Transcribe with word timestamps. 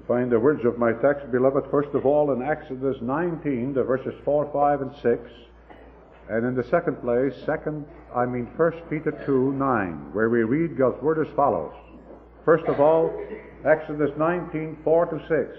You 0.00 0.06
find 0.06 0.32
the 0.32 0.40
words 0.40 0.64
of 0.64 0.78
my 0.78 0.94
text, 0.94 1.30
beloved, 1.30 1.70
first 1.70 1.90
of 1.90 2.06
all 2.06 2.32
in 2.32 2.40
Exodus 2.42 2.96
19, 3.02 3.74
the 3.74 3.82
verses 3.82 4.14
4, 4.24 4.48
5, 4.50 4.80
and 4.80 4.90
6. 5.02 5.30
And 6.30 6.46
in 6.46 6.54
the 6.54 6.64
second 6.64 7.02
place, 7.02 7.34
second, 7.44 7.84
I 8.16 8.24
mean 8.24 8.46
1 8.56 8.72
Peter 8.88 9.12
2, 9.26 9.52
9, 9.52 10.12
where 10.14 10.30
we 10.30 10.42
read 10.42 10.78
God's 10.78 11.02
word 11.02 11.26
as 11.26 11.30
follows. 11.36 11.74
First 12.46 12.64
of 12.64 12.80
all, 12.80 13.12
Exodus 13.66 14.10
19, 14.16 14.78
4 14.82 15.06
to 15.06 15.18
6. 15.28 15.58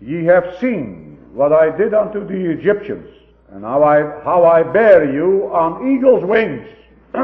Ye 0.00 0.24
have 0.24 0.56
seen 0.58 1.18
what 1.34 1.52
I 1.52 1.76
did 1.76 1.92
unto 1.92 2.26
the 2.26 2.50
Egyptians, 2.50 3.14
and 3.50 3.62
how 3.62 3.82
I, 3.82 4.00
how 4.24 4.44
I 4.44 4.62
bear 4.62 5.12
you 5.12 5.50
on 5.52 5.94
eagle's 5.94 6.24
wings, 6.24 6.66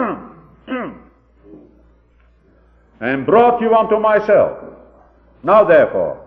and 3.01 3.25
brought 3.25 3.63
you 3.63 3.75
unto 3.75 3.99
myself. 3.99 4.70
Now 5.43 5.65
therefore, 5.65 6.27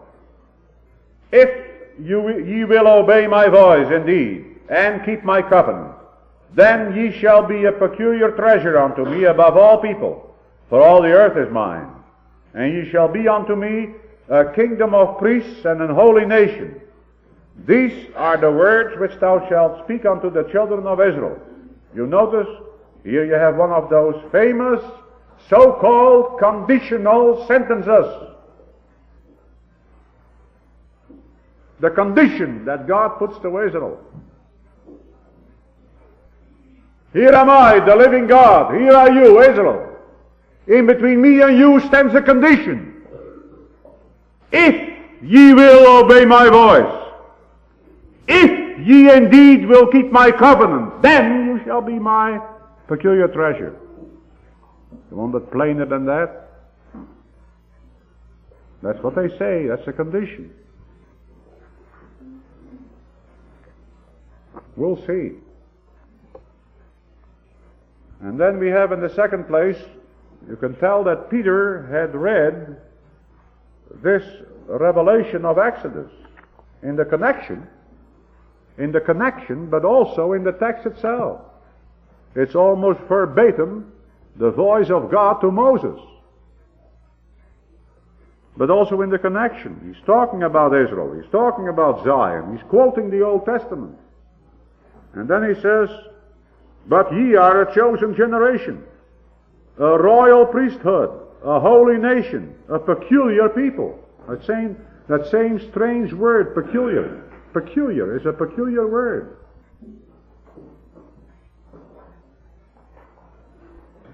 if 1.32 1.50
you, 2.00 2.44
ye 2.44 2.64
will 2.64 2.88
obey 2.88 3.28
my 3.28 3.48
voice 3.48 3.92
indeed, 3.92 4.46
and 4.70 5.06
keep 5.06 5.24
my 5.24 5.42
covenant, 5.42 5.94
then 6.54 6.96
ye 6.96 7.12
shall 7.20 7.46
be 7.46 7.66
a 7.66 7.72
peculiar 7.72 8.32
treasure 8.32 8.78
unto 8.80 9.06
me 9.06 9.26
above 9.26 9.58
all 9.58 9.80
people, 9.80 10.36
for 10.70 10.82
all 10.82 11.02
the 11.02 11.12
earth 11.12 11.38
is 11.38 11.52
mine. 11.52 11.90
And 12.54 12.74
ye 12.74 12.90
shall 12.92 13.08
be 13.08 13.28
unto 13.28 13.56
me 13.56 13.90
a 14.30 14.46
kingdom 14.54 14.94
of 14.94 15.18
priests 15.18 15.66
and 15.66 15.82
an 15.82 15.90
holy 15.90 16.26
nation. 16.26 16.80
These 17.68 18.08
are 18.16 18.38
the 18.38 18.52
words 18.52 19.00
which 19.00 19.20
thou 19.20 19.48
shalt 19.50 19.84
speak 19.84 20.06
unto 20.06 20.30
the 20.30 20.44
children 20.52 20.88
of 20.88 21.02
Israel. 21.02 21.40
You 21.96 22.08
notice, 22.08 22.48
here 23.04 23.26
you 23.26 23.34
have 23.34 23.58
one 23.58 23.72
of 23.72 23.90
those 23.90 24.16
famous 24.32 24.82
so-called 25.50 26.40
conditional 26.40 27.46
sentences. 27.48 28.33
The 31.84 31.90
condition 31.90 32.64
that 32.64 32.88
God 32.88 33.20
puts 33.20 33.38
to 33.40 33.60
Israel. 33.60 34.00
Here 37.12 37.34
am 37.34 37.50
I, 37.50 37.82
the 37.82 37.94
living 37.94 38.26
God. 38.26 38.74
Here 38.74 38.94
are 38.94 39.12
you, 39.12 39.42
Israel. 39.42 39.98
In 40.66 40.88
between 40.88 41.22
me 41.22 41.42
and 41.42 41.58
you 41.58 41.82
stands 41.82 42.16
a 42.16 42.22
condition. 42.22 43.04
If 44.54 44.98
ye 45.24 45.54
will 45.54 46.06
obey 46.06 46.24
my 46.24 46.48
voice, 46.48 47.16
if 48.30 48.88
ye 48.88 49.12
indeed 49.12 49.68
will 49.68 49.88
keep 49.88 50.10
my 50.10 50.32
covenant, 50.32 51.02
then 51.02 51.48
you 51.48 51.66
shall 51.66 51.82
be 51.82 52.00
my 52.00 52.40
peculiar 52.88 53.28
treasure. 53.28 53.76
You 55.12 55.18
want 55.18 55.36
it 55.36 55.52
plainer 55.52 55.86
than 55.86 56.06
that? 56.06 56.48
That's 58.82 59.04
what 59.04 59.16
they 59.16 59.28
say. 59.38 59.68
That's 59.68 59.86
the 59.86 59.92
condition. 59.92 60.54
We'll 64.76 64.98
see. 65.06 65.32
And 68.22 68.40
then 68.40 68.58
we 68.58 68.70
have 68.70 68.92
in 68.92 69.02
the 69.02 69.14
second 69.14 69.48
place, 69.48 69.78
you 70.48 70.56
can 70.56 70.76
tell 70.76 71.04
that 71.04 71.30
Peter 71.30 71.88
had 71.88 72.16
read 72.16 72.78
this 74.02 74.24
revelation 74.68 75.46
of 75.46 75.58
Exodus 75.58 76.12
in 76.82 76.96
the 76.96 77.06
connection, 77.06 77.68
in 78.78 78.92
the 78.92 79.02
connection, 79.02 79.70
but 79.70 79.86
also 79.86 80.34
in 80.34 80.44
the 80.44 80.54
text 80.54 80.86
itself. 80.86 81.42
It's 82.36 82.56
almost 82.56 83.00
verbatim 83.02 83.92
the 84.38 84.52
voice 84.52 84.90
of 84.90 85.12
God 85.12 85.40
to 85.42 85.52
Moses. 85.52 86.00
But 88.56 88.70
also 88.70 89.02
in 89.02 89.10
the 89.10 89.20
connection. 89.20 89.80
He's 89.86 90.04
talking 90.06 90.44
about 90.44 90.74
Israel. 90.74 91.20
He's 91.20 91.32
talking 91.32 91.68
about 91.68 92.04
Zion. 92.04 92.56
He's 92.56 92.66
quoting 92.70 93.10
the 93.10 93.22
Old 93.22 93.46
Testament. 93.46 93.98
And 95.14 95.28
then 95.28 95.48
he 95.48 95.60
says, 95.62 95.90
But 96.88 97.12
ye 97.14 97.36
are 97.36 97.62
a 97.62 97.76
chosen 97.76 98.16
generation, 98.16 98.84
a 99.80 99.98
royal 99.98 100.46
priesthood, 100.46 101.12
a 101.44 101.60
holy 101.60 101.98
nation, 101.98 102.56
a 102.70 102.80
peculiar 102.80 103.50
people. 103.50 104.00
That 104.28 104.46
same, 104.46 104.78
that 105.08 105.30
same 105.30 105.60
strange 105.70 106.14
word, 106.14 106.56
peculiar. 106.56 107.24
Peculiar 107.54 108.18
is 108.18 108.26
a 108.26 108.34
peculiar 108.34 108.88
word. 108.88 109.38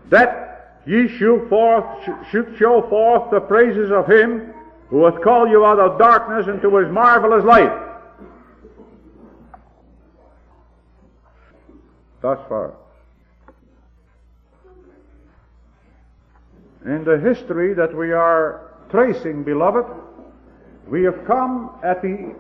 That 0.09 0.81
ye 0.85 1.07
should, 1.07 1.47
forth, 1.47 1.85
should 2.31 2.55
show 2.57 2.81
forth 2.89 3.31
the 3.31 3.39
praises 3.39 3.91
of 3.91 4.09
him 4.09 4.53
who 4.89 5.05
hath 5.05 5.21
called 5.21 5.51
you 5.51 5.63
out 5.63 5.79
of 5.79 5.99
darkness 5.99 6.47
into 6.47 6.75
his 6.77 6.91
marvelous 6.91 7.45
light. 7.45 7.88
Thus 12.22 12.40
far. 12.50 12.74
In 16.85 17.03
the 17.03 17.18
history 17.18 17.74
that 17.74 17.96
we 17.96 18.12
are 18.12 18.72
tracing, 18.90 19.44
beloved, 19.44 19.85
we 20.88 21.03
have 21.03 21.25
come 21.25 21.72
at 21.84 22.02
the, 22.02 22.35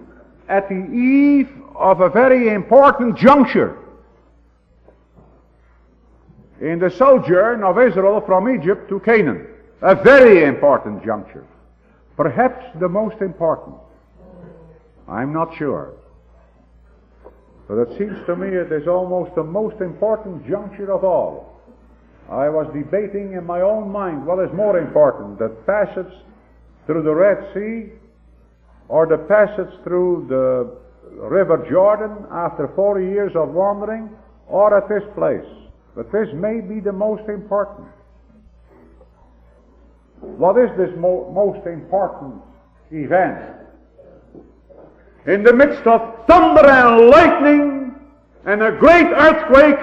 at 0.47 0.67
the 0.69 0.85
eve 0.91 1.49
of 1.75 2.01
a 2.01 2.09
very 2.09 2.49
important 2.49 3.17
juncture 3.17 3.77
in 6.59 6.79
the 6.79 6.89
sojourn 6.89 7.63
of 7.63 7.79
Israel 7.79 8.21
from 8.21 8.53
Egypt 8.53 8.89
to 8.89 8.99
Canaan. 8.99 9.47
A 9.81 9.95
very 9.95 10.43
important 10.43 11.05
juncture. 11.05 11.45
Perhaps 12.17 12.65
the 12.79 12.89
most 12.89 13.21
important. 13.21 13.77
I'm 15.07 15.31
not 15.31 15.55
sure. 15.55 15.93
But 17.69 17.77
it 17.85 17.97
seems 17.99 18.17
to 18.25 18.35
me 18.35 18.47
it 18.47 18.71
is 18.71 18.87
almost 18.87 19.35
the 19.35 19.43
most 19.43 19.79
important 19.79 20.41
juncture 20.49 20.91
of 20.91 21.03
all. 21.03 21.61
I 22.27 22.49
was 22.49 22.65
debating 22.73 23.33
in 23.33 23.45
my 23.45 23.61
own 23.61 23.91
mind 23.91 24.25
what 24.25 24.43
is 24.43 24.49
more 24.55 24.79
important, 24.79 25.37
the 25.37 25.49
passage 25.67 26.11
through 26.87 27.03
the 27.03 27.13
Red 27.13 27.37
Sea 27.53 27.93
or 28.87 29.05
the 29.05 29.19
passage 29.29 29.71
through 29.83 30.25
the 30.29 31.21
River 31.29 31.63
Jordan 31.69 32.25
after 32.31 32.71
40 32.75 33.05
years 33.05 33.31
of 33.35 33.49
wandering 33.49 34.09
or 34.47 34.75
at 34.75 34.89
this 34.89 35.07
place. 35.13 35.45
But 35.95 36.11
this 36.11 36.27
may 36.33 36.61
be 36.61 36.79
the 36.79 36.91
most 36.91 37.29
important. 37.29 37.87
What 40.21 40.57
is 40.57 40.69
this 40.75 40.89
mo- 40.97 41.31
most 41.31 41.67
important 41.67 42.41
event? 42.89 43.58
In 45.29 45.43
the 45.43 45.53
midst 45.53 45.85
of 45.85 46.25
thunder 46.25 46.65
and 46.65 47.07
lightning 47.07 47.93
and 48.45 48.63
a 48.63 48.71
great 48.71 49.05
earthquake, 49.05 49.77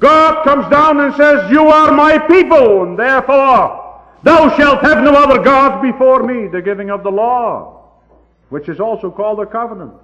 God 0.00 0.42
comes 0.42 0.68
down 0.68 0.98
and 0.98 1.14
says, 1.14 1.48
You 1.48 1.68
are 1.68 1.92
my 1.92 2.18
people, 2.18 2.82
and 2.82 2.98
therefore 2.98 4.02
thou 4.24 4.56
shalt 4.56 4.80
have 4.80 5.04
no 5.04 5.12
other 5.12 5.40
gods 5.44 5.80
before 5.80 6.24
me, 6.24 6.48
the 6.48 6.60
giving 6.60 6.90
of 6.90 7.04
the 7.04 7.10
law, 7.10 8.00
which 8.48 8.68
is 8.68 8.80
also 8.80 9.12
called 9.12 9.38
a 9.38 9.46
covenant, 9.46 9.94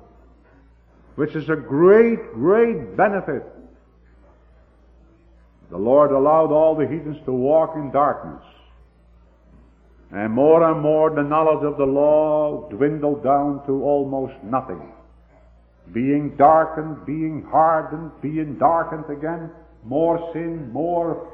which 1.17 1.35
is 1.35 1.49
a 1.49 1.57
great, 1.57 2.33
great 2.35 2.97
benefit. 2.97 3.43
The 5.69 5.79
Lord 5.79 6.13
allowed 6.13 6.53
all 6.53 6.77
the 6.77 6.87
heathens 6.87 7.19
to 7.25 7.33
walk 7.33 7.75
in 7.75 7.91
darkness. 7.91 8.45
And 10.13 10.33
more 10.33 10.71
and 10.71 10.81
more 10.81 11.11
the 11.11 11.23
knowledge 11.23 11.65
of 11.65 11.77
the 11.79 11.85
law 11.85 12.69
dwindled 12.71 13.25
down 13.25 13.67
to 13.67 13.83
almost 13.83 14.35
nothing. 14.45 14.93
Being 15.93 16.37
darkened, 16.37 17.05
being 17.07 17.43
hardened, 17.51 18.13
being 18.23 18.57
darkened 18.59 19.11
again, 19.11 19.51
more 19.85 20.31
sin, 20.33 20.73
more 20.73 21.29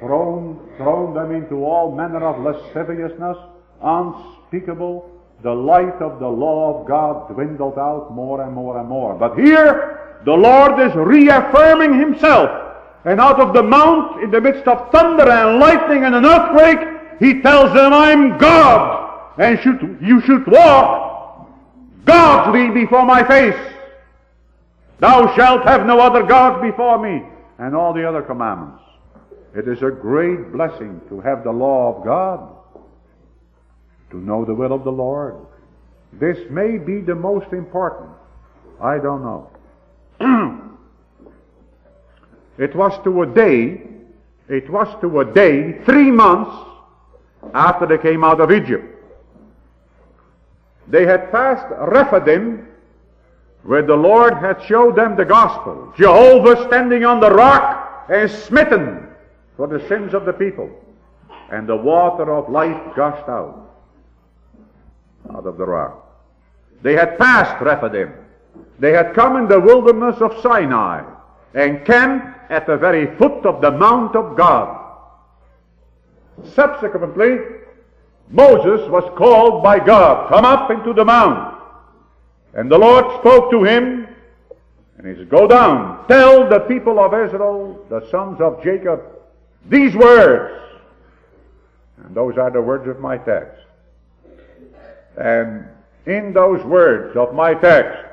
thrown, 0.00 0.60
thrown 0.76 1.14
them 1.14 1.32
into 1.32 1.64
all 1.64 1.94
manner 1.94 2.24
of 2.24 2.42
lasciviousness, 2.42 3.36
unspeakable. 3.82 5.10
The 5.42 5.52
light 5.52 6.00
of 6.00 6.18
the 6.18 6.28
law 6.28 6.80
of 6.80 6.88
God 6.88 7.32
dwindled 7.32 7.78
out 7.78 8.12
more 8.12 8.42
and 8.42 8.52
more 8.52 8.78
and 8.78 8.88
more. 8.88 9.14
But 9.14 9.38
here, 9.38 10.18
the 10.24 10.32
Lord 10.32 10.80
is 10.80 10.94
reaffirming 10.94 11.98
Himself. 11.98 12.50
And 13.04 13.20
out 13.20 13.38
of 13.38 13.54
the 13.54 13.62
mount, 13.62 14.24
in 14.24 14.30
the 14.30 14.40
midst 14.40 14.66
of 14.66 14.90
thunder 14.90 15.28
and 15.30 15.60
lightning 15.60 16.04
and 16.04 16.14
an 16.14 16.24
earthquake, 16.24 16.95
He 17.18 17.40
tells 17.40 17.72
them, 17.72 17.92
I'm 17.92 18.38
God, 18.38 19.32
and 19.38 19.58
should, 19.60 19.98
you 20.00 20.20
should 20.22 20.46
walk 20.46 21.48
godly 22.04 22.70
before 22.70 23.04
my 23.04 23.26
face. 23.26 23.74
Thou 24.98 25.34
shalt 25.34 25.64
have 25.64 25.86
no 25.86 26.00
other 26.00 26.22
God 26.22 26.62
before 26.62 26.98
me 26.98 27.22
and 27.58 27.74
all 27.74 27.92
the 27.92 28.06
other 28.06 28.22
commandments. 28.22 28.82
It 29.54 29.68
is 29.68 29.82
a 29.82 29.90
great 29.90 30.52
blessing 30.52 31.00
to 31.08 31.20
have 31.20 31.44
the 31.44 31.52
law 31.52 31.96
of 31.96 32.04
God, 32.04 32.50
to 34.10 34.18
know 34.18 34.44
the 34.44 34.54
will 34.54 34.72
of 34.72 34.84
the 34.84 34.92
Lord. 34.92 35.36
This 36.12 36.38
may 36.50 36.78
be 36.78 37.00
the 37.00 37.14
most 37.14 37.52
important. 37.52 38.10
I 38.80 38.98
don't 38.98 39.22
know. 39.22 39.50
it 42.58 42.74
was 42.74 42.92
to 43.04 43.22
a 43.22 43.26
day, 43.26 43.82
it 44.48 44.70
was 44.70 44.88
to 45.00 45.20
a 45.20 45.24
day, 45.24 45.80
three 45.84 46.10
months 46.10 46.75
after 47.54 47.86
they 47.86 47.98
came 47.98 48.24
out 48.24 48.40
of 48.40 48.50
Egypt. 48.50 48.84
They 50.88 51.04
had 51.04 51.32
passed 51.32 51.66
Rephidim, 51.70 52.68
where 53.64 53.82
the 53.82 53.96
Lord 53.96 54.34
had 54.34 54.62
showed 54.62 54.94
them 54.94 55.16
the 55.16 55.24
gospel. 55.24 55.92
Jehovah 55.96 56.66
standing 56.68 57.04
on 57.04 57.20
the 57.20 57.30
rock 57.30 58.06
and 58.08 58.30
smitten 58.30 59.08
for 59.56 59.66
the 59.66 59.86
sins 59.88 60.14
of 60.14 60.24
the 60.24 60.32
people. 60.32 60.70
And 61.50 61.68
the 61.68 61.76
water 61.76 62.32
of 62.32 62.48
life 62.48 62.80
gushed 62.94 63.28
out, 63.28 63.70
out 65.32 65.46
of 65.46 65.56
the 65.58 65.64
rock. 65.64 66.02
They 66.82 66.94
had 66.94 67.18
passed 67.18 67.60
Rephidim. 67.60 68.12
They 68.78 68.92
had 68.92 69.14
come 69.14 69.36
in 69.36 69.48
the 69.48 69.60
wilderness 69.60 70.20
of 70.20 70.40
Sinai 70.42 71.02
and 71.54 71.84
camped 71.84 72.50
at 72.50 72.66
the 72.66 72.76
very 72.76 73.16
foot 73.16 73.44
of 73.46 73.60
the 73.60 73.70
Mount 73.70 74.14
of 74.14 74.36
God. 74.36 74.85
Subsequently, 76.54 77.38
Moses 78.28 78.88
was 78.90 79.04
called 79.16 79.62
by 79.62 79.78
God, 79.78 80.28
come 80.28 80.44
up 80.44 80.70
into 80.70 80.92
the 80.92 81.04
mount. 81.04 81.54
And 82.54 82.70
the 82.70 82.78
Lord 82.78 83.04
spoke 83.20 83.50
to 83.50 83.64
him, 83.64 84.08
and 84.98 85.06
he 85.06 85.14
said, 85.14 85.28
Go 85.28 85.46
down, 85.46 86.06
tell 86.08 86.48
the 86.48 86.60
people 86.60 86.98
of 86.98 87.12
Israel, 87.12 87.84
the 87.88 88.08
sons 88.10 88.40
of 88.40 88.62
Jacob, 88.62 89.02
these 89.68 89.94
words. 89.94 90.62
And 92.04 92.14
those 92.14 92.36
are 92.36 92.50
the 92.50 92.60
words 92.60 92.88
of 92.88 93.00
my 93.00 93.18
text. 93.18 93.62
And 95.16 95.66
in 96.06 96.32
those 96.32 96.64
words 96.64 97.16
of 97.16 97.34
my 97.34 97.54
text, 97.54 98.04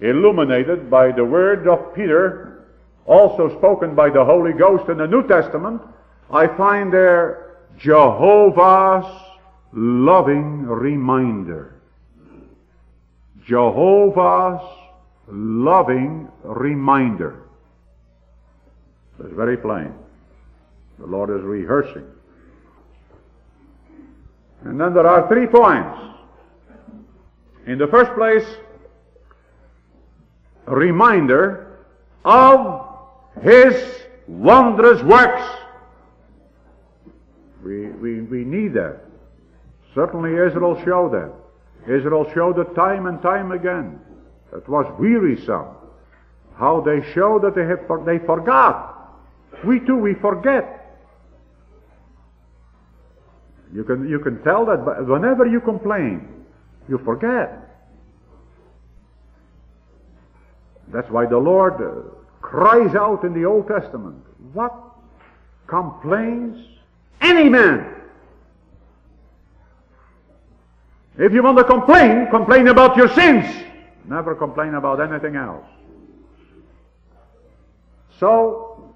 illuminated 0.00 0.90
by 0.90 1.12
the 1.12 1.24
words 1.24 1.66
of 1.66 1.94
Peter, 1.94 2.64
also 3.06 3.56
spoken 3.58 3.94
by 3.94 4.10
the 4.10 4.24
Holy 4.24 4.52
Ghost 4.52 4.88
in 4.88 4.98
the 4.98 5.06
New 5.06 5.26
Testament, 5.26 5.80
I 6.30 6.46
find 6.56 6.92
there 6.92 7.56
Jehovah's 7.78 9.06
loving 9.72 10.62
reminder. 10.66 11.74
Jehovah's 13.46 14.66
loving 15.28 16.28
reminder. 16.42 17.42
It's 19.18 19.32
very 19.34 19.56
plain. 19.56 19.94
The 20.98 21.06
Lord 21.06 21.30
is 21.30 21.42
rehearsing. 21.42 22.06
And 24.64 24.80
then 24.80 24.94
there 24.94 25.06
are 25.06 25.28
three 25.28 25.46
points. 25.46 25.98
In 27.66 27.78
the 27.78 27.86
first 27.86 28.12
place, 28.14 28.44
a 30.66 30.74
reminder 30.74 31.78
of 32.24 32.84
His 33.42 33.74
wondrous 34.26 35.02
works. 35.02 35.42
We, 37.66 37.88
we, 37.88 38.20
we 38.20 38.44
need 38.44 38.74
that. 38.74 39.00
Certainly 39.92 40.30
Israel 40.30 40.80
showed 40.84 41.12
that. 41.12 41.32
Israel 41.92 42.30
showed 42.32 42.58
it 42.60 42.74
time 42.76 43.06
and 43.06 43.20
time 43.20 43.50
again. 43.50 43.98
It 44.52 44.68
was 44.68 44.86
wearisome. 45.00 45.74
How 46.56 46.80
they 46.80 47.02
showed 47.12 47.42
that 47.42 47.56
they, 47.56 47.66
have, 47.66 48.06
they 48.06 48.24
forgot. 48.24 49.18
We 49.64 49.80
too, 49.80 49.96
we 49.96 50.14
forget. 50.14 50.72
You 53.74 53.82
can, 53.82 54.08
you 54.08 54.20
can 54.20 54.42
tell 54.44 54.64
that 54.66 55.06
whenever 55.06 55.44
you 55.44 55.60
complain, 55.60 56.44
you 56.88 56.98
forget. 57.04 57.62
That's 60.92 61.10
why 61.10 61.26
the 61.26 61.38
Lord 61.38 61.74
uh, 61.74 62.10
cries 62.40 62.94
out 62.94 63.24
in 63.24 63.34
the 63.34 63.44
Old 63.44 63.66
Testament, 63.66 64.22
What 64.52 64.72
complains 65.66 66.75
any 67.26 67.48
man? 67.48 67.94
If 71.18 71.32
you 71.32 71.42
want 71.42 71.58
to 71.58 71.64
complain, 71.64 72.28
complain 72.30 72.68
about 72.68 72.96
your 72.96 73.08
sins. 73.08 73.46
Never 74.04 74.34
complain 74.34 74.74
about 74.74 75.00
anything 75.00 75.34
else. 75.36 75.64
So, 78.20 78.94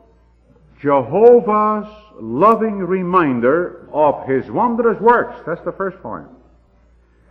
Jehovah's 0.81 1.91
loving 2.21 2.79
reminder 2.79 3.88
of 3.93 4.27
His 4.27 4.50
wondrous 4.50 5.00
works. 5.00 5.41
That's 5.47 5.62
the 5.62 5.73
first 5.73 6.00
point. 6.03 6.29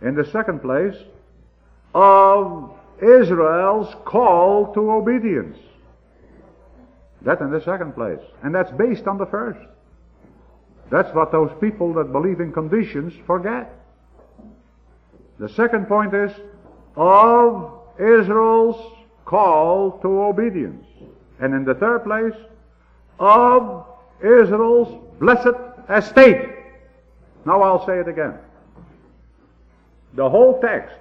In 0.02 0.14
the 0.14 0.24
second 0.24 0.60
place, 0.60 0.96
of 1.94 2.72
Israel's 3.02 3.94
call 4.04 4.72
to 4.74 4.90
obedience. 4.92 5.58
That 7.22 7.40
in 7.40 7.50
the 7.50 7.62
second 7.62 7.94
place. 7.94 8.20
And 8.42 8.54
that's 8.54 8.70
based 8.72 9.06
on 9.06 9.18
the 9.18 9.26
first. 9.26 9.60
That's 10.90 11.12
what 11.14 11.30
those 11.30 11.50
people 11.60 11.92
that 11.94 12.12
believe 12.12 12.40
in 12.40 12.52
conditions 12.52 13.14
forget. 13.26 13.72
The 15.38 15.48
second 15.48 15.86
point 15.86 16.14
is 16.14 16.32
of 16.96 17.80
Israel's 17.98 18.92
call 19.24 19.98
to 20.02 20.08
obedience. 20.08 20.84
And 21.38 21.54
in 21.54 21.64
the 21.64 21.74
third 21.74 22.04
place, 22.04 22.34
of 23.20 23.86
Israel's 24.20 25.02
blessed 25.20 25.56
estate. 25.88 26.48
Now 27.46 27.62
I'll 27.62 27.86
say 27.86 27.98
it 27.98 28.08
again. 28.08 28.34
The 30.14 30.28
whole 30.28 30.60
text 30.60 30.96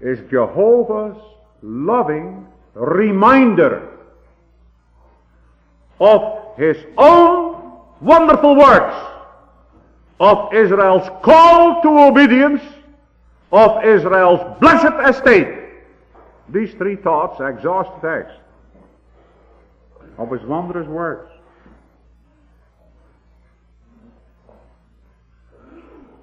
is 0.00 0.18
Jehovah's 0.30 1.20
loving 1.62 2.46
reminder 2.74 3.98
of 5.98 6.56
his 6.56 6.76
own 6.98 7.45
wonderful 8.00 8.56
works, 8.56 8.96
of 10.18 10.52
Israel's 10.52 11.08
call 11.22 11.82
to 11.82 11.88
obedience, 11.88 12.62
of 13.52 13.84
Israel's 13.84 14.58
blessed 14.60 15.16
estate. 15.16 15.48
These 16.48 16.72
three 16.74 16.96
thoughts 16.96 17.40
exhaust 17.40 17.90
the 18.00 18.08
text 18.08 18.36
of 20.18 20.30
his 20.30 20.42
wondrous 20.42 20.86
works. 20.86 21.30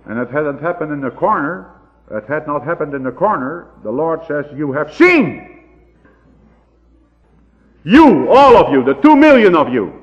And 0.06 0.20
it 0.20 0.30
hadn't 0.32 0.60
happened 0.60 0.92
in 0.92 1.02
the 1.02 1.12
corner, 1.12 1.70
it 2.12 2.26
had 2.28 2.46
not 2.48 2.64
happened 2.64 2.94
in 2.94 3.04
the 3.04 3.12
corner, 3.12 3.68
the 3.84 3.92
Lord 3.92 4.22
says, 4.28 4.46
You 4.56 4.72
have 4.74 4.94
seen. 4.94 5.50
You, 7.86 8.30
all 8.30 8.58
of 8.58 8.72
you, 8.72 8.84
the 8.84 8.96
two 8.96 9.16
million 9.16 9.56
of 9.56 9.72
you, 9.74 10.03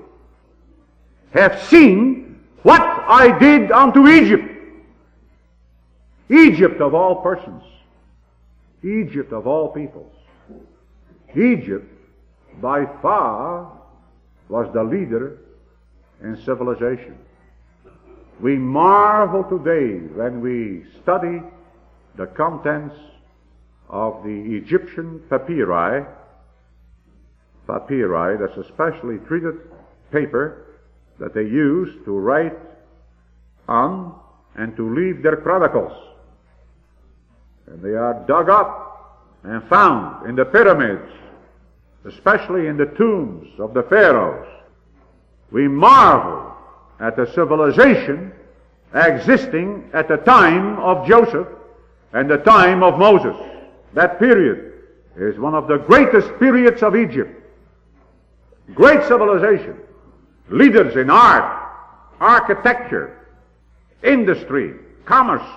have 1.32 1.61
seen 1.62 2.41
what 2.62 2.81
I 2.81 3.38
did 3.38 3.71
unto 3.71 4.09
Egypt. 4.09 4.45
Egypt 6.28 6.81
of 6.81 6.95
all 6.95 7.23
persons. 7.23 7.62
Egypt 8.83 9.33
of 9.33 9.47
all 9.47 9.69
peoples. 9.69 10.12
Egypt, 11.37 11.87
by 12.61 12.87
far, 13.00 13.73
was 14.49 14.73
the 14.73 14.83
leader 14.83 15.38
in 16.23 16.37
civilization. 16.45 17.16
We 18.40 18.57
marvel 18.57 19.45
today 19.45 19.99
when 20.14 20.40
we 20.40 20.85
study 21.02 21.43
the 22.16 22.26
contents 22.26 22.97
of 23.88 24.23
the 24.25 24.57
Egyptian 24.57 25.21
papyri, 25.28 26.05
papyri, 27.66 28.38
that's 28.38 28.57
a 28.57 28.64
specially 28.73 29.19
treated 29.26 29.55
paper 30.11 30.70
that 31.21 31.35
they 31.35 31.43
used 31.43 32.05
to 32.07 32.19
write 32.19 32.59
on 33.69 34.19
and 34.57 34.75
to 34.77 34.95
leave 34.95 35.23
their 35.23 35.37
chronicles. 35.37 35.93
And 37.67 37.81
they 37.83 37.95
are 37.95 38.25
dug 38.27 38.49
up 38.50 39.29
and 39.45 39.62
found 39.69 40.29
in 40.29 40.35
the 40.35 40.45
pyramids, 40.45 41.12
especially 42.05 42.67
in 42.67 42.77
the 42.77 42.87
tombs 42.87 43.49
of 43.61 43.75
the 43.75 43.83
pharaohs. 43.85 44.49
We 45.53 45.69
marvel 45.69 46.53
at 46.99 47.17
the 47.17 47.27
civilization 47.33 48.33
existing 48.95 49.91
at 49.93 50.09
the 50.09 50.17
time 50.17 50.79
of 50.79 51.07
Joseph 51.07 51.47
and 52.12 52.29
the 52.29 52.39
time 52.39 52.83
of 52.83 52.99
Moses. 52.99 53.37
That 53.95 54.19
period 54.19 54.73
is 55.17 55.39
one 55.39 55.55
of 55.55 55.69
the 55.69 55.79
greatest 55.79 56.29
periods 56.39 56.83
of 56.83 56.97
Egypt. 56.97 57.31
Great 58.75 59.07
civilization. 59.07 59.77
Leaders 60.50 60.97
in 60.97 61.11
art, 61.11 61.73
architecture, 62.21 63.26
industry, 64.02 64.75
commerce, 65.04 65.49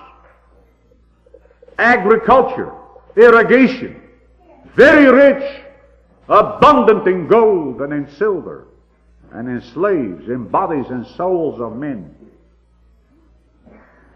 agriculture, 1.78 2.72
irrigation. 3.16 4.00
Very 4.74 5.10
rich, 5.10 5.62
abundant 6.28 7.06
in 7.06 7.26
gold 7.26 7.80
and 7.82 7.92
in 7.92 8.08
silver, 8.16 8.66
and 9.32 9.48
in 9.48 9.60
slaves, 9.60 10.28
in 10.28 10.44
bodies 10.44 10.86
and 10.90 11.06
souls 11.16 11.60
of 11.60 11.76
men. 11.76 12.14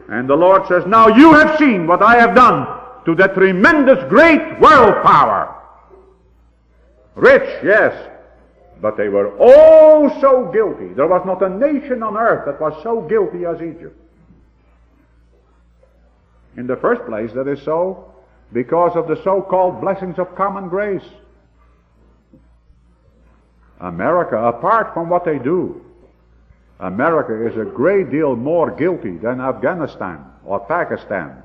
And 0.08 0.28
the 0.28 0.36
Lord 0.36 0.66
says, 0.68 0.84
Now 0.86 1.08
you 1.08 1.34
have 1.34 1.58
seen 1.58 1.86
what 1.86 2.02
I 2.02 2.16
have 2.18 2.34
done 2.34 2.66
to 3.04 3.14
that 3.16 3.34
tremendous 3.34 3.98
great 4.08 4.60
world 4.60 5.02
power. 5.04 5.54
Rich, 7.14 7.64
yes, 7.64 8.10
but 8.80 8.96
they 8.96 9.08
were 9.08 9.36
all 9.38 10.20
so 10.20 10.50
guilty. 10.52 10.92
There 10.94 11.06
was 11.06 11.24
not 11.26 11.42
a 11.42 11.48
nation 11.48 12.02
on 12.02 12.16
earth 12.16 12.46
that 12.46 12.60
was 12.60 12.80
so 12.82 13.00
guilty 13.02 13.44
as 13.44 13.60
Egypt. 13.60 13.96
In 16.56 16.66
the 16.66 16.76
first 16.76 17.04
place, 17.06 17.32
that 17.34 17.48
is 17.48 17.62
so 17.62 18.12
because 18.52 18.96
of 18.96 19.08
the 19.08 19.22
so-called 19.22 19.80
blessings 19.80 20.18
of 20.18 20.34
common 20.34 20.68
grace. 20.68 21.04
America, 23.80 24.36
apart 24.36 24.92
from 24.94 25.08
what 25.08 25.24
they 25.24 25.38
do, 25.38 25.84
America 26.80 27.46
is 27.46 27.56
a 27.56 27.64
great 27.64 28.10
deal 28.10 28.36
more 28.36 28.70
guilty 28.70 29.16
than 29.18 29.40
Afghanistan 29.40 30.24
or 30.44 30.60
Pakistan 30.60 31.42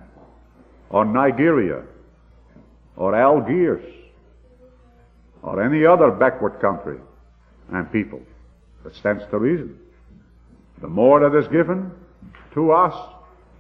or 0.90 1.06
Nigeria 1.06 1.84
or 2.96 3.16
Algiers 3.16 3.84
or 5.42 5.62
any 5.62 5.86
other 5.86 6.12
backward 6.12 6.60
country 6.60 7.00
and 7.74 7.92
people. 7.92 8.22
That 8.84 8.96
stands 8.96 9.24
to 9.32 9.38
reason. 9.38 9.78
The 10.82 10.88
more 10.88 11.20
that 11.28 11.38
is 11.38 11.48
given 11.48 11.92
to 12.54 12.72
us, 12.72 12.94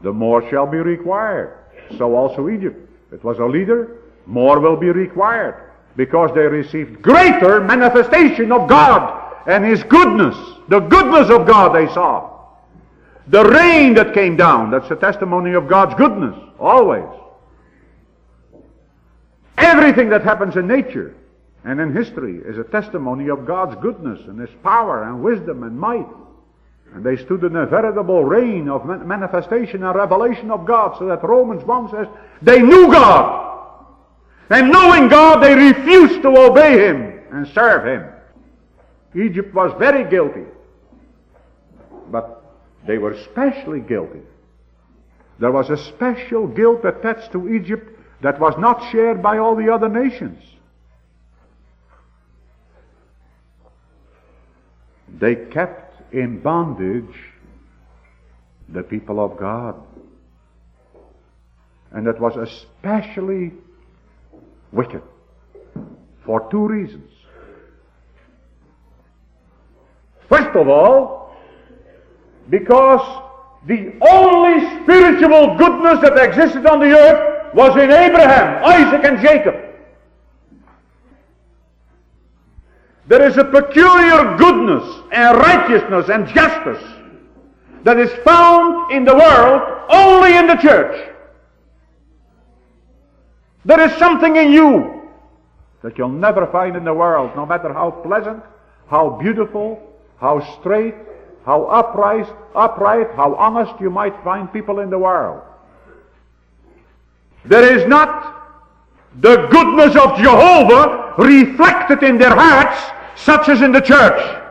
the 0.01 0.13
more 0.13 0.48
shall 0.50 0.67
be 0.67 0.77
required. 0.77 1.58
So 1.98 2.15
also 2.15 2.50
Egypt. 2.50 2.89
It 3.12 3.24
was 3.24 3.39
a 3.39 3.46
leader, 3.46 3.98
more 4.25 4.60
will 4.60 4.75
be 4.75 4.89
required 4.89 5.72
because 5.96 6.32
they 6.34 6.41
received 6.41 7.01
greater 7.01 7.62
manifestation 7.62 8.51
of 8.51 8.67
God 8.67 9.36
and 9.48 9.63
His 9.63 9.84
goodness. 9.84 10.36
The 10.70 10.79
goodness 10.79 11.29
of 11.29 11.48
God 11.48 11.75
they 11.75 11.91
saw. 11.93 12.32
The 13.27 13.46
rain 13.46 13.93
that 13.93 14.13
came 14.13 14.36
down, 14.36 14.72
that's 14.72 14.89
a 14.91 14.96
testimony 14.96 15.53
of 15.53 15.67
God's 15.67 15.96
goodness, 15.96 16.36
always. 16.60 17.05
Everything 19.58 20.10
that 20.10 20.24
happens 20.24 20.58
in 20.58 20.67
nature 20.67 21.15
and 21.63 21.79
in 21.79 21.96
history 21.96 22.41
is 22.46 22.58
a 22.58 22.63
testimony 22.63 23.29
of 23.29 23.46
God's 23.46 23.75
goodness 23.82 24.20
and 24.27 24.39
His 24.39 24.50
power 24.63 25.03
and 25.03 25.24
wisdom 25.24 25.63
and 25.63 25.79
might. 25.79 26.08
And 26.93 27.03
they 27.03 27.17
stood 27.17 27.43
in 27.43 27.55
a 27.55 27.65
veritable 27.65 28.24
rain 28.24 28.70
of 28.70 28.86
manifestation 28.86 29.84
and 29.84 29.96
revelation 29.96 30.51
of 30.51 30.65
God, 30.65 30.98
so 31.00 31.08
that 31.08 31.24
Romans 31.24 31.63
1 31.63 31.89
says, 31.89 32.08
they 32.41 32.62
knew 32.62 32.91
God. 32.91 33.50
And 34.50 34.72
knowing 34.72 35.08
God, 35.08 35.41
they 35.41 35.55
refused 35.55 36.22
to 36.22 36.38
obey 36.38 36.88
Him 36.88 37.20
and 37.32 37.48
serve 37.48 37.86
Him. 37.86 38.10
Egypt 39.15 39.53
was 39.53 39.74
very 39.79 40.08
guilty. 40.10 40.46
But 42.12 42.43
they 42.86 42.98
were 42.98 43.12
especially 43.12 43.79
guilty. 43.79 44.22
There 45.39 45.51
was 45.51 45.70
a 45.70 45.77
special 45.77 46.48
guilt 46.48 46.86
attached 46.86 47.32
to 47.32 47.50
Egypt 47.50 47.89
that 48.22 48.39
was 48.39 48.53
not 48.60 48.91
shared 48.91 49.24
by 49.24 49.38
all 49.39 49.55
the 49.55 49.74
other 49.74 49.89
nations. 49.89 50.43
They 55.20 55.36
kept 55.36 56.13
in 56.13 56.39
bondage 56.39 57.15
the 58.70 58.84
people 58.84 59.24
of 59.24 59.38
God. 59.38 59.75
And 61.91 62.08
that 62.08 62.20
was 62.20 62.36
especially 62.36 63.53
wicked 64.72 65.03
for 66.25 66.50
two 66.50 66.67
reasons. 66.67 67.12
First 70.27 70.55
of 70.55 70.67
all, 70.67 71.36
because 72.50 73.24
the 73.67 73.93
only 74.10 74.84
spiritual 74.84 75.55
goodness 75.58 76.00
that 76.01 76.17
existed 76.17 76.65
on 76.65 76.79
the 76.79 76.98
earth 76.98 77.53
was 77.53 77.72
in 77.77 77.91
Abraham, 77.91 78.63
Isaac, 78.65 79.05
and 79.05 79.22
Jacob. 79.22 79.62
There 83.13 83.27
is 83.27 83.38
a 83.38 83.43
peculiar 83.43 84.38
goodness 84.38 84.84
and 85.12 85.38
righteousness 85.38 86.10
and 86.10 86.27
justice 86.29 86.84
that 87.84 88.00
is 88.00 88.12
found 88.25 88.91
in 88.91 89.05
the 89.05 89.13
world 89.13 89.62
only 89.89 90.36
in 90.36 90.48
the 90.48 90.55
church. 90.55 91.13
There 93.65 93.79
is 93.82 93.96
something 94.00 94.36
in 94.36 94.51
you 94.51 95.12
that 95.84 95.96
you'll 95.96 96.10
never 96.10 96.48
find 96.48 96.75
in 96.75 96.84
the 96.84 96.93
world, 96.96 97.36
no 97.36 97.46
matter 97.46 97.72
how 97.72 97.91
pleasant, 97.91 98.41
how 98.88 99.12
beautiful, 99.22 99.79
how 100.17 100.39
straight, 100.60 100.96
how 101.46 101.65
upright, 101.65 102.25
upright, 102.55 103.12
how 103.15 103.36
honest 103.36 103.79
you 103.79 103.91
might 103.91 104.15
find 104.24 104.51
people 104.51 104.79
in 104.79 104.89
the 104.89 104.98
world. 104.98 105.43
There 107.46 107.77
is 107.77 107.88
not 107.88 108.41
the 109.20 109.46
goodness 109.51 109.96
of 109.98 110.17
Jehovah 110.17 111.13
reflected 111.20 112.01
in 112.01 112.17
their 112.17 112.36
hearts, 112.36 113.03
such 113.15 113.50
as 113.50 113.62
in 113.62 113.72
the 113.72 113.82
church. 113.82 114.41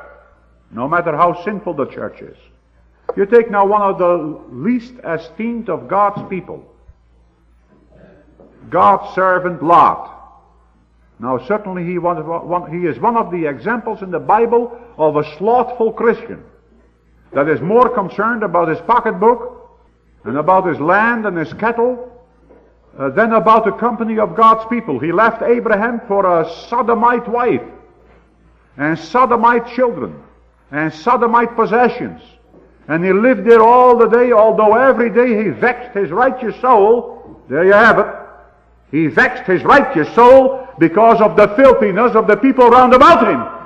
No 0.71 0.89
matter 0.89 1.17
how 1.17 1.45
sinful 1.45 1.75
the 1.75 1.87
church 1.87 2.21
is. 2.23 2.37
You 3.17 3.27
take 3.27 3.51
now 3.51 3.67
one 3.67 3.83
of 3.83 3.99
the 3.99 4.41
least 4.51 4.95
esteemed 5.05 5.69
of 5.69 5.89
God's 5.89 6.29
people. 6.31 6.67
God's 8.71 9.15
servant 9.15 9.63
Lot. 9.63 10.09
Now 11.19 11.39
certainly 11.47 11.85
he, 11.85 11.99
was 11.99 12.25
one, 12.25 12.73
he 12.73 12.87
is 12.87 12.99
one 12.99 13.17
of 13.17 13.31
the 13.31 13.47
examples 13.47 14.03
in 14.03 14.11
the 14.11 14.19
Bible 14.19 14.79
of 14.97 15.17
a 15.17 15.37
slothful 15.37 15.93
Christian 15.93 16.43
that 17.33 17.49
is 17.49 17.61
more 17.61 17.89
concerned 17.89 18.43
about 18.43 18.69
his 18.69 18.81
pocketbook 18.81 19.79
and 20.25 20.37
about 20.37 20.67
his 20.67 20.81
land 20.81 21.27
and 21.27 21.37
his 21.37 21.53
cattle 21.55 22.09
uh, 22.99 23.11
than 23.11 23.33
about 23.33 23.65
the 23.65 23.73
company 23.73 24.19
of 24.19 24.37
God's 24.37 24.67
people. 24.69 24.99
He 24.99 25.13
left 25.13 25.43
Abraham 25.43 26.01
for 26.09 26.41
a 26.41 26.51
sodomite 26.69 27.29
wife 27.29 27.63
and 28.77 28.99
sodomite 28.99 29.67
children 29.75 30.23
and 30.71 30.93
sodomite 30.93 31.55
possessions. 31.55 32.23
And 32.89 33.05
he 33.05 33.13
lived 33.13 33.45
there 33.45 33.63
all 33.63 33.97
the 33.97 34.09
day, 34.09 34.33
although 34.33 34.75
every 34.75 35.11
day 35.11 35.45
he 35.45 35.51
vexed 35.51 35.97
his 35.97 36.11
righteous 36.11 36.61
soul. 36.61 37.41
There 37.49 37.65
you 37.65 37.73
have 37.73 37.99
it. 37.99 38.07
He 38.91 39.07
vexed 39.07 39.45
his 39.45 39.63
righteous 39.63 40.13
soul 40.15 40.67
because 40.79 41.21
of 41.21 41.37
the 41.37 41.49
filthiness 41.49 42.15
of 42.15 42.27
the 42.27 42.37
people 42.37 42.69
round 42.69 42.93
about 42.93 43.29
him. 43.29 43.63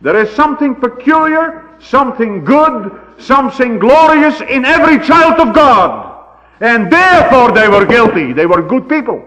There 0.00 0.20
is 0.20 0.30
something 0.30 0.74
peculiar, 0.74 1.64
something 1.78 2.44
good, 2.44 3.00
something 3.18 3.78
glorious 3.78 4.40
in 4.40 4.64
every 4.64 4.98
child 5.06 5.40
of 5.40 5.54
God. 5.54 6.26
And 6.60 6.92
therefore 6.92 7.52
they 7.52 7.68
were 7.68 7.86
guilty. 7.86 8.32
They 8.32 8.46
were 8.46 8.62
good 8.62 8.88
people. 8.88 9.24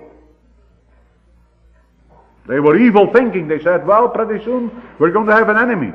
They 2.47 2.59
were 2.59 2.77
evil 2.77 3.11
thinking. 3.11 3.47
They 3.47 3.61
said, 3.61 3.85
well, 3.85 4.09
pretty 4.09 4.43
soon 4.43 4.83
we're 4.99 5.11
going 5.11 5.27
to 5.27 5.33
have 5.33 5.49
an 5.49 5.57
enemy. 5.57 5.93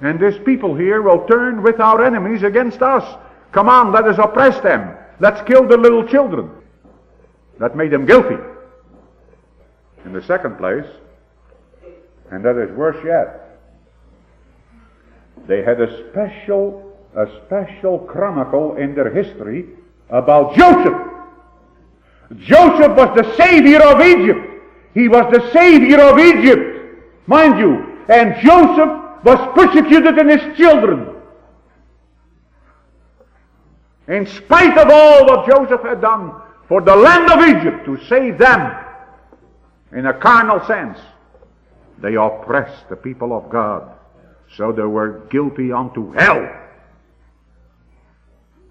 And 0.00 0.20
this 0.20 0.36
people 0.44 0.74
here 0.76 1.02
will 1.02 1.26
turn 1.26 1.62
with 1.62 1.80
our 1.80 2.04
enemies 2.04 2.44
against 2.44 2.82
us. 2.82 3.18
Come 3.50 3.68
on, 3.68 3.92
let 3.92 4.04
us 4.06 4.18
oppress 4.18 4.60
them. 4.60 4.96
Let's 5.18 5.46
kill 5.48 5.66
the 5.66 5.76
little 5.76 6.06
children. 6.06 6.50
That 7.58 7.76
made 7.76 7.90
them 7.90 8.06
guilty. 8.06 8.36
In 10.04 10.12
the 10.12 10.22
second 10.22 10.56
place, 10.58 10.86
and 12.30 12.44
that 12.44 12.56
is 12.56 12.70
worse 12.76 13.04
yet, 13.04 13.58
they 15.48 15.62
had 15.62 15.80
a 15.80 16.08
special, 16.10 16.96
a 17.16 17.26
special 17.44 17.98
chronicle 17.98 18.76
in 18.76 18.94
their 18.94 19.12
history 19.12 19.66
about 20.10 20.54
Joseph. 20.54 21.08
Joseph 22.36 22.96
was 22.96 23.16
the 23.16 23.36
savior 23.36 23.82
of 23.82 24.00
Egypt. 24.00 24.47
He 24.94 25.08
was 25.08 25.32
the 25.32 25.50
savior 25.52 26.00
of 26.00 26.18
Egypt, 26.18 27.02
mind 27.26 27.58
you. 27.58 27.98
And 28.08 28.34
Joseph 28.42 29.24
was 29.24 29.52
persecuted 29.54 30.18
and 30.18 30.30
his 30.30 30.56
children. 30.56 31.14
In 34.08 34.26
spite 34.26 34.78
of 34.78 34.88
all 34.90 35.26
what 35.26 35.46
Joseph 35.46 35.82
had 35.82 36.00
done 36.00 36.32
for 36.66 36.80
the 36.80 36.96
land 36.96 37.30
of 37.30 37.46
Egypt 37.46 37.84
to 37.84 38.02
save 38.06 38.38
them, 38.38 38.84
in 39.92 40.06
a 40.06 40.14
carnal 40.14 40.66
sense, 40.66 40.98
they 41.98 42.14
oppressed 42.14 42.88
the 42.88 42.96
people 42.96 43.36
of 43.36 43.50
God. 43.50 43.94
So 44.56 44.72
they 44.72 44.82
were 44.82 45.26
guilty 45.30 45.72
unto 45.72 46.12
hell. 46.12 46.48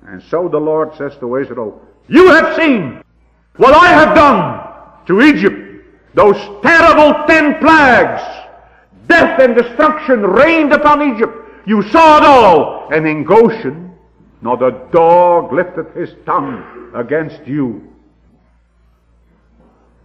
And 0.07 0.24
so 0.24 0.47
the 0.47 0.57
Lord 0.57 0.95
says 0.95 1.15
to 1.19 1.36
Israel, 1.36 1.81
You 2.07 2.29
have 2.29 2.55
seen 2.55 3.03
what 3.57 3.74
I 3.74 3.88
have 3.89 4.15
done 4.15 5.05
to 5.07 5.21
Egypt. 5.21 5.66
Those 6.17 6.36
terrible 6.63 7.13
ten 7.27 7.59
plagues, 7.59 8.24
death 9.07 9.39
and 9.39 9.55
destruction 9.55 10.24
rained 10.24 10.74
upon 10.74 11.13
Egypt. 11.13 11.33
You 11.67 11.83
saw 11.83 12.17
it 12.17 12.24
all. 12.24 12.89
And 12.91 13.07
in 13.07 13.24
Goshen, 13.24 13.95
not 14.41 14.63
a 14.63 14.71
dog 14.91 15.53
lifted 15.53 15.86
his 15.95 16.09
tongue 16.25 16.91
against 16.95 17.45
you. 17.45 17.93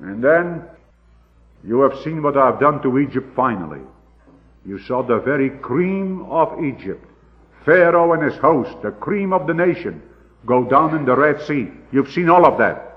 And 0.01 0.23
then 0.23 0.65
you 1.65 1.81
have 1.81 1.99
seen 2.03 2.23
what 2.23 2.37
I 2.37 2.45
have 2.45 2.61
done 2.61 2.83
to 2.83 2.99
Egypt 2.99 3.35
finally. 3.35 3.81
You 4.67 4.79
saw 4.81 5.03
the 5.03 5.19
very 5.19 5.49
cream 5.49 6.27
of 6.31 6.63
Egypt 6.63 7.07
Pharaoh 7.65 8.13
and 8.13 8.23
his 8.23 8.39
host, 8.41 8.83
the 8.83 8.91
cream 8.91 9.33
of 9.33 9.47
the 9.47 9.55
nation, 9.55 10.03
go 10.47 10.65
down 10.65 10.95
in 10.97 11.05
the 11.05 11.17
Red 11.17 11.41
Sea. 11.43 11.69
You've 11.93 12.11
seen 12.11 12.29
all 12.29 12.45
of 12.45 12.59
that. 12.59 12.92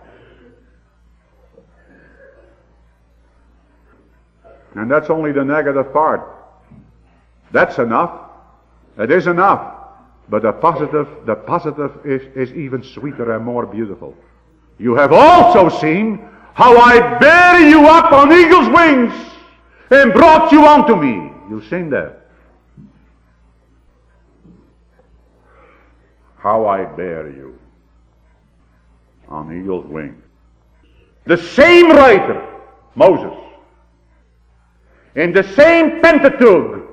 And 4.75 4.91
that's 4.91 5.09
only 5.09 5.31
the 5.31 5.43
negative 5.43 5.91
part. 5.91 6.21
That's 7.51 7.79
enough. 7.79 8.21
It 8.97 9.11
is 9.11 9.27
enough 9.27 9.75
But 10.29 10.41
the 10.41 10.53
positive, 10.53 11.07
the 11.25 11.35
positive 11.35 12.05
is, 12.05 12.21
is 12.35 12.55
even 12.55 12.83
sweeter 12.83 13.35
and 13.35 13.45
more 13.45 13.65
beautiful. 13.65 14.15
You 14.79 14.95
have 14.95 15.13
also 15.13 15.69
seen 15.69 16.27
how 16.53 16.77
I 16.77 17.17
bear 17.19 17.69
you 17.69 17.85
up 17.87 18.11
on 18.11 18.31
eagle's 18.31 18.69
wings 18.69 19.13
and 19.91 20.11
brought 20.13 20.51
you 20.51 20.65
unto 20.65 20.95
me. 20.95 21.31
You've 21.49 21.67
seen 21.67 21.89
that. 21.91 22.21
How 26.37 26.65
I 26.65 26.85
bear 26.85 27.29
you 27.29 27.57
on 29.27 29.55
eagle's 29.57 29.85
wings. 29.85 30.21
The 31.25 31.37
same 31.37 31.89
writer, 31.89 32.47
Moses, 32.95 33.33
in 35.15 35.31
the 35.31 35.43
same 35.55 36.01
Pentateuch, 36.01 36.83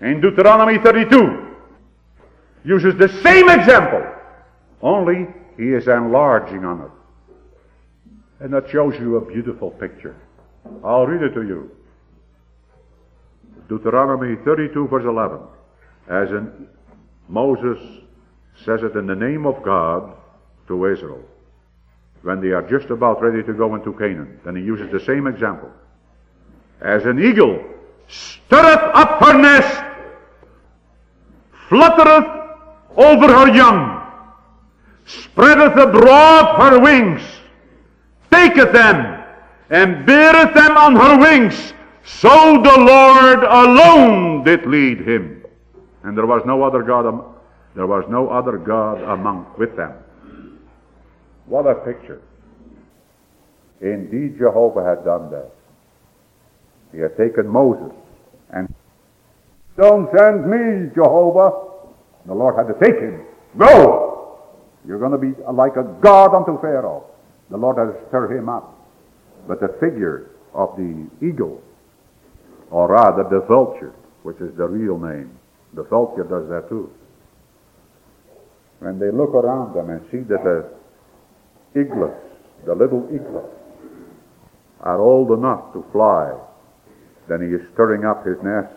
in 0.00 0.20
Deuteronomy 0.20 0.78
32, 0.78 1.54
uses 2.64 2.96
the 2.96 3.08
same 3.22 3.48
example, 3.48 4.04
only 4.80 5.28
he 5.56 5.68
is 5.68 5.86
enlarging 5.86 6.64
on 6.64 6.80
it. 6.82 6.90
And 8.40 8.52
that 8.52 8.68
shows 8.70 8.94
you 8.98 9.16
a 9.16 9.20
beautiful 9.20 9.70
picture. 9.70 10.16
I'll 10.82 11.06
read 11.06 11.22
it 11.22 11.34
to 11.34 11.42
you. 11.42 11.70
Deuteronomy 13.68 14.36
32 14.44 14.88
verse 14.88 15.04
11. 15.04 15.38
As 16.08 16.30
in 16.30 16.68
Moses 17.28 17.78
says 18.64 18.82
it 18.82 18.96
in 18.96 19.06
the 19.06 19.14
name 19.14 19.46
of 19.46 19.62
God 19.62 20.16
to 20.66 20.86
Israel. 20.86 21.22
When 22.22 22.40
they 22.40 22.48
are 22.48 22.62
just 22.68 22.90
about 22.90 23.22
ready 23.22 23.42
to 23.44 23.52
go 23.52 23.74
into 23.74 23.92
Canaan. 23.92 24.40
Then 24.44 24.56
he 24.56 24.62
uses 24.62 24.90
the 24.90 25.00
same 25.00 25.26
example. 25.26 25.70
As 26.82 27.04
an 27.06 27.22
eagle 27.22 27.62
stirreth 28.08 28.82
up 28.94 29.22
her 29.22 29.38
nest, 29.38 29.84
fluttereth 31.68 32.58
over 32.96 33.28
her 33.28 33.54
young, 33.54 34.04
spreadeth 35.06 35.76
abroad 35.78 36.60
her 36.60 36.80
wings, 36.80 37.22
taketh 38.32 38.72
them, 38.72 39.24
and 39.70 40.04
beareth 40.04 40.54
them 40.54 40.76
on 40.76 40.96
her 40.96 41.18
wings. 41.18 41.72
So 42.04 42.28
the 42.28 42.78
Lord 42.78 43.44
alone 43.44 44.42
did 44.42 44.66
lead 44.66 45.06
him. 45.06 45.44
And 46.02 46.18
there 46.18 46.26
was 46.26 46.42
no 46.44 46.64
other 46.64 46.82
God, 46.82 47.24
there 47.76 47.86
was 47.86 48.04
no 48.08 48.28
other 48.28 48.58
God 48.58 49.00
among 49.02 49.46
with 49.56 49.76
them. 49.76 49.92
What 51.46 51.66
a 51.66 51.76
picture. 51.76 52.20
Indeed, 53.80 54.36
Jehovah 54.36 54.84
had 54.84 55.04
done 55.04 55.30
that. 55.30 55.52
He 56.92 56.98
had 56.98 57.16
taken 57.16 57.48
Moses 57.48 57.92
and 58.50 58.72
don't 59.76 60.08
send 60.16 60.46
me, 60.46 60.90
Jehovah. 60.94 61.52
The 62.26 62.34
Lord 62.34 62.56
had 62.56 62.72
to 62.72 62.78
take 62.84 63.00
him. 63.00 63.22
Go! 63.56 64.38
You're 64.86 64.98
going 64.98 65.12
to 65.12 65.18
be 65.18 65.34
like 65.50 65.76
a 65.76 65.84
god 66.00 66.34
unto 66.34 66.60
Pharaoh. 66.60 67.04
The 67.50 67.56
Lord 67.56 67.78
had 67.78 67.86
to 67.86 68.08
stir 68.08 68.36
him 68.36 68.48
up. 68.48 68.78
But 69.48 69.60
the 69.60 69.68
figure 69.80 70.30
of 70.54 70.76
the 70.76 71.08
eagle, 71.26 71.62
or 72.70 72.88
rather 72.88 73.24
the 73.24 73.40
vulture, 73.46 73.92
which 74.22 74.40
is 74.40 74.54
the 74.56 74.66
real 74.66 74.98
name, 74.98 75.38
the 75.74 75.84
vulture 75.84 76.24
does 76.24 76.48
that 76.48 76.68
too. 76.68 76.92
When 78.80 78.98
they 78.98 79.10
look 79.10 79.30
around 79.30 79.74
them 79.74 79.90
and 79.90 80.00
see 80.10 80.18
that 80.28 80.44
the 80.44 81.80
eaglets, 81.80 82.20
the 82.66 82.74
little 82.74 83.08
eaglets, 83.12 83.48
are 84.80 85.00
old 85.00 85.30
enough 85.30 85.72
to 85.72 85.84
fly, 85.92 86.34
then 87.28 87.40
he 87.40 87.54
is 87.54 87.62
stirring 87.72 88.04
up 88.04 88.24
his 88.26 88.36
nest 88.42 88.72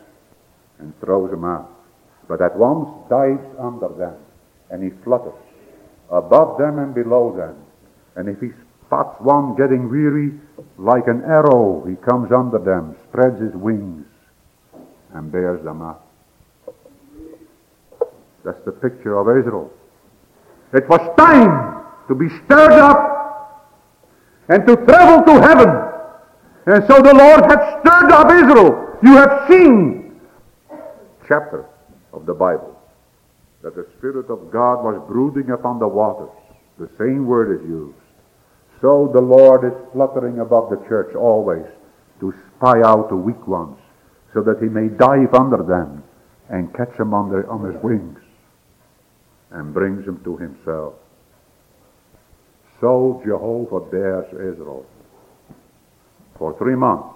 and 0.79 0.93
throws 0.99 1.31
them 1.31 1.43
out 1.43 1.75
but 2.27 2.41
at 2.41 2.57
once 2.57 2.89
dives 3.09 3.45
under 3.59 3.89
them, 3.89 4.15
and 4.69 4.83
he 4.83 4.89
flutters 5.03 5.33
above 6.09 6.57
them 6.57 6.79
and 6.79 6.93
below 6.93 7.35
them. 7.35 7.55
And 8.15 8.29
if 8.29 8.39
he 8.39 8.49
spots 8.85 9.19
one 9.21 9.55
getting 9.55 9.89
weary, 9.89 10.33
like 10.77 11.07
an 11.07 11.23
arrow, 11.23 11.85
he 11.87 11.95
comes 11.95 12.31
under 12.31 12.59
them, 12.59 12.95
spreads 13.09 13.39
his 13.39 13.53
wings, 13.53 14.05
and 15.13 15.31
bears 15.31 15.63
them 15.63 15.81
up. 15.81 16.07
That's 18.43 18.63
the 18.65 18.71
picture 18.71 19.17
of 19.17 19.27
Israel. 19.37 19.71
It 20.73 20.87
was 20.87 21.01
time 21.17 21.83
to 22.07 22.15
be 22.15 22.29
stirred 22.45 22.71
up 22.71 23.71
and 24.49 24.65
to 24.67 24.75
travel 24.75 25.23
to 25.23 25.41
heaven. 25.41 25.94
And 26.65 26.83
so 26.87 27.01
the 27.01 27.13
Lord 27.13 27.45
had 27.45 27.79
stirred 27.81 28.11
up 28.11 28.31
Israel. 28.31 28.97
You 29.03 29.15
have 29.17 29.47
seen 29.47 30.19
chapter 31.27 31.65
of 32.13 32.25
the 32.25 32.33
Bible. 32.33 32.79
That 33.61 33.75
the 33.75 33.87
Spirit 33.97 34.29
of 34.29 34.51
God 34.51 34.83
was 34.83 35.01
brooding 35.07 35.51
upon 35.51 35.79
the 35.79 35.87
waters. 35.87 36.29
The 36.77 36.89
same 36.97 37.25
word 37.25 37.59
is 37.59 37.67
used. 37.67 37.97
So 38.81 39.09
the 39.13 39.21
Lord 39.21 39.63
is 39.63 39.73
fluttering 39.93 40.39
above 40.39 40.69
the 40.69 40.77
church 40.87 41.15
always 41.15 41.65
to 42.19 42.33
spy 42.57 42.81
out 42.83 43.09
the 43.09 43.15
weak 43.15 43.47
ones 43.47 43.77
so 44.33 44.41
that 44.41 44.61
he 44.61 44.67
may 44.67 44.89
dive 44.89 45.33
under 45.33 45.63
them 45.63 46.03
and 46.49 46.73
catch 46.75 46.95
them 46.97 47.13
on, 47.13 47.31
their, 47.31 47.49
on 47.49 47.71
his 47.71 47.81
wings 47.81 48.19
and 49.51 49.73
brings 49.73 50.05
them 50.05 50.21
to 50.23 50.37
himself. 50.37 50.93
So 52.81 53.21
Jehovah 53.25 53.79
bears 53.79 54.27
Israel. 54.33 54.85
For 56.37 56.57
three 56.57 56.75
months 56.75 57.15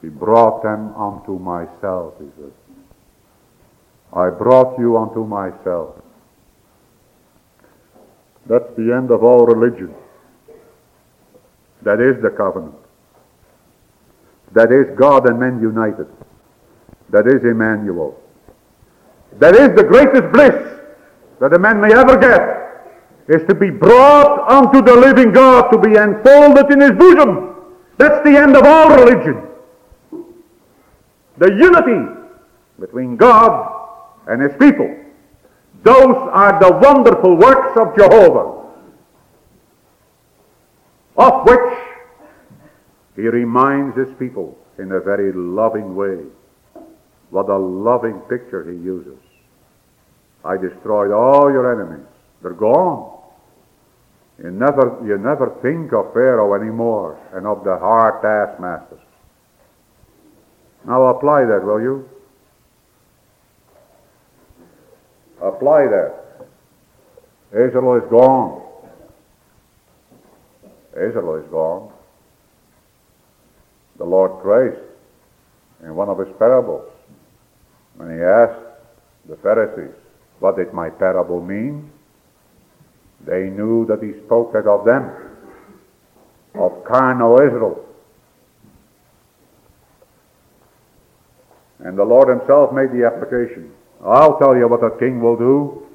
he 0.00 0.08
brought 0.08 0.62
them 0.62 0.94
unto 0.96 1.38
myself, 1.38 2.14
he 2.18 2.26
says. 2.36 2.52
I 4.12 4.28
brought 4.30 4.78
you 4.78 4.98
unto 4.98 5.24
myself. 5.24 5.94
That's 8.46 8.68
the 8.76 8.92
end 8.92 9.10
of 9.10 9.22
all 9.22 9.46
religion. 9.46 9.94
That 11.82 12.00
is 12.00 12.20
the 12.20 12.30
covenant. 12.30 12.74
That 14.52 14.70
is 14.70 14.96
God 14.98 15.28
and 15.28 15.38
men 15.38 15.60
united. 15.62 16.08
That 17.10 17.26
is 17.26 17.44
Emmanuel. 17.44 18.20
That 19.38 19.54
is 19.54 19.74
the 19.74 19.84
greatest 19.84 20.32
bliss 20.32 20.72
that 21.40 21.54
a 21.54 21.58
man 21.58 21.80
may 21.80 21.92
ever 21.92 22.16
get, 22.18 22.42
is 23.28 23.46
to 23.48 23.54
be 23.54 23.70
brought 23.70 24.48
unto 24.50 24.82
the 24.82 24.94
living 24.94 25.32
God, 25.32 25.70
to 25.70 25.78
be 25.78 25.96
enfolded 25.96 26.70
in 26.70 26.80
his 26.80 26.92
bosom. 26.92 27.51
That's 28.02 28.24
the 28.24 28.36
end 28.36 28.56
of 28.56 28.64
all 28.64 28.88
religion. 28.88 29.46
The 31.38 31.52
unity 31.54 32.20
between 32.80 33.16
God 33.16 33.90
and 34.26 34.42
his 34.42 34.50
people. 34.58 34.92
Those 35.84 36.16
are 36.32 36.58
the 36.58 36.80
wonderful 36.82 37.36
works 37.36 37.78
of 37.78 37.96
Jehovah, 37.96 38.66
of 41.16 41.46
which 41.46 41.78
he 43.14 43.22
reminds 43.22 43.96
his 43.96 44.12
people 44.18 44.58
in 44.80 44.90
a 44.90 44.98
very 44.98 45.32
loving 45.32 45.94
way. 45.94 46.24
What 47.30 47.48
a 47.48 47.56
loving 47.56 48.18
picture 48.22 48.68
he 48.68 48.76
uses. 48.78 49.18
I 50.44 50.56
destroyed 50.56 51.12
all 51.12 51.52
your 51.52 51.72
enemies. 51.72 52.08
They're 52.42 52.50
gone. 52.50 53.21
You 54.42 54.50
never, 54.50 54.98
you 55.06 55.18
never 55.18 55.56
think 55.62 55.92
of 55.92 56.12
Pharaoh 56.12 56.60
anymore 56.60 57.16
and 57.32 57.46
of 57.46 57.62
the 57.62 57.78
hard 57.78 58.22
taskmasters. 58.22 58.98
Now 60.84 61.06
apply 61.06 61.44
that, 61.44 61.64
will 61.64 61.80
you? 61.80 62.08
Apply 65.40 65.86
that. 65.86 66.48
Israel 67.52 67.94
is 68.02 68.10
gone. 68.10 68.62
Israel 70.92 71.36
is 71.36 71.48
gone. 71.48 71.92
The 73.98 74.04
Lord 74.04 74.42
Christ, 74.42 74.80
in 75.84 75.94
one 75.94 76.08
of 76.08 76.18
his 76.18 76.34
parables, 76.36 76.90
when 77.96 78.10
he 78.16 78.20
asked 78.20 78.60
the 79.28 79.36
Pharisees, 79.36 79.94
what 80.40 80.56
did 80.56 80.72
my 80.72 80.90
parable 80.90 81.40
mean? 81.40 81.91
They 83.24 83.50
knew 83.50 83.86
that 83.86 84.02
he 84.02 84.12
spoke 84.24 84.54
it 84.54 84.66
of 84.66 84.84
them, 84.84 85.10
of 86.54 86.84
carnal 86.84 87.40
Israel. 87.40 87.84
And 91.80 91.98
the 91.98 92.04
Lord 92.04 92.28
himself 92.28 92.72
made 92.72 92.92
the 92.92 93.04
application. 93.06 93.72
I'll 94.04 94.38
tell 94.38 94.56
you 94.56 94.68
what 94.68 94.84
a 94.84 94.96
king 94.98 95.20
will 95.20 95.36
do. 95.36 95.86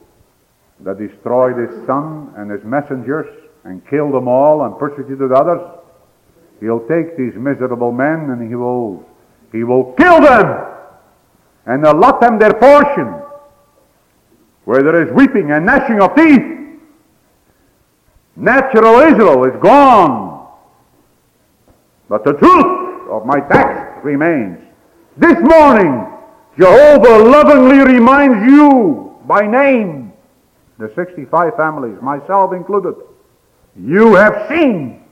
That 0.82 1.00
destroyed 1.00 1.58
his 1.58 1.86
son 1.88 2.34
and 2.38 2.52
his 2.52 2.63
messengers 2.63 3.28
and 3.63 3.86
killed 3.88 4.13
them 4.13 4.28
all 4.28 4.63
and 4.66 4.78
persecuted 4.78 5.32
others. 5.32 5.62
He'll 6.60 6.88
take 6.88 7.18
these 7.18 7.36
miserable 7.36 7.92
men 7.92 8.30
and 8.30 8.48
he 8.48 8.56
will, 8.56 9.06
he 9.52 9.63
will 9.63 9.94
kill 9.94 10.22
them 10.22 10.66
and 11.66 11.86
allot 11.86 12.22
them 12.22 12.40
their 12.40 12.54
portion 12.54 13.08
where 14.66 14.84
there 14.84 15.02
is 15.02 15.13
weeping 15.13 15.52
and 15.52 15.66
gnashing 15.66 16.02
of 16.02 16.16
teeth. 16.16 16.58
Natural 18.38 19.00
Israel 19.00 19.45
is 19.45 19.62
gone. 19.62 20.47
But 22.08 22.23
the 22.23 22.34
truth 22.34 23.10
of 23.10 23.26
my 23.26 23.39
text 23.39 24.06
remains. 24.06 24.60
This 25.17 25.38
morning, 25.39 26.06
Jehovah 26.58 27.17
lovingly 27.17 27.80
reminds 27.80 28.47
you 28.50 29.17
by 29.26 29.47
name, 29.47 30.13
the 30.78 30.91
65 30.95 31.56
families, 31.56 32.00
myself 32.02 32.54
included, 32.54 32.95
you 33.76 34.13
have 34.13 34.47
seen 34.47 35.04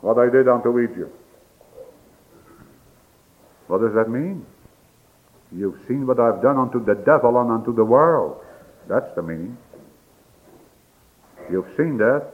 what 0.00 0.16
I 0.16 0.30
did 0.30 0.46
unto 0.46 0.78
Egypt. 0.78 1.14
What 3.66 3.80
does 3.80 3.94
that 3.94 4.08
mean? 4.08 4.46
You've 5.50 5.78
seen 5.88 6.06
what 6.06 6.20
I've 6.20 6.40
done 6.40 6.56
unto 6.56 6.84
the 6.84 6.94
devil 6.94 7.40
and 7.40 7.50
unto 7.50 7.74
the 7.74 7.84
world. 7.84 8.40
That's 8.88 9.12
the 9.16 9.22
meaning. 9.22 9.58
You've 11.50 11.68
seen 11.76 11.98
that. 11.98 12.32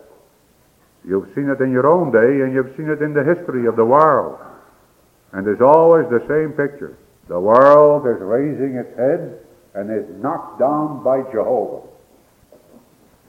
You've 1.07 1.29
seen 1.35 1.51
it 1.51 1.61
in 1.61 1.71
your 1.71 1.87
own 1.87 2.11
day 2.11 2.43
and 2.43 2.53
you've 2.53 2.75
seen 2.77 2.89
it 2.89 3.03
in 3.03 3.13
the 3.13 3.23
history 3.23 3.67
of 3.67 3.77
the 3.77 3.85
world. 3.85 4.39
And 5.33 5.47
there's 5.47 5.61
always 5.61 6.09
the 6.09 6.25
same 6.27 6.53
picture. 6.53 6.97
The 7.29 7.39
world 7.39 8.07
is 8.07 8.21
raising 8.21 8.77
its 8.77 8.97
head 8.97 9.41
and 9.75 9.91
is 9.91 10.09
knocked 10.23 10.61
down 10.61 11.03
by 11.03 11.23
Jehovah. 11.33 11.87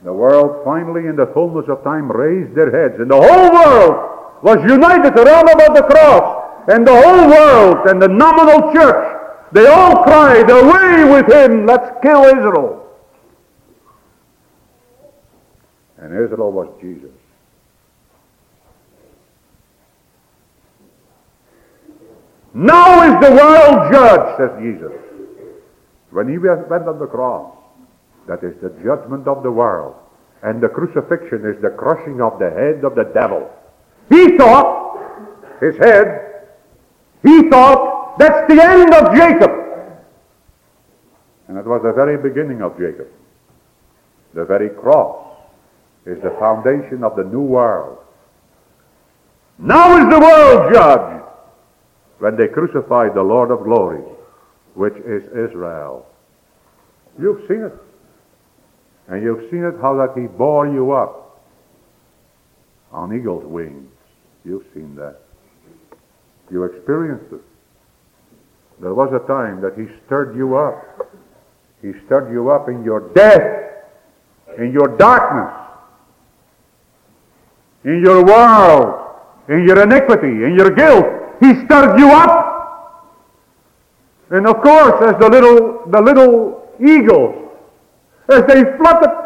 The 0.04 0.12
world 0.12 0.64
finally 0.64 1.08
in 1.08 1.16
the 1.16 1.26
fullness 1.34 1.68
of 1.68 1.82
time 1.82 2.10
raised 2.10 2.54
their 2.54 2.70
heads 2.70 3.00
and 3.00 3.10
the 3.10 3.20
whole 3.20 3.52
world 3.52 4.16
was 4.42 4.58
united 4.68 5.18
around 5.18 5.48
about 5.48 5.74
the 5.74 5.82
cross. 5.82 6.44
And 6.68 6.86
the 6.86 6.94
whole 6.94 7.28
world 7.28 7.86
and 7.86 8.02
the 8.02 8.08
nominal 8.08 8.72
church, 8.72 9.16
they 9.52 9.66
all 9.66 10.02
cried, 10.02 10.50
away 10.50 11.04
with 11.04 11.32
him, 11.32 11.64
let's 11.64 11.90
kill 12.02 12.24
Israel. 12.24 12.85
And 16.06 16.24
Israel 16.24 16.52
was 16.52 16.68
Jesus. 16.80 17.10
Now 22.54 23.02
is 23.02 23.26
the 23.26 23.34
world 23.34 23.92
judged, 23.92 24.38
says 24.38 24.50
Jesus. 24.62 24.92
When 26.12 26.28
he 26.28 26.38
went 26.38 26.70
on 26.70 27.00
the 27.00 27.08
cross, 27.08 27.52
that 28.28 28.44
is 28.44 28.54
the 28.62 28.70
judgment 28.84 29.26
of 29.26 29.42
the 29.42 29.50
world. 29.50 29.96
And 30.44 30.60
the 30.60 30.68
crucifixion 30.68 31.44
is 31.44 31.60
the 31.60 31.70
crushing 31.70 32.22
of 32.22 32.38
the 32.38 32.50
head 32.50 32.84
of 32.84 32.94
the 32.94 33.10
devil. 33.12 33.50
He 34.08 34.36
thought, 34.36 35.00
his 35.60 35.76
head, 35.78 36.46
he 37.24 37.50
thought, 37.50 38.16
that's 38.20 38.46
the 38.46 38.62
end 38.62 38.94
of 38.94 39.12
Jacob. 39.12 39.50
And 41.48 41.58
it 41.58 41.66
was 41.66 41.82
the 41.82 41.92
very 41.92 42.16
beginning 42.16 42.62
of 42.62 42.78
Jacob. 42.78 43.08
The 44.34 44.44
very 44.44 44.70
cross 44.70 45.25
is 46.06 46.22
the 46.22 46.30
foundation 46.38 47.02
of 47.02 47.16
the 47.16 47.24
new 47.24 47.42
world. 47.42 47.98
Now 49.58 49.98
is 49.98 50.08
the 50.08 50.20
world 50.20 50.72
judged 50.72 51.24
when 52.18 52.36
they 52.36 52.48
crucified 52.48 53.14
the 53.14 53.22
Lord 53.22 53.50
of 53.50 53.64
glory, 53.64 54.02
which 54.74 54.94
is 54.94 55.24
Israel. 55.28 56.06
You've 57.18 57.46
seen 57.48 57.62
it. 57.62 57.72
And 59.08 59.22
you've 59.22 59.50
seen 59.50 59.64
it 59.64 59.74
how 59.80 59.96
that 59.96 60.18
he 60.20 60.26
bore 60.26 60.66
you 60.66 60.92
up 60.92 61.40
on 62.92 63.16
eagle's 63.16 63.44
wings. 63.44 63.90
You've 64.44 64.64
seen 64.74 64.94
that. 64.96 65.20
You 66.50 66.64
experienced 66.64 67.32
it. 67.32 67.40
There 68.80 68.94
was 68.94 69.12
a 69.12 69.26
time 69.26 69.60
that 69.62 69.76
he 69.76 69.86
stirred 70.04 70.36
you 70.36 70.56
up. 70.56 71.10
He 71.82 71.92
stirred 72.04 72.32
you 72.32 72.50
up 72.50 72.68
in 72.68 72.84
your 72.84 73.12
death, 73.14 73.86
in 74.58 74.72
your 74.72 74.96
darkness, 74.96 75.55
in 77.86 78.02
your 78.02 78.24
world, 78.24 79.14
in 79.48 79.64
your 79.64 79.80
iniquity, 79.82 80.44
in 80.44 80.54
your 80.56 80.70
guilt. 80.70 81.06
He 81.40 81.54
stirred 81.64 81.98
you 81.98 82.10
up. 82.10 82.52
And 84.30 84.46
of 84.46 84.60
course, 84.60 85.02
as 85.08 85.20
the 85.20 85.30
little, 85.30 85.84
the 85.86 86.02
little 86.02 86.68
eagles, 86.80 87.48
as 88.28 88.42
they 88.48 88.64
fluttered 88.76 89.16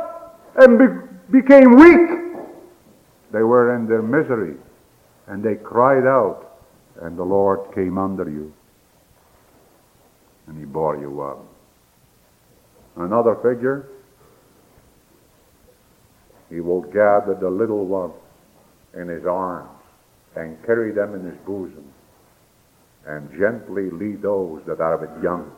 and 0.57 0.79
be, 0.79 1.41
became 1.41 1.75
weak, 1.75 2.21
they 3.33 3.43
were 3.43 3.75
in 3.75 3.89
their 3.89 4.03
misery 4.03 4.57
and 5.27 5.43
they 5.43 5.55
cried 5.55 6.07
out 6.07 6.59
and 7.01 7.17
the 7.17 7.25
Lord 7.25 7.75
came 7.75 7.97
under 7.97 8.29
you 8.29 8.53
and 10.49 10.59
he 10.59 10.67
bore 10.67 10.99
you 10.99 11.23
up. 11.23 11.43
Another 12.97 13.37
figure, 13.37 13.89
he 16.51 16.61
will 16.61 16.83
gather 16.83 17.35
the 17.41 17.49
little 17.49 17.87
ones 17.87 18.20
in 18.95 19.09
his 19.09 19.25
arms 19.25 19.71
and 20.37 20.57
carry 20.65 20.93
them 20.93 21.15
in 21.15 21.25
his 21.25 21.39
bosom 21.47 21.93
and 23.07 23.31
gently 23.39 23.91
lead 23.91 24.23
those 24.23 24.63
that 24.67 24.81
are 24.81 24.99
but 24.99 25.23
young. 25.23 25.51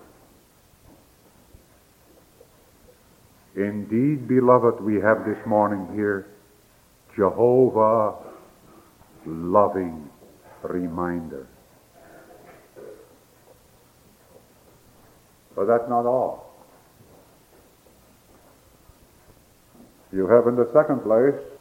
Indeed, 3.55 4.27
beloved, 4.29 4.81
we 4.81 4.95
have 5.01 5.25
this 5.27 5.38
morning 5.47 5.87
here 5.95 6.27
Jehovah 7.14 8.14
loving 9.27 10.09
reminder. 10.62 11.47
But 15.55 15.66
that's 15.66 15.88
not 15.88 16.07
all. 16.07 16.55
You 20.12 20.27
have 20.29 20.47
in 20.47 20.57
the 20.57 20.71
second 20.73 21.03
place 21.03 21.52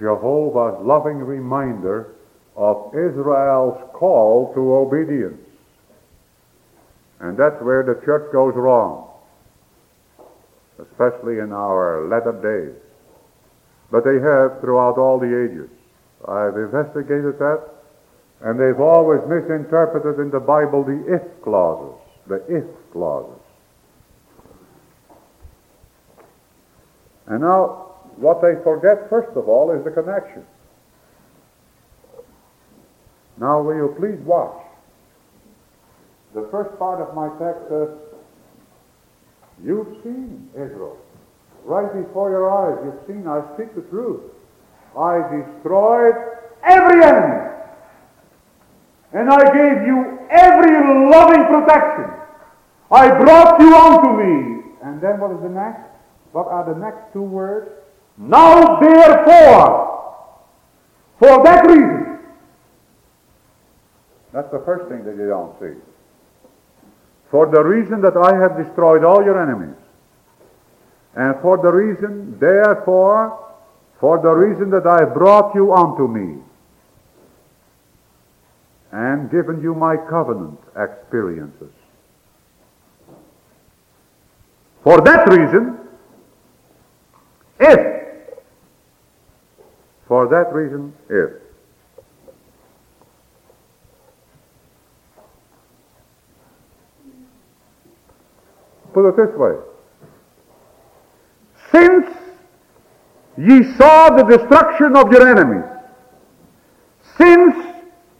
Jehovah's 0.00 0.84
loving 0.84 1.18
reminder 1.18 2.14
of 2.56 2.94
Israel's 2.94 3.78
call 3.92 4.52
to 4.54 4.74
obedience. 4.74 5.40
And 7.20 7.36
that's 7.36 7.60
where 7.62 7.82
the 7.82 8.00
church 8.04 8.32
goes 8.32 8.54
wrong, 8.56 9.10
especially 10.80 11.38
in 11.38 11.52
our 11.52 12.08
latter 12.08 12.32
days. 12.32 12.82
But 13.90 14.04
they 14.04 14.18
have 14.20 14.60
throughout 14.60 14.96
all 14.96 15.18
the 15.18 15.26
ages. 15.26 15.68
I've 16.26 16.56
investigated 16.56 17.38
that, 17.38 17.68
and 18.40 18.58
they've 18.58 18.80
always 18.80 19.20
misinterpreted 19.28 20.18
in 20.18 20.30
the 20.30 20.40
Bible 20.40 20.82
the 20.82 21.14
if 21.14 21.22
clauses, 21.42 22.00
the 22.26 22.42
if 22.48 22.64
clauses. 22.92 23.40
And 27.26 27.42
now, 27.42 27.89
what 28.20 28.42
they 28.42 28.54
forget, 28.62 29.08
first 29.08 29.34
of 29.36 29.48
all, 29.48 29.72
is 29.72 29.82
the 29.82 29.90
connection. 29.90 30.44
Now, 33.38 33.62
will 33.62 33.74
you 33.74 33.94
please 33.98 34.20
watch? 34.26 34.62
The 36.34 36.46
first 36.50 36.78
part 36.78 37.00
of 37.00 37.14
my 37.14 37.28
text 37.40 37.68
says, 37.68 37.88
You've 39.64 40.02
seen 40.02 40.48
Israel. 40.54 40.96
Right 41.64 41.92
before 41.92 42.30
your 42.30 42.48
eyes, 42.48 42.78
you've 42.84 43.06
seen, 43.06 43.26
I 43.26 43.42
speak 43.54 43.74
the 43.74 43.82
truth. 43.90 44.20
I 44.96 45.20
destroyed 45.28 46.14
every 46.64 47.02
enemy. 47.02 47.50
And 49.12 49.28
I 49.28 49.42
gave 49.52 49.86
you 49.86 50.18
every 50.30 51.10
loving 51.10 51.44
protection. 51.46 52.14
I 52.90 53.08
brought 53.08 53.60
you 53.60 53.74
unto 53.74 54.22
me. 54.22 54.62
And 54.82 55.00
then 55.00 55.20
what 55.20 55.32
is 55.32 55.42
the 55.42 55.48
next? 55.48 55.82
What 56.32 56.46
are 56.46 56.72
the 56.72 56.78
next 56.78 57.12
two 57.12 57.22
words? 57.22 57.70
Now 58.20 58.78
therefore, 58.78 60.14
for 61.18 61.42
that 61.42 61.66
reason. 61.66 62.18
That's 64.32 64.50
the 64.52 64.60
first 64.60 64.88
thing 64.88 65.04
that 65.04 65.16
you 65.16 65.26
don't 65.26 65.58
see. 65.58 65.80
For 67.30 67.46
the 67.46 67.64
reason 67.64 68.02
that 68.02 68.16
I 68.16 68.36
have 68.36 68.56
destroyed 68.56 69.04
all 69.04 69.24
your 69.24 69.40
enemies. 69.42 69.76
And 71.16 71.40
for 71.40 71.56
the 71.56 71.72
reason, 71.72 72.38
therefore, 72.38 73.38
for 73.98 74.20
the 74.20 74.30
reason 74.30 74.70
that 74.70 74.86
I 74.86 75.04
brought 75.04 75.54
you 75.54 75.72
unto 75.72 76.06
me 76.06 76.42
and 78.92 79.30
given 79.30 79.62
you 79.62 79.74
my 79.74 79.96
covenant 79.96 80.58
experiences. 80.76 81.72
For 84.82 85.00
that 85.00 85.28
reason, 85.28 85.78
if, 87.58 87.99
for 90.10 90.26
that 90.26 90.52
reason, 90.52 90.92
if, 91.08 91.30
put 98.92 99.08
it 99.08 99.16
this 99.16 99.34
way, 99.38 99.56
since 101.70 102.20
Ye 103.40 103.74
saw 103.76 104.10
the 104.10 104.24
destruction 104.24 104.96
of 104.96 105.10
your 105.10 105.26
enemies. 105.26 105.64
Since 107.16 107.54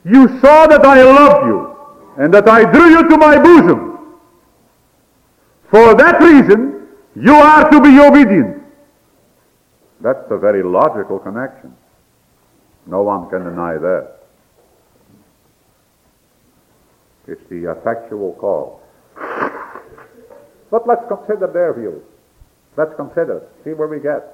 you 0.05 0.40
saw 0.40 0.66
that 0.66 0.85
I 0.85 1.03
loved 1.03 1.46
you 1.46 1.76
and 2.16 2.33
that 2.33 2.48
I 2.48 2.64
drew 2.70 2.88
you 2.88 3.07
to 3.07 3.18
my 3.18 3.38
bosom, 3.38 4.16
for 5.70 5.94
that 5.94 6.22
reason 6.22 6.88
you 7.14 7.35
are 7.35 7.68
to 7.70 7.81
be 7.83 8.00
obedient. 8.00 8.62
That's 10.00 10.31
a 10.31 10.38
very 10.38 10.62
logical 10.62 11.18
connection. 11.18 11.76
No 12.90 13.03
one 13.03 13.31
can 13.31 13.44
deny 13.44 13.79
that. 13.79 14.16
It's 17.29 17.48
the 17.48 17.70
effectual 17.70 18.35
call. 18.40 18.83
But 20.70 20.88
let's 20.88 21.07
consider 21.07 21.46
their 21.53 21.72
view. 21.72 22.03
Let's 22.76 22.92
consider. 22.96 23.46
See 23.64 23.70
where 23.70 23.87
we 23.87 24.00
get. 24.00 24.26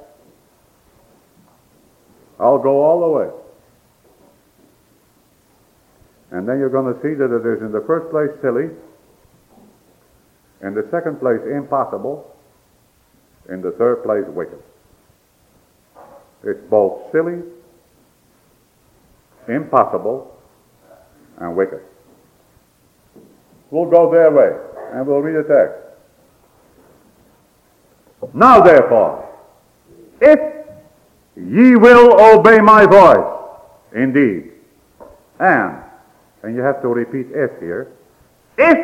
I'll 2.40 2.58
go 2.58 2.82
all 2.82 3.00
the 3.00 3.08
way. 3.08 3.28
And 6.30 6.48
then 6.48 6.58
you're 6.58 6.70
going 6.70 6.92
to 6.92 7.00
see 7.02 7.14
that 7.14 7.34
it 7.34 7.46
is 7.46 7.62
in 7.62 7.72
the 7.72 7.84
first 7.86 8.10
place 8.10 8.30
silly, 8.40 8.70
in 10.62 10.74
the 10.74 10.86
second 10.90 11.20
place 11.20 11.40
impossible, 11.50 12.34
in 13.50 13.60
the 13.60 13.72
third 13.72 14.02
place 14.02 14.24
wicked. 14.28 14.62
It's 16.42 16.60
both 16.70 17.12
silly, 17.12 17.42
impossible, 19.48 20.36
and 21.38 21.56
wicked. 21.56 21.80
We'll 23.70 23.90
go 23.90 24.10
their 24.10 24.30
way, 24.30 24.56
and 24.92 25.06
we'll 25.06 25.20
read 25.20 25.44
the 25.44 25.48
text. 25.48 25.86
Now 28.34 28.60
therefore, 28.60 29.28
if 30.20 30.38
ye 31.36 31.76
will 31.76 32.20
obey 32.20 32.60
my 32.60 32.86
voice, 32.86 33.26
indeed, 33.94 34.52
and, 35.38 35.82
and 36.42 36.54
you 36.54 36.62
have 36.62 36.80
to 36.82 36.88
repeat 36.88 37.26
if 37.30 37.60
here, 37.60 37.92
if 38.56 38.78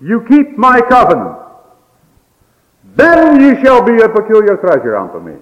you 0.00 0.24
keep 0.28 0.58
my 0.58 0.80
covenant, 0.80 1.38
then 2.96 3.40
ye 3.40 3.62
shall 3.62 3.82
be 3.82 4.00
a 4.02 4.08
peculiar 4.08 4.56
treasure 4.56 4.96
unto 4.96 5.20
me. 5.20 5.36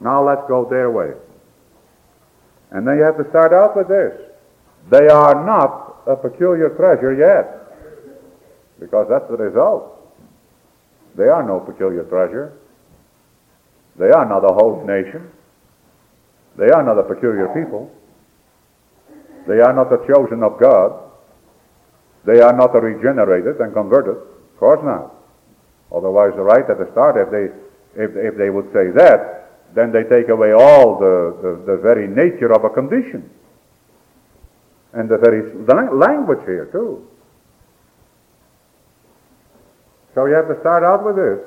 Now 0.00 0.24
let's 0.24 0.46
go 0.48 0.64
their 0.64 0.90
way. 0.90 1.12
And 2.70 2.86
then 2.86 2.98
you 2.98 3.02
have 3.02 3.16
to 3.16 3.28
start 3.30 3.52
out 3.52 3.76
with 3.76 3.88
this. 3.88 4.12
They 4.90 5.08
are 5.08 5.44
not 5.44 6.02
a 6.06 6.16
peculiar 6.16 6.70
treasure 6.70 7.14
yet. 7.14 7.54
Because 8.80 9.06
that's 9.08 9.28
the 9.28 9.36
result. 9.36 9.94
They 11.16 11.28
are 11.28 11.42
no 11.42 11.60
peculiar 11.60 12.04
treasure. 12.04 12.52
They 13.98 14.10
are 14.10 14.24
not 14.24 14.44
a 14.44 14.54
host 14.54 14.86
nation. 14.86 15.30
They 16.56 16.70
are 16.70 16.82
not 16.82 16.98
a 16.98 17.02
peculiar 17.02 17.48
people. 17.48 17.90
They 19.46 19.60
are 19.60 19.72
not 19.72 19.90
the 19.90 20.04
chosen 20.06 20.42
of 20.42 20.60
God. 20.60 21.02
They 22.24 22.40
are 22.40 22.52
not 22.52 22.72
the 22.72 22.80
regenerated 22.80 23.60
and 23.60 23.72
converted. 23.72 24.16
Of 24.16 24.58
course 24.58 24.80
not. 24.84 25.14
Otherwise, 25.94 26.32
right 26.36 26.68
at 26.68 26.78
the 26.78 26.88
start, 26.92 27.16
if 27.16 27.30
they, 27.30 27.48
if, 28.00 28.10
if 28.14 28.36
they 28.36 28.50
would 28.50 28.70
say 28.72 28.90
that, 28.94 29.37
then 29.74 29.92
they 29.92 30.04
take 30.04 30.28
away 30.28 30.52
all 30.52 30.98
the, 30.98 31.36
the, 31.42 31.72
the 31.72 31.78
very 31.78 32.08
nature 32.08 32.52
of 32.52 32.64
a 32.64 32.70
condition. 32.70 33.28
And 34.92 35.08
the 35.08 35.18
very 35.18 35.42
the 35.42 35.74
language 35.92 36.40
here, 36.46 36.68
too. 36.72 37.06
So 40.14 40.26
you 40.26 40.34
have 40.34 40.48
to 40.48 40.58
start 40.60 40.82
out 40.82 41.04
with 41.04 41.16
this. 41.16 41.38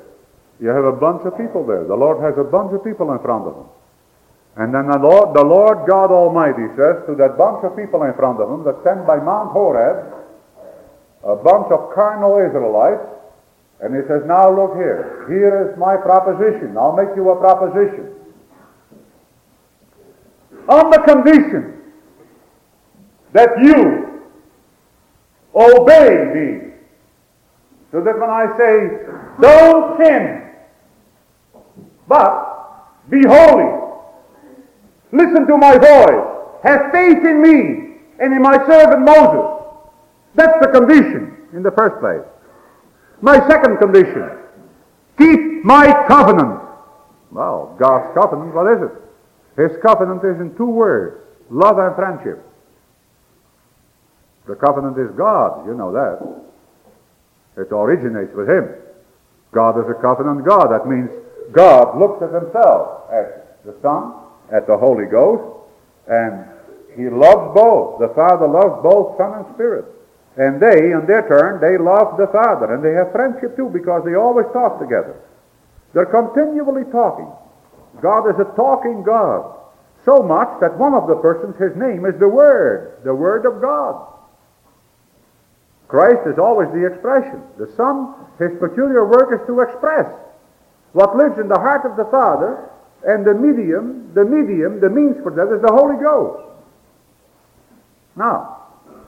You 0.60 0.68
have 0.68 0.84
a 0.84 0.92
bunch 0.92 1.26
of 1.26 1.36
people 1.36 1.66
there. 1.66 1.84
The 1.84 1.96
Lord 1.96 2.22
has 2.22 2.38
a 2.38 2.44
bunch 2.48 2.72
of 2.72 2.84
people 2.84 3.12
in 3.12 3.18
front 3.18 3.48
of 3.48 3.56
him. 3.56 3.66
And 4.56 4.72
then 4.72 4.86
the 4.86 4.98
Lord, 4.98 5.34
the 5.34 5.42
Lord 5.42 5.88
God 5.88 6.12
Almighty 6.12 6.68
says 6.76 7.02
to 7.08 7.16
that 7.16 7.36
bunch 7.36 7.64
of 7.64 7.74
people 7.74 8.04
in 8.04 8.14
front 8.14 8.40
of 8.40 8.48
him 8.48 8.64
that 8.64 8.80
stand 8.82 9.06
by 9.06 9.16
Mount 9.16 9.50
Horeb, 9.50 10.12
a 11.24 11.36
bunch 11.36 11.72
of 11.72 11.92
carnal 11.94 12.36
Israelites, 12.36 13.02
and 13.82 13.94
he 13.96 14.00
says, 14.06 14.22
now 14.26 14.48
look 14.48 14.76
here. 14.76 15.26
Here 15.28 15.68
is 15.68 15.76
my 15.76 15.96
proposition. 15.96 16.76
I'll 16.78 16.94
make 16.94 17.16
you 17.16 17.30
a 17.30 17.36
proposition. 17.36 18.14
On 20.68 20.88
the 20.90 20.98
condition 20.98 21.82
that 23.32 23.50
you 23.60 24.22
obey 25.52 26.30
me. 26.32 26.72
So 27.90 28.00
that 28.00 28.18
when 28.18 28.30
I 28.30 28.56
say, 28.56 28.88
don't 29.40 29.98
sin, 29.98 30.50
but 32.06 33.10
be 33.10 33.20
holy. 33.26 33.80
Listen 35.10 35.46
to 35.48 35.58
my 35.58 35.76
voice. 35.76 36.60
Have 36.62 36.92
faith 36.92 37.18
in 37.24 37.42
me 37.42 37.96
and 38.20 38.32
in 38.32 38.40
my 38.40 38.64
servant 38.66 39.04
Moses. 39.04 39.66
That's 40.36 40.64
the 40.64 40.68
condition 40.68 41.48
in 41.52 41.64
the 41.64 41.72
first 41.72 42.00
place. 42.00 42.31
My 43.22 43.38
second 43.48 43.78
condition, 43.78 44.30
keep 45.16 45.64
my 45.64 46.04
covenant. 46.08 46.60
Well, 47.30 47.76
God's 47.78 48.12
covenant, 48.14 48.52
what 48.52 48.70
is 48.72 48.82
it? 48.82 48.92
His 49.56 49.80
covenant 49.80 50.24
is 50.24 50.40
in 50.40 50.56
two 50.56 50.66
words, 50.66 51.24
love 51.48 51.78
and 51.78 51.94
friendship. 51.94 52.44
The 54.46 54.56
covenant 54.56 54.98
is 54.98 55.10
God, 55.16 55.66
you 55.66 55.74
know 55.74 55.92
that. 55.92 57.62
It 57.62 57.68
originates 57.70 58.34
with 58.34 58.48
Him. 58.48 58.68
God 59.52 59.78
is 59.78 59.88
a 59.88 59.94
covenant 60.00 60.44
God. 60.44 60.68
That 60.72 60.88
means 60.88 61.10
God 61.52 61.98
looks 61.98 62.22
at 62.22 62.32
Himself, 62.32 63.08
at 63.12 63.62
the 63.64 63.74
Son, 63.82 64.14
at 64.52 64.66
the 64.66 64.76
Holy 64.76 65.06
Ghost, 65.06 65.44
and 66.08 66.44
He 66.96 67.08
loves 67.08 67.54
both. 67.54 68.00
The 68.00 68.08
Father 68.14 68.48
loves 68.48 68.82
both 68.82 69.16
Son 69.16 69.44
and 69.44 69.54
Spirit. 69.54 69.84
And 70.36 70.60
they, 70.60 70.92
in 70.92 71.04
their 71.06 71.28
turn, 71.28 71.60
they 71.60 71.76
love 71.76 72.16
the 72.16 72.26
Father. 72.28 72.74
And 72.74 72.82
they 72.82 72.92
have 72.92 73.12
friendship 73.12 73.56
too 73.56 73.68
because 73.68 74.04
they 74.04 74.14
always 74.14 74.46
talk 74.52 74.80
together. 74.80 75.20
They're 75.92 76.06
continually 76.06 76.84
talking. 76.90 77.28
God 78.00 78.28
is 78.30 78.40
a 78.40 78.56
talking 78.56 79.02
God. 79.02 79.58
So 80.04 80.22
much 80.22 80.48
that 80.60 80.76
one 80.78 80.94
of 80.94 81.06
the 81.06 81.16
persons, 81.16 81.56
his 81.58 81.76
name 81.76 82.06
is 82.06 82.18
the 82.18 82.28
Word, 82.28 82.98
the 83.04 83.14
Word 83.14 83.46
of 83.46 83.60
God. 83.60 84.08
Christ 85.86 86.26
is 86.26 86.38
always 86.38 86.68
the 86.72 86.86
expression. 86.86 87.42
The 87.58 87.70
Son, 87.76 88.14
his 88.38 88.58
peculiar 88.58 89.04
work 89.04 89.38
is 89.38 89.46
to 89.46 89.60
express 89.60 90.06
what 90.92 91.16
lives 91.16 91.38
in 91.38 91.48
the 91.48 91.58
heart 91.58 91.84
of 91.84 91.96
the 91.96 92.04
Father, 92.06 92.70
and 93.06 93.24
the 93.24 93.34
medium, 93.34 94.12
the 94.14 94.24
medium, 94.24 94.80
the 94.80 94.88
means 94.88 95.16
for 95.22 95.32
that 95.32 95.52
is 95.54 95.60
the 95.62 95.72
Holy 95.72 96.00
Ghost. 96.02 96.48
Now, 98.14 98.61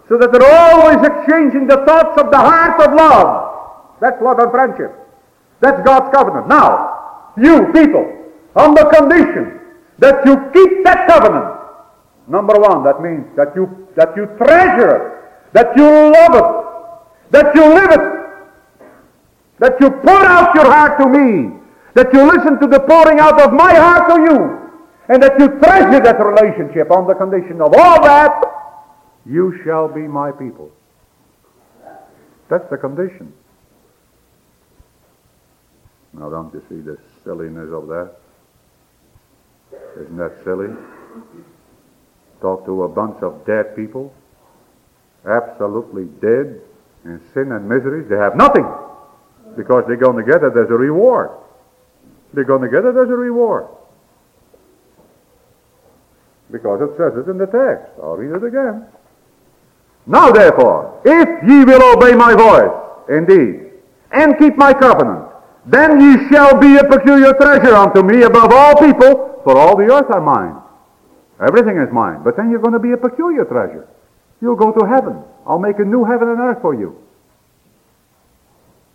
so 0.09 0.19
that 0.19 0.33
they're 0.33 0.45
always 0.45 1.01
exchanging 1.07 1.67
the 1.67 1.85
thoughts 1.87 2.21
of 2.21 2.31
the 2.31 2.39
heart 2.39 2.81
of 2.81 2.95
love. 2.95 3.99
That's 4.01 4.21
love 4.21 4.39
and 4.39 4.51
friendship. 4.51 4.93
That's 5.61 5.81
God's 5.83 6.15
covenant. 6.15 6.49
Now, 6.49 7.33
you 7.37 7.73
people, 7.73 8.05
on 8.55 8.75
the 8.75 8.85
condition 8.85 9.61
that 9.99 10.27
you 10.27 10.37
keep 10.53 10.85
that 10.85 11.09
covenant, 11.09 11.57
number 12.29 12.55
one, 12.59 12.85
that 12.85 13.01
means 13.01 13.25
that 13.37 13.57
you 13.57 13.89
that 13.97 14.17
you 14.17 14.27
treasure 14.37 14.91
it, 14.97 15.55
that 15.55 15.77
you 15.77 15.87
love 15.87 16.35
it, 16.35 16.49
that 17.31 17.55
you 17.55 17.63
live 17.63 17.91
it, 17.91 18.05
that 19.61 19.81
you 19.81 19.91
pour 19.91 20.25
out 20.27 20.55
your 20.55 20.67
heart 20.67 20.99
to 20.99 21.07
me, 21.09 21.57
that 21.95 22.13
you 22.13 22.27
listen 22.27 22.61
to 22.61 22.67
the 22.67 22.81
pouring 22.81 23.21
out 23.21 23.41
of 23.41 23.53
my 23.53 23.73
heart 23.73 24.11
to 24.11 24.17
you, 24.21 24.71
and 25.09 25.23
that 25.23 25.39
you 25.39 25.49
treasure 25.61 26.01
that 26.01 26.19
relationship 26.19 26.91
on 26.91 27.07
the 27.07 27.15
condition 27.15 27.63
of 27.63 27.73
all 27.73 28.03
that 28.03 28.64
you 29.27 29.61
shall 29.65 29.89
be 29.89 30.03
my 30.03 30.31
people. 30.33 30.71
That's 32.49 32.69
the 32.71 32.77
condition. 32.77 33.33
Now, 36.13 36.31
don't 36.31 36.53
you 36.55 36.63
see 36.69 36.81
the 36.81 36.99
silliness 37.25 37.71
of 37.73 37.89
that? 37.89 38.13
Isn't 40.01 40.17
that 40.17 40.33
silly? 40.45 40.69
Talk 42.41 42.65
to 42.67 42.85
a 42.85 42.89
bunch 42.89 43.23
of 43.23 43.45
dead 43.47 43.75
people, 43.75 44.15
absolutely 45.27 46.05
dead 46.21 46.61
in 47.05 47.21
sin 47.33 47.53
and 47.53 47.69
misery. 47.69 48.05
They 48.05 48.17
have 48.17 48.37
nothing 48.37 48.67
because 49.57 49.85
they're 49.87 49.97
going 49.97 50.17
together. 50.17 50.51
There's 50.55 50.71
a 50.71 50.75
reward. 50.75 51.31
They're 52.33 52.45
going 52.45 52.63
together. 52.63 52.93
There's 52.93 53.11
a 53.11 53.17
reward. 53.17 53.67
Because 56.51 56.83
it 56.83 56.97
says 56.97 57.17
it 57.17 57.31
in 57.31 57.39
the 57.39 57.47
text. 57.47 57.93
I'll 58.03 58.17
read 58.17 58.37
it 58.37 58.47
again. 58.47 58.87
Now 60.07 60.31
therefore, 60.31 61.01
if 61.05 61.29
ye 61.49 61.65
will 61.65 61.97
obey 61.97 62.15
my 62.15 62.35
voice, 62.35 62.73
indeed, 63.09 63.73
and 64.13 64.39
keep 64.39 64.57
my 64.57 64.73
covenant, 64.73 65.29
then 65.67 66.01
ye 66.01 66.29
shall 66.29 66.59
be 66.59 66.77
a 66.77 66.85
peculiar 66.85 67.33
treasure 67.35 67.75
unto 67.75 68.03
me 68.03 68.23
above 68.23 68.53
all 68.53 68.77
people, 68.77 69.41
for 69.45 69.57
all 69.57 69.77
the 69.77 69.93
earth 69.93 70.11
are 70.11 70.21
mine. 70.21 70.61
Everything 71.41 71.79
is 71.79 71.93
mine. 71.93 72.23
But 72.23 72.37
then 72.37 72.51
you're 72.51 72.61
going 72.61 72.75
to 72.75 72.79
be 72.79 72.93
a 72.93 72.97
peculiar 72.97 73.45
treasure. 73.45 73.89
You'll 74.41 74.57
go 74.57 74.73
to 74.73 74.87
heaven. 74.87 75.23
I'll 75.47 75.59
make 75.59 75.79
a 75.79 75.85
new 75.85 76.05
heaven 76.05 76.29
and 76.29 76.39
earth 76.41 76.61
for 76.61 76.75
you. 76.75 76.99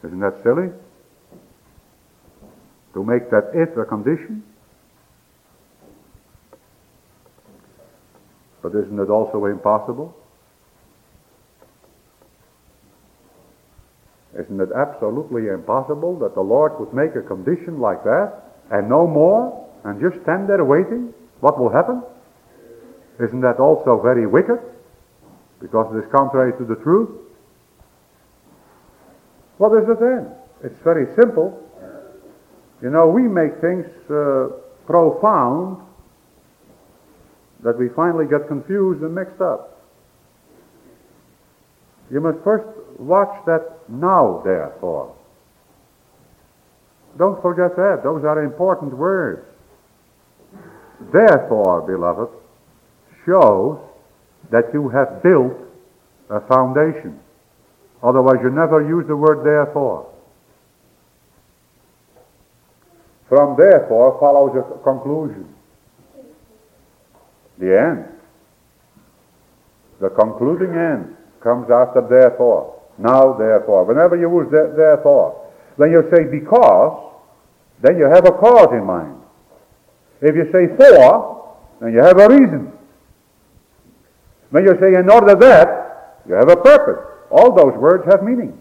Isn't 0.03 0.19
that 0.19 0.41
silly? 0.43 0.69
To 2.93 3.03
make 3.03 3.29
that 3.31 3.51
if 3.53 3.75
a 3.77 3.85
condition? 3.85 4.43
But 8.61 8.75
isn't 8.75 8.99
it 8.99 9.09
also 9.09 9.45
impossible? 9.45 10.15
Isn't 14.39 14.61
it 14.61 14.69
absolutely 14.75 15.47
impossible 15.47 16.17
that 16.19 16.33
the 16.33 16.41
Lord 16.41 16.79
would 16.79 16.93
make 16.93 17.15
a 17.15 17.21
condition 17.21 17.79
like 17.79 18.03
that 18.03 18.33
and 18.71 18.87
no 18.87 19.05
more 19.05 19.67
and 19.83 19.99
just 19.99 20.21
stand 20.23 20.47
there 20.47 20.63
waiting? 20.63 21.13
What 21.41 21.59
will 21.59 21.69
happen? 21.69 22.01
Isn't 23.19 23.41
that 23.41 23.59
also 23.59 24.01
very 24.01 24.25
wicked? 24.25 24.59
because 25.61 25.93
it 25.93 25.99
is 25.99 26.11
contrary 26.11 26.53
to 26.57 26.65
the 26.65 26.75
truth. 26.81 27.09
What 29.57 29.75
is 29.81 29.89
it 29.89 29.99
then? 29.99 30.31
It's 30.63 30.79
very 30.83 31.13
simple. 31.15 31.61
You 32.81 32.89
know, 32.89 33.07
we 33.07 33.23
make 33.23 33.59
things 33.59 33.85
uh, 34.09 34.49
profound 34.85 35.85
that 37.63 37.77
we 37.77 37.89
finally 37.89 38.25
get 38.25 38.47
confused 38.47 39.01
and 39.03 39.13
mixed 39.13 39.41
up. 39.41 39.83
You 42.09 42.21
must 42.21 42.39
first 42.43 42.65
watch 42.99 43.45
that 43.45 43.89
now, 43.89 44.41
therefore. 44.43 45.15
Don't 47.17 47.41
forget 47.41 47.75
that. 47.75 48.01
Those 48.03 48.23
are 48.23 48.43
important 48.43 48.93
words. 48.93 49.45
Therefore, 51.11 51.81
beloved, 51.81 52.29
shows 53.25 53.79
that 54.51 54.73
you 54.73 54.89
have 54.89 55.23
built 55.23 55.53
a 56.29 56.41
foundation. 56.41 57.19
Otherwise, 58.03 58.37
you 58.43 58.49
never 58.49 58.87
use 58.87 59.07
the 59.07 59.15
word 59.15 59.43
therefore. 59.43 60.09
From 63.27 63.55
therefore 63.57 64.17
follows 64.19 64.55
a 64.57 64.83
conclusion. 64.83 65.53
The 67.59 67.79
end. 67.79 68.05
The 69.99 70.09
concluding 70.09 70.75
end 70.75 71.15
comes 71.41 71.69
after 71.69 72.01
therefore. 72.01 72.78
Now, 72.99 73.33
therefore. 73.33 73.85
Whenever 73.85 74.17
you 74.17 74.29
use 74.29 74.51
therefore, 74.51 75.49
when 75.77 75.91
you 75.91 76.03
say 76.11 76.25
because, 76.25 77.13
then 77.81 77.97
you 77.97 78.05
have 78.05 78.27
a 78.27 78.31
cause 78.31 78.73
in 78.73 78.85
mind. 78.85 79.15
If 80.21 80.35
you 80.35 80.51
say 80.51 80.67
for, 80.75 81.57
then 81.79 81.93
you 81.93 81.99
have 81.99 82.19
a 82.19 82.27
reason. 82.27 82.73
When 84.49 84.65
you 84.65 84.75
say 84.81 84.95
in 84.99 85.09
order 85.09 85.33
that, 85.35 86.21
you 86.27 86.33
have 86.33 86.49
a 86.49 86.57
purpose. 86.57 87.05
All 87.31 87.55
those 87.55 87.77
words 87.79 88.03
have 88.11 88.23
meaning. 88.23 88.59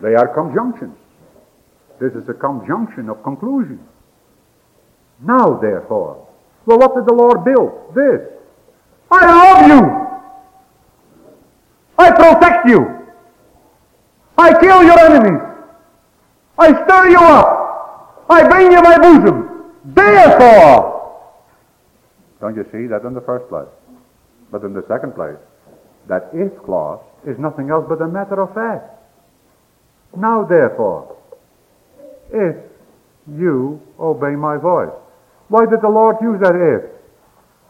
They 0.00 0.14
are 0.14 0.28
conjunctions. 0.28 0.96
This 2.00 2.12
is 2.12 2.28
a 2.28 2.34
conjunction 2.34 3.10
of 3.10 3.22
conclusion. 3.24 3.80
Now, 5.20 5.58
therefore. 5.60 6.28
Well, 6.64 6.78
what 6.78 6.94
did 6.94 7.06
the 7.06 7.14
Lord 7.14 7.44
build? 7.44 7.94
This. 7.94 8.20
I 9.10 9.26
love 9.26 9.68
you. 9.68 10.09
I 12.00 12.10
protect 12.12 12.66
you. 12.66 12.80
I 14.38 14.58
kill 14.58 14.82
your 14.82 14.98
enemies. 14.98 15.42
I 16.58 16.68
stir 16.84 17.10
you 17.10 17.18
up. 17.18 18.24
I 18.30 18.48
bring 18.48 18.72
you 18.72 18.80
my 18.80 18.96
bosom. 18.96 19.36
Therefore. 19.84 20.96
Don't 22.40 22.56
you 22.56 22.64
see 22.72 22.86
that 22.86 23.04
in 23.04 23.12
the 23.12 23.20
first 23.20 23.48
place? 23.48 23.68
But 24.50 24.64
in 24.64 24.72
the 24.72 24.84
second 24.88 25.14
place, 25.14 25.36
that 26.08 26.30
if 26.32 26.56
clause 26.64 27.04
is 27.26 27.38
nothing 27.38 27.70
else 27.70 27.84
but 27.88 28.00
a 28.00 28.08
matter 28.08 28.40
of 28.40 28.54
fact. 28.54 28.88
Now 30.16 30.44
therefore, 30.44 31.16
if 32.32 32.56
you 33.28 33.80
obey 33.98 34.34
my 34.36 34.56
voice. 34.56 34.94
Why 35.48 35.66
did 35.66 35.82
the 35.82 35.88
Lord 35.88 36.16
use 36.22 36.40
that 36.40 36.56
if? 36.56 36.90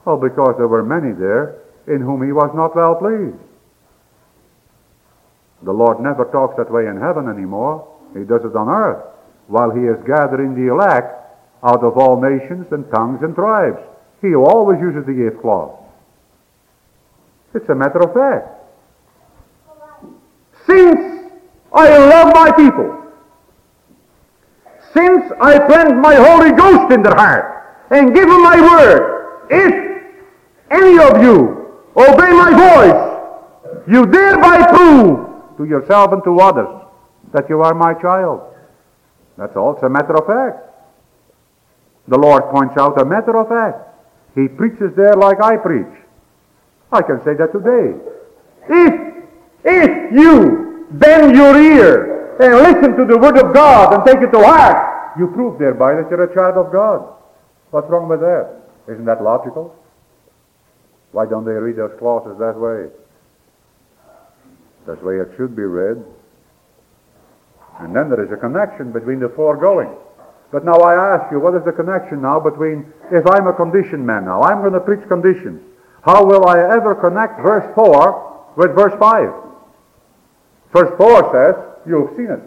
Oh, 0.06 0.16
because 0.16 0.54
there 0.56 0.68
were 0.68 0.84
many 0.84 1.12
there 1.12 1.62
in 1.86 2.00
whom 2.00 2.24
he 2.24 2.32
was 2.32 2.50
not 2.54 2.76
well 2.76 2.94
pleased. 2.94 3.49
The 5.62 5.72
Lord 5.72 6.00
never 6.00 6.24
talks 6.26 6.56
that 6.56 6.70
way 6.70 6.86
in 6.86 6.96
heaven 6.96 7.28
anymore. 7.28 7.86
He 8.14 8.24
does 8.24 8.44
it 8.44 8.56
on 8.56 8.68
earth 8.68 9.04
while 9.46 9.70
he 9.70 9.82
is 9.82 9.98
gathering 10.06 10.54
the 10.54 10.72
elect 10.72 11.16
out 11.62 11.84
of 11.84 11.98
all 11.98 12.20
nations 12.20 12.66
and 12.72 12.90
tongues 12.90 13.22
and 13.22 13.34
tribes. 13.34 13.78
He 14.22 14.34
always 14.34 14.80
uses 14.80 15.04
the 15.06 15.26
if 15.26 15.40
clause. 15.40 15.76
It's 17.54 17.68
a 17.68 17.74
matter 17.74 18.00
of 18.00 18.14
fact. 18.14 18.48
Since 20.66 21.32
I 21.72 21.98
love 21.98 22.32
my 22.32 22.52
people, 22.52 22.96
since 24.94 25.24
I 25.40 25.58
plant 25.58 25.96
my 25.96 26.14
Holy 26.14 26.52
Ghost 26.52 26.92
in 26.92 27.02
their 27.02 27.14
heart 27.14 27.88
and 27.90 28.14
give 28.14 28.28
them 28.28 28.42
my 28.42 28.60
word, 28.60 29.46
if 29.50 29.74
any 30.70 30.98
of 30.98 31.22
you 31.22 31.74
obey 31.96 32.30
my 32.32 32.50
voice, 32.54 33.84
you 33.88 34.06
thereby 34.06 34.64
prove 34.70 35.29
to 35.60 35.66
yourself 35.68 36.12
and 36.12 36.24
to 36.24 36.40
others 36.40 36.72
that 37.34 37.48
you 37.50 37.60
are 37.60 37.74
my 37.74 37.92
child. 38.00 38.40
That's 39.36 39.54
all. 39.56 39.74
It's 39.74 39.82
a 39.82 39.90
matter 39.90 40.16
of 40.16 40.26
fact. 40.26 40.56
The 42.08 42.16
Lord 42.16 42.44
points 42.50 42.76
out 42.78 42.98
a 43.00 43.04
matter 43.04 43.36
of 43.36 43.48
fact. 43.48 43.76
He 44.34 44.48
preaches 44.48 44.96
there 44.96 45.14
like 45.14 45.42
I 45.42 45.58
preach. 45.58 45.94
I 46.90 47.02
can 47.02 47.22
say 47.24 47.34
that 47.34 47.52
today. 47.52 47.94
If, 48.68 49.24
if 49.64 50.12
you 50.12 50.86
bend 50.92 51.36
your 51.36 51.54
ear 51.60 52.36
and 52.40 52.56
listen 52.56 52.96
to 52.96 53.04
the 53.04 53.18
word 53.18 53.36
of 53.36 53.52
God 53.52 53.92
and 53.92 54.04
take 54.06 54.22
it 54.22 54.32
to 54.32 54.42
heart, 54.42 55.18
you 55.18 55.26
prove 55.28 55.58
thereby 55.58 55.94
that 55.96 56.08
you're 56.10 56.24
a 56.24 56.34
child 56.34 56.56
of 56.56 56.72
God. 56.72 57.06
What's 57.70 57.88
wrong 57.90 58.08
with 58.08 58.20
that? 58.20 58.62
Isn't 58.88 59.04
that 59.04 59.22
logical? 59.22 59.76
Why 61.12 61.26
don't 61.26 61.44
they 61.44 61.52
read 61.52 61.76
those 61.76 61.92
clauses 61.98 62.38
that 62.38 62.56
way? 62.56 62.88
That's 64.86 65.00
the 65.00 65.06
way 65.06 65.16
it 65.16 65.30
should 65.36 65.54
be 65.54 65.62
read. 65.62 66.02
And 67.80 67.94
then 67.94 68.10
there 68.10 68.22
is 68.24 68.30
a 68.32 68.36
connection 68.36 68.92
between 68.92 69.20
the 69.20 69.28
foregoing. 69.30 69.90
But 70.52 70.64
now 70.64 70.78
I 70.80 71.14
ask 71.14 71.30
you, 71.30 71.38
what 71.38 71.54
is 71.54 71.64
the 71.64 71.72
connection 71.72 72.22
now 72.22 72.40
between, 72.40 72.92
if 73.10 73.26
I'm 73.26 73.46
a 73.46 73.52
condition 73.52 74.04
man 74.04 74.24
now, 74.24 74.42
I'm 74.42 74.60
going 74.60 74.72
to 74.72 74.80
preach 74.80 75.06
conditions. 75.08 75.62
How 76.02 76.24
will 76.24 76.48
I 76.48 76.58
ever 76.58 76.94
connect 76.94 77.40
verse 77.40 77.64
4 77.74 78.52
with 78.56 78.74
verse 78.74 78.98
5? 78.98 79.30
Verse 80.72 80.92
4 80.98 81.32
says, 81.32 81.54
you've 81.86 82.16
seen 82.16 82.30
it. 82.30 82.40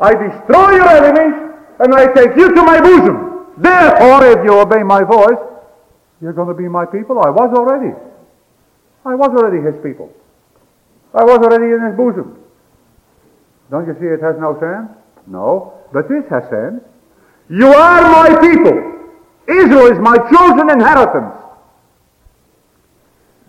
I 0.00 0.14
destroy 0.14 0.76
your 0.76 0.88
enemies 0.88 1.54
and 1.80 1.94
I 1.94 2.12
take 2.12 2.36
you 2.36 2.54
to 2.54 2.62
my 2.62 2.80
bosom. 2.80 3.46
Therefore, 3.58 4.24
if 4.24 4.44
you 4.44 4.58
obey 4.58 4.82
my 4.82 5.02
voice, 5.02 5.38
you're 6.20 6.32
going 6.32 6.48
to 6.48 6.54
be 6.54 6.68
my 6.68 6.86
people. 6.86 7.20
I 7.20 7.30
was 7.30 7.52
already. 7.54 7.94
I 9.04 9.14
was 9.14 9.30
already 9.30 9.60
his 9.62 9.76
people. 9.82 10.12
I 11.14 11.24
was 11.24 11.38
already 11.38 11.72
in 11.72 11.80
his 11.86 11.96
bosom. 11.96 12.38
Don't 13.70 13.86
you 13.86 13.94
see 14.00 14.06
it 14.06 14.22
has 14.22 14.36
no 14.38 14.58
sense? 14.60 14.90
No. 15.26 15.74
But 15.92 16.08
this 16.08 16.24
has 16.30 16.44
sense. 16.48 16.82
You 17.48 17.66
are 17.66 18.02
my 18.02 18.40
people. 18.40 18.88
Israel 19.48 19.86
is 19.86 19.98
my 19.98 20.16
chosen 20.30 20.70
inheritance. 20.70 21.34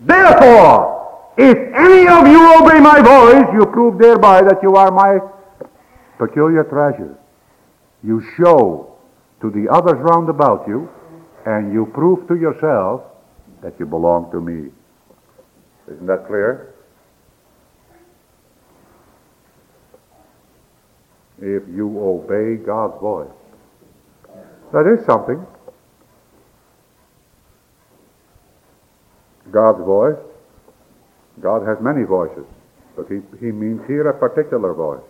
Therefore, 0.00 1.32
if 1.36 1.56
any 1.56 2.08
of 2.08 2.26
you 2.26 2.62
obey 2.62 2.80
my 2.80 3.00
voice, 3.02 3.46
you 3.52 3.66
prove 3.66 3.98
thereby 3.98 4.42
that 4.42 4.62
you 4.62 4.74
are 4.76 4.90
my 4.90 5.18
peculiar 6.18 6.64
treasure. 6.64 7.18
You 8.02 8.22
show 8.36 8.96
to 9.42 9.50
the 9.50 9.68
others 9.70 9.98
round 9.98 10.28
about 10.30 10.66
you, 10.66 10.88
and 11.44 11.72
you 11.72 11.86
prove 11.86 12.26
to 12.28 12.36
yourself 12.36 13.02
that 13.62 13.78
you 13.78 13.86
belong 13.86 14.30
to 14.32 14.40
me. 14.40 14.70
Isn't 15.90 16.06
that 16.06 16.26
clear? 16.26 16.74
If 21.40 21.62
you 21.68 21.98
obey 22.00 22.56
God's 22.56 23.00
voice. 23.00 23.30
That 24.72 24.86
is 24.86 25.04
something. 25.06 25.44
God's 29.50 29.82
voice. 29.84 30.18
God 31.40 31.66
has 31.66 31.78
many 31.80 32.04
voices, 32.04 32.44
but 32.96 33.06
he, 33.08 33.20
he 33.38 33.50
means 33.50 33.80
here 33.86 34.08
a 34.08 34.18
particular 34.18 34.74
voice. 34.74 35.02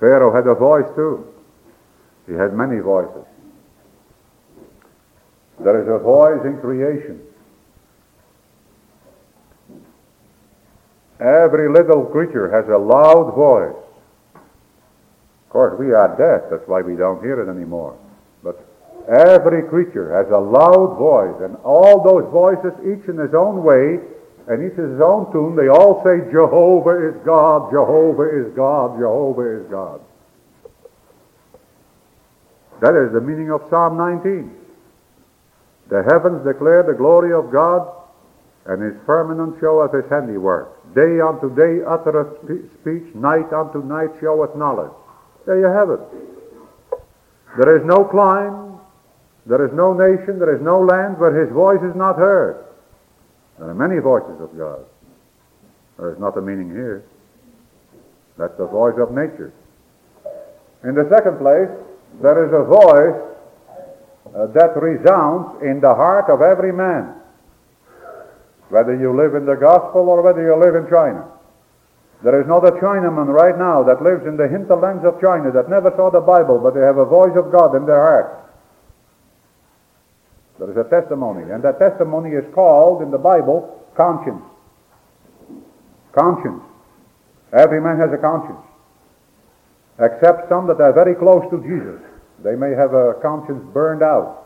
Pharaoh 0.00 0.34
had 0.34 0.46
a 0.46 0.54
voice 0.54 0.90
too. 0.96 1.26
He 2.26 2.32
had 2.32 2.54
many 2.54 2.80
voices. 2.80 3.24
There 5.60 5.80
is 5.80 5.88
a 5.88 5.98
voice 5.98 6.44
in 6.44 6.58
creation. 6.58 7.20
Every 11.20 11.68
little 11.68 12.04
creature 12.06 12.50
has 12.50 12.68
a 12.68 12.78
loud 12.78 13.34
voice. 13.34 13.76
Of 14.34 15.50
course, 15.50 15.78
we 15.78 15.92
are 15.92 16.08
deaf, 16.16 16.50
that's 16.50 16.66
why 16.68 16.80
we 16.80 16.96
don't 16.96 17.22
hear 17.22 17.40
it 17.40 17.50
anymore. 17.50 17.98
But 18.42 18.64
Every 19.08 19.62
creature 19.68 20.14
has 20.14 20.30
a 20.30 20.38
loud 20.38 20.96
voice, 20.96 21.42
and 21.42 21.56
all 21.64 22.02
those 22.02 22.30
voices, 22.30 22.72
each 22.80 23.08
in 23.08 23.16
his 23.18 23.34
own 23.34 23.64
way, 23.64 23.98
and 24.46 24.62
each 24.62 24.78
in 24.78 24.92
his 24.92 25.00
own 25.00 25.32
tune, 25.32 25.56
they 25.56 25.68
all 25.68 26.02
say, 26.04 26.30
Jehovah 26.30 27.08
is 27.08 27.16
God, 27.24 27.72
Jehovah 27.72 28.28
is 28.30 28.54
God, 28.54 28.98
Jehovah 28.98 29.62
is 29.62 29.66
God. 29.70 30.00
That 32.80 32.94
is 32.94 33.12
the 33.12 33.20
meaning 33.20 33.50
of 33.50 33.62
Psalm 33.68 33.96
19. 33.96 34.54
The 35.88 36.02
heavens 36.04 36.44
declare 36.46 36.82
the 36.82 36.94
glory 36.94 37.32
of 37.32 37.50
God, 37.50 37.90
and 38.66 38.82
his 38.82 38.94
firmament 39.06 39.56
showeth 39.60 39.92
his 39.92 40.08
handiwork. 40.08 40.79
Day 40.94 41.20
unto 41.20 41.54
day 41.54 41.84
uttereth 41.86 42.40
speech, 42.80 43.14
night 43.14 43.52
unto 43.52 43.82
night 43.82 44.10
showeth 44.20 44.56
knowledge. 44.56 44.92
There 45.46 45.58
you 45.58 45.66
have 45.66 45.90
it. 45.90 46.00
There 47.58 47.76
is 47.76 47.84
no 47.84 48.04
clime, 48.04 48.78
there 49.46 49.64
is 49.64 49.72
no 49.72 49.92
nation, 49.92 50.38
there 50.38 50.54
is 50.54 50.62
no 50.62 50.80
land 50.80 51.18
where 51.18 51.34
his 51.34 51.52
voice 51.52 51.82
is 51.82 51.94
not 51.94 52.16
heard. 52.16 52.64
There 53.58 53.68
are 53.68 53.74
many 53.74 54.00
voices 54.00 54.40
of 54.40 54.56
God. 54.56 54.84
There 55.98 56.12
is 56.12 56.18
not 56.18 56.36
a 56.36 56.40
meaning 56.40 56.70
here. 56.70 57.04
That's 58.38 58.56
the 58.56 58.66
voice 58.66 58.98
of 58.98 59.12
nature. 59.12 59.52
In 60.82 60.94
the 60.94 61.06
second 61.10 61.38
place, 61.38 61.68
there 62.22 62.46
is 62.46 62.52
a 62.52 62.64
voice 62.64 63.30
uh, 64.34 64.46
that 64.46 64.80
resounds 64.80 65.62
in 65.62 65.80
the 65.80 65.94
heart 65.94 66.30
of 66.30 66.40
every 66.40 66.72
man. 66.72 67.19
Whether 68.70 68.96
you 68.96 69.14
live 69.14 69.34
in 69.34 69.44
the 69.44 69.56
gospel 69.56 70.08
or 70.08 70.22
whether 70.22 70.42
you 70.42 70.56
live 70.56 70.74
in 70.74 70.88
China. 70.88 71.26
There 72.22 72.40
is 72.40 72.46
not 72.46 72.66
a 72.66 72.72
Chinaman 72.72 73.32
right 73.32 73.56
now 73.56 73.82
that 73.82 74.02
lives 74.02 74.26
in 74.26 74.36
the 74.36 74.46
hinterlands 74.46 75.04
of 75.04 75.20
China 75.20 75.50
that 75.52 75.68
never 75.68 75.90
saw 75.96 76.10
the 76.10 76.20
Bible, 76.20 76.58
but 76.58 76.74
they 76.74 76.80
have 76.80 76.98
a 76.98 77.04
voice 77.04 77.36
of 77.36 77.50
God 77.50 77.74
in 77.74 77.86
their 77.86 78.00
heart. 78.00 78.50
There 80.58 80.70
is 80.70 80.76
a 80.76 80.84
testimony, 80.84 81.50
and 81.50 81.62
that 81.64 81.78
testimony 81.78 82.30
is 82.32 82.44
called 82.54 83.02
in 83.02 83.10
the 83.10 83.18
Bible 83.18 83.82
conscience. 83.96 84.44
Conscience. 86.12 86.62
Every 87.52 87.80
man 87.80 87.98
has 87.98 88.12
a 88.12 88.18
conscience. 88.18 88.60
Except 89.98 90.48
some 90.48 90.66
that 90.66 90.80
are 90.80 90.92
very 90.92 91.14
close 91.14 91.48
to 91.50 91.62
Jesus. 91.62 92.00
They 92.44 92.56
may 92.56 92.70
have 92.70 92.92
a 92.92 93.14
conscience 93.22 93.64
burned 93.72 94.02
out. 94.02 94.39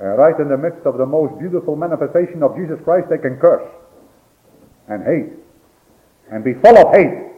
And 0.00 0.16
right 0.16 0.38
in 0.40 0.48
the 0.48 0.56
midst 0.56 0.86
of 0.86 0.96
the 0.96 1.04
most 1.04 1.38
beautiful 1.38 1.76
manifestation 1.76 2.42
of 2.42 2.56
Jesus 2.56 2.80
Christ, 2.84 3.08
they 3.10 3.18
can 3.18 3.36
curse 3.36 3.68
and 4.88 5.04
hate 5.04 5.36
and 6.32 6.42
be 6.42 6.54
full 6.54 6.76
of 6.78 6.94
hate. 6.94 7.28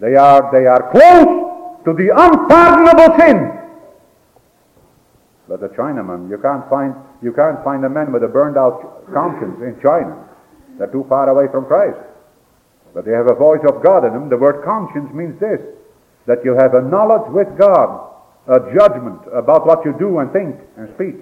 They 0.00 0.16
are, 0.16 0.50
they 0.50 0.66
are 0.66 0.90
close 0.90 1.84
to 1.84 1.92
the 1.94 2.10
unpardonable 2.10 3.18
sin. 3.18 3.54
But 5.48 5.60
the 5.60 5.68
Chinaman, 5.68 6.28
you 6.28 6.38
can't 6.38 6.68
find, 6.68 6.94
you 7.22 7.32
can't 7.32 7.62
find 7.62 7.84
a 7.84 7.88
man 7.88 8.12
with 8.12 8.24
a 8.24 8.28
burned 8.28 8.58
out 8.58 9.06
conscience 9.14 9.62
in 9.62 9.80
China. 9.80 10.28
They're 10.76 10.92
too 10.92 11.06
far 11.08 11.28
away 11.28 11.50
from 11.50 11.66
Christ. 11.66 11.98
But 12.94 13.04
they 13.04 13.12
have 13.12 13.30
a 13.30 13.34
voice 13.34 13.62
of 13.66 13.82
God 13.82 14.04
in 14.04 14.12
them. 14.12 14.28
The 14.28 14.36
word 14.36 14.64
conscience 14.64 15.12
means 15.14 15.38
this, 15.40 15.60
that 16.26 16.44
you 16.44 16.54
have 16.54 16.74
a 16.74 16.82
knowledge 16.82 17.30
with 17.30 17.48
God, 17.56 18.10
a 18.48 18.58
judgment 18.74 19.20
about 19.32 19.66
what 19.66 19.84
you 19.84 19.94
do 19.98 20.18
and 20.18 20.32
think 20.32 20.56
and 20.76 20.92
speak. 20.94 21.16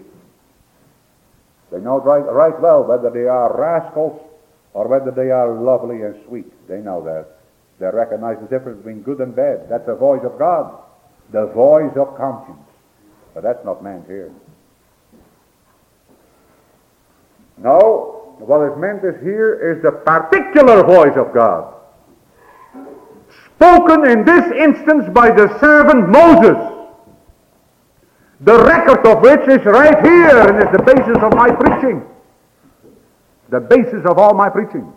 They 1.71 1.81
know 1.81 2.01
right, 2.01 2.21
right 2.21 2.61
well 2.61 2.85
whether 2.85 3.11
they 3.11 3.27
are 3.27 3.57
rascals 3.59 4.21
or 4.73 4.89
whether 4.89 5.11
they 5.11 5.31
are 5.31 5.53
lovely 5.53 6.03
and 6.03 6.15
sweet. 6.27 6.47
They 6.69 6.79
know 6.79 7.03
that. 7.05 7.39
They 7.79 7.87
recognize 7.87 8.39
the 8.41 8.47
difference 8.47 8.79
between 8.79 9.03
good 9.03 9.21
and 9.21 9.35
bad. 9.35 9.69
That's 9.69 9.87
the 9.87 9.95
voice 9.95 10.23
of 10.25 10.39
God, 10.39 10.79
the 11.33 11.47
voice 11.47 11.97
of 11.97 12.17
conscience. 12.17 12.59
But 13.35 13.43
that's 13.43 13.65
not 13.65 13.83
man's 13.83 14.07
here. 14.07 14.33
No, 17.59 18.35
what 18.39 18.71
is 18.71 18.79
meant 18.79 19.05
is 19.05 19.21
here 19.23 19.55
is 19.55 19.83
the 19.83 19.93
particular 19.93 20.83
voice 20.85 21.17
of 21.17 21.33
God. 21.33 21.75
Spoken 23.57 24.07
in 24.07 24.25
this 24.25 24.45
instance 24.53 25.07
by 25.13 25.31
the 25.31 25.59
servant 25.59 26.09
Moses. 26.11 26.76
The 28.41 28.63
record 28.65 29.07
of 29.07 29.23
which 29.23 29.49
is 29.49 29.65
right 29.65 30.05
here 30.05 30.39
and 30.49 30.59
is 30.59 30.71
the 30.73 30.83
basis 30.83 31.17
of 31.23 31.35
my 31.35 31.51
preaching. 31.51 32.03
The 33.49 33.61
basis 33.61 34.05
of 34.05 34.19
all 34.19 34.35
my 34.35 34.51
preaching 34.51 34.93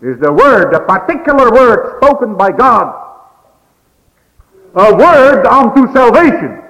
is 0.00 0.18
the 0.18 0.32
word, 0.32 0.72
the 0.72 0.80
particular 0.80 1.52
word 1.52 2.00
spoken 2.02 2.36
by 2.36 2.50
God. 2.50 2.98
A 4.74 4.94
word 4.94 5.46
unto 5.46 5.92
salvation. 5.92 6.62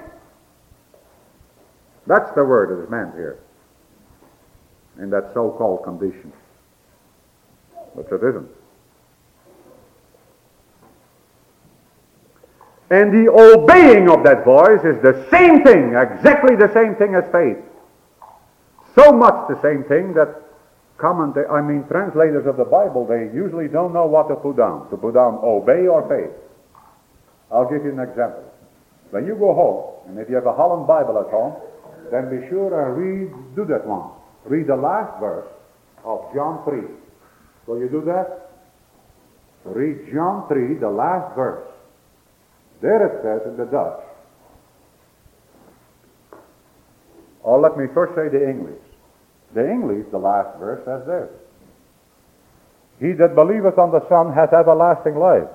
That's 2.05 2.29
the 2.35 2.43
word 2.43 2.69
that 2.69 2.83
is 2.83 2.89
meant 2.89 3.13
here. 3.15 3.39
In 4.99 5.09
that 5.11 5.31
so-called 5.33 5.83
condition. 5.83 6.33
But 7.95 8.11
it 8.11 8.23
isn't. 8.23 8.49
And 12.93 13.09
the 13.09 13.25
obeying 13.25 14.07
of 14.07 14.21
that 14.23 14.45
voice 14.45 14.85
is 14.85 15.01
the 15.01 15.25
same 15.31 15.63
thing, 15.63 15.95
exactly 15.97 16.55
the 16.55 16.71
same 16.77 16.93
thing 16.93 17.15
as 17.15 17.25
faith. 17.33 17.57
So 18.93 19.11
much 19.11 19.49
the 19.49 19.59
same 19.63 19.83
thing 19.85 20.13
that 20.13 20.29
comment, 20.99 21.33
I 21.49 21.59
mean 21.61 21.85
translators 21.89 22.45
of 22.45 22.55
the 22.55 22.69
Bible, 22.69 23.07
they 23.09 23.33
usually 23.33 23.67
don't 23.67 23.93
know 23.93 24.05
what 24.05 24.27
to 24.29 24.35
put 24.35 24.57
down. 24.57 24.91
To 24.91 24.97
put 24.97 25.15
down 25.15 25.39
obey 25.41 25.87
or 25.87 26.07
faith. 26.07 26.37
I'll 27.51 27.67
give 27.67 27.83
you 27.83 27.89
an 27.89 27.99
example. 27.99 28.45
When 29.09 29.25
you 29.25 29.33
go 29.41 29.55
home, 29.55 30.09
and 30.09 30.19
if 30.19 30.29
you 30.29 30.35
have 30.35 30.45
a 30.45 30.53
Holland 30.53 30.85
Bible 30.85 31.17
at 31.17 31.33
home, 31.33 31.57
then 32.11 32.29
be 32.29 32.47
sure 32.47 32.77
and 32.77 32.93
read, 32.93 33.55
do 33.55 33.65
that 33.73 33.87
one. 33.87 34.11
Read 34.45 34.67
the 34.67 34.75
last 34.75 35.19
verse 35.19 35.49
of 36.05 36.31
John 36.35 36.63
3. 36.63 36.77
Will 37.65 37.79
you 37.79 37.89
do 37.89 38.05
that? 38.05 38.51
Read 39.65 40.13
John 40.13 40.47
3, 40.47 40.75
the 40.75 40.89
last 40.91 41.35
verse. 41.35 41.72
There 42.83 43.07
it 43.07 43.23
says 43.23 43.47
in 43.47 43.55
the 43.55 43.63
Dutch. 43.63 44.03
Oh, 47.45 47.57
let 47.57 47.77
me 47.77 47.85
first 47.93 48.13
say 48.13 48.27
the 48.27 48.43
English. 48.43 48.81
The 49.53 49.63
English, 49.71 50.07
the 50.11 50.17
last 50.17 50.59
verse, 50.59 50.83
says 50.83 51.07
this. 51.07 51.29
He 52.99 53.13
that 53.13 53.35
believeth 53.35 53.77
on 53.77 53.91
the 53.91 54.05
Son 54.09 54.33
hath 54.33 54.51
everlasting 54.51 55.15
life. 55.15 55.47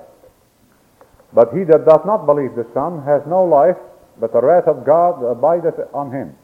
But 1.31 1.53
he 1.53 1.65
that 1.65 1.85
doth 1.85 2.03
not 2.03 2.25
believe 2.25 2.55
the 2.55 2.65
Son 2.73 3.03
has 3.03 3.21
no 3.27 3.43
life, 3.43 3.77
but 4.19 4.33
the 4.33 4.41
wrath 4.41 4.65
of 4.65 4.83
God 4.83 5.21
abideth 5.21 5.77
on 5.93 6.11
him. 6.11 6.35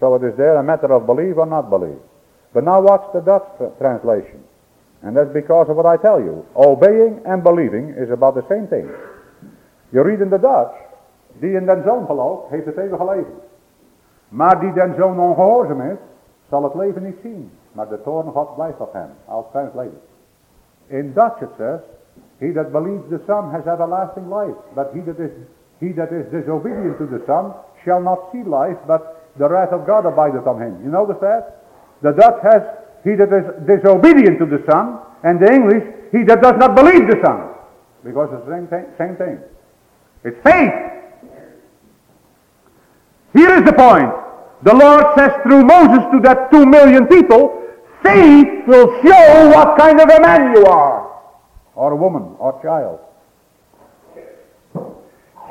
So 0.00 0.16
it 0.16 0.24
is 0.24 0.36
there 0.36 0.56
a 0.56 0.62
matter 0.62 0.92
of 0.92 1.06
believe 1.06 1.38
or 1.38 1.46
not 1.46 1.70
believe. 1.70 2.00
But 2.52 2.64
now 2.64 2.80
watch 2.80 3.12
the 3.14 3.20
Dutch 3.20 3.46
translation. 3.78 4.42
And 5.02 5.16
that's 5.16 5.32
because 5.32 5.68
of 5.68 5.76
what 5.76 5.86
I 5.86 5.96
tell 5.96 6.18
you. 6.18 6.44
Obeying 6.56 7.22
and 7.24 7.44
believing 7.44 7.90
is 7.90 8.10
about 8.10 8.34
the 8.34 8.46
same 8.48 8.66
thing. 8.66 8.90
Je 9.88 10.02
read 10.02 10.20
in 10.20 10.28
de 10.28 10.40
Dutch, 10.40 10.74
die 11.32 11.52
in 11.52 11.66
den 11.66 11.82
zoon 11.82 12.06
gelooft, 12.06 12.48
heeft 12.48 12.66
het 12.66 12.76
eeuwige 12.76 13.04
leven. 13.04 13.34
Maar 14.28 14.60
die 14.60 14.72
den 14.72 14.94
zoon 14.94 15.20
ongehoorzaam 15.20 15.80
is, 15.80 15.98
zal 16.48 16.62
het 16.62 16.74
leven 16.74 17.02
niet 17.02 17.18
zien. 17.22 17.50
Maar 17.72 17.88
de 17.88 18.02
toorn 18.02 18.30
God 18.30 18.54
blijft 18.54 18.80
op 18.80 18.92
hem. 18.92 19.08
Als 19.24 19.44
translated. 19.50 20.00
In 20.86 21.12
Dutch 21.14 21.40
it 21.40 21.50
says, 21.56 21.80
He 22.38 22.52
that 22.52 22.70
believes 22.72 23.08
the 23.08 23.20
Son 23.26 23.50
has 23.50 23.66
everlasting 23.66 24.28
life. 24.28 24.56
But 24.74 24.92
he 24.92 25.02
that 25.04 25.18
is 25.18 25.30
he 25.80 25.92
that 25.94 26.10
is 26.10 26.30
disobedient 26.30 26.98
to 26.98 27.06
the 27.06 27.22
Son 27.26 27.52
shall 27.84 28.00
not 28.00 28.30
see 28.32 28.42
life, 28.44 28.78
but 28.86 29.02
the 29.36 29.48
wrath 29.48 29.72
of 29.72 29.86
God 29.86 30.06
abideth 30.06 30.46
on 30.46 30.60
him. 30.60 30.80
You 30.84 30.90
notice 30.90 31.18
that? 31.20 31.64
The 32.00 32.12
Dutch 32.12 32.42
has 32.42 32.62
he 33.02 33.16
that 33.16 33.32
is 33.32 33.44
disobedient 33.66 34.38
to 34.38 34.46
the 34.46 34.62
Son, 34.70 34.98
and 35.22 35.40
the 35.40 35.52
English, 35.52 35.84
he 36.12 36.22
that 36.24 36.42
does 36.42 36.56
not 36.58 36.74
believe 36.76 37.06
the 37.08 37.20
Son. 37.24 37.48
Because 38.04 38.30
it's 38.32 38.46
the 38.46 38.54
same 38.54 38.66
thing. 38.68 38.86
Same 38.96 39.16
thing. 39.16 39.38
It's 40.24 40.36
faith. 40.42 40.72
Here 43.34 43.54
is 43.56 43.64
the 43.64 43.72
point. 43.72 44.10
The 44.62 44.74
Lord 44.74 45.04
says 45.16 45.30
through 45.42 45.64
Moses 45.64 46.04
to 46.12 46.20
that 46.24 46.50
two 46.50 46.66
million 46.66 47.06
people, 47.06 47.62
faith 48.02 48.66
will 48.66 49.00
show 49.02 49.48
what 49.50 49.78
kind 49.78 50.00
of 50.00 50.08
a 50.08 50.20
man 50.20 50.56
you 50.56 50.66
are, 50.66 51.20
or 51.74 51.92
a 51.92 51.96
woman, 51.96 52.34
or 52.38 52.60
child. 52.62 53.00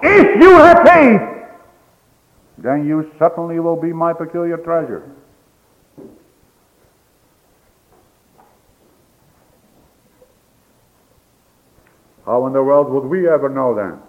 If 0.03 0.41
you 0.41 0.51
have 0.57 0.85
faith, 0.85 1.21
then 2.57 2.85
you 2.85 3.11
certainly 3.17 3.59
will 3.59 3.79
be 3.79 3.93
my 3.93 4.13
peculiar 4.13 4.57
treasure. 4.57 5.09
How 12.25 12.45
in 12.45 12.53
the 12.53 12.61
world 12.61 12.89
would 12.89 13.05
we 13.05 13.29
ever 13.29 13.47
know 13.47 13.73
then? 13.73 13.99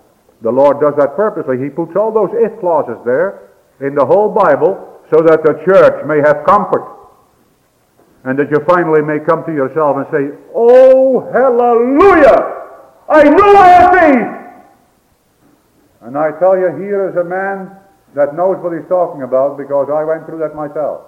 The 0.42 0.50
Lord 0.50 0.80
does 0.80 0.94
that 0.96 1.16
purposely. 1.16 1.62
He 1.62 1.68
puts 1.68 1.96
all 1.96 2.12
those 2.12 2.30
if 2.34 2.58
clauses 2.60 2.98
there 3.04 3.50
in 3.80 3.94
the 3.94 4.04
whole 4.04 4.30
Bible 4.30 5.00
so 5.10 5.22
that 5.22 5.42
the 5.42 5.60
church 5.64 6.06
may 6.06 6.18
have 6.18 6.44
comfort. 6.46 6.96
And 8.24 8.38
that 8.38 8.50
you 8.50 8.60
finally 8.66 9.02
may 9.02 9.18
come 9.24 9.44
to 9.44 9.52
yourself 9.52 9.96
and 9.96 10.06
say, 10.10 10.38
Oh, 10.54 11.20
hallelujah! 11.32 12.58
I 13.08 13.24
know 13.24 13.56
I 13.56 13.68
have 13.68 13.92
faith! 13.98 14.38
And 16.02 16.16
I 16.16 16.30
tell 16.38 16.58
you, 16.58 16.68
here 16.76 17.08
is 17.08 17.16
a 17.16 17.24
man 17.24 17.70
that 18.14 18.34
knows 18.34 18.62
what 18.62 18.72
he's 18.72 18.88
talking 18.88 19.22
about 19.22 19.56
because 19.56 19.88
I 19.90 20.04
went 20.04 20.26
through 20.26 20.38
that 20.38 20.54
myself. 20.54 21.02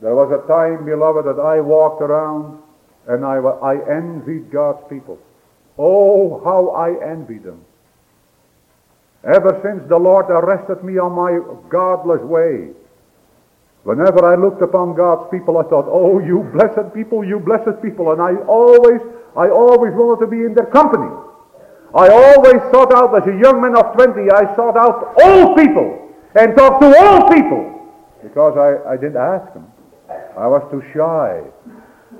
There 0.00 0.14
was 0.14 0.30
a 0.32 0.46
time, 0.48 0.84
beloved, 0.84 1.26
that 1.26 1.40
I 1.40 1.60
walked 1.60 2.02
around 2.02 2.62
and 3.06 3.24
I, 3.24 3.36
I 3.36 3.74
envied 3.90 4.50
God's 4.50 4.82
people. 4.88 5.18
Oh, 5.78 6.42
how 6.44 6.70
I 6.70 7.02
envied 7.04 7.42
them. 7.42 7.64
Ever 9.26 9.58
since 9.64 9.88
the 9.88 9.96
Lord 9.96 10.26
arrested 10.28 10.84
me 10.84 10.98
on 10.98 11.12
my 11.12 11.40
godless 11.70 12.20
way, 12.20 12.68
whenever 13.84 14.24
I 14.24 14.36
looked 14.36 14.60
upon 14.60 14.94
God's 14.94 15.30
people, 15.30 15.56
I 15.56 15.62
thought, 15.64 15.86
oh, 15.88 16.18
you 16.18 16.44
blessed 16.52 16.92
people, 16.92 17.24
you 17.24 17.40
blessed 17.40 17.80
people. 17.80 18.12
And 18.12 18.20
I 18.20 18.36
always, 18.44 19.00
I 19.36 19.48
always 19.48 19.92
wanted 19.94 20.26
to 20.26 20.30
be 20.30 20.44
in 20.44 20.52
their 20.52 20.66
company. 20.66 21.08
I 21.94 22.08
always 22.08 22.60
sought 22.70 22.92
out, 22.92 23.16
as 23.16 23.26
a 23.26 23.38
young 23.40 23.62
man 23.62 23.76
of 23.76 23.94
20, 23.94 24.28
I 24.30 24.54
sought 24.56 24.76
out 24.76 25.14
all 25.22 25.56
people 25.56 26.12
and 26.34 26.54
talked 26.56 26.82
to 26.82 26.92
all 26.92 27.30
people 27.32 27.88
because 28.22 28.58
I, 28.58 28.92
I 28.92 28.96
didn't 28.96 29.16
ask 29.16 29.54
them. 29.54 29.70
I 30.36 30.48
was 30.48 30.68
too 30.70 30.82
shy. 30.92 31.40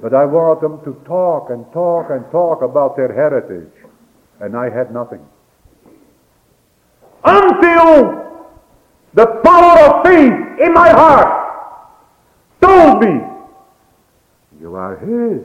But 0.01 0.15
I 0.15 0.25
wanted 0.25 0.63
them 0.63 0.81
to 0.85 1.01
talk 1.05 1.51
and 1.51 1.65
talk 1.73 2.11
and 2.11 2.25
talk 2.31 2.63
about 2.63 2.97
their 2.97 3.13
heritage. 3.13 3.73
And 4.41 4.57
I 4.57 4.71
had 4.71 4.93
nothing. 4.93 5.27
Until 7.25 8.23
the 9.15 9.27
power 9.27 9.79
of 9.87 10.07
faith 10.07 10.61
in 10.61 10.73
my 10.75 10.91
heart 10.91 11.31
told 12.61 13.01
me, 13.03 13.21
you 14.61 14.75
are 14.75 14.97
His. 14.97 15.43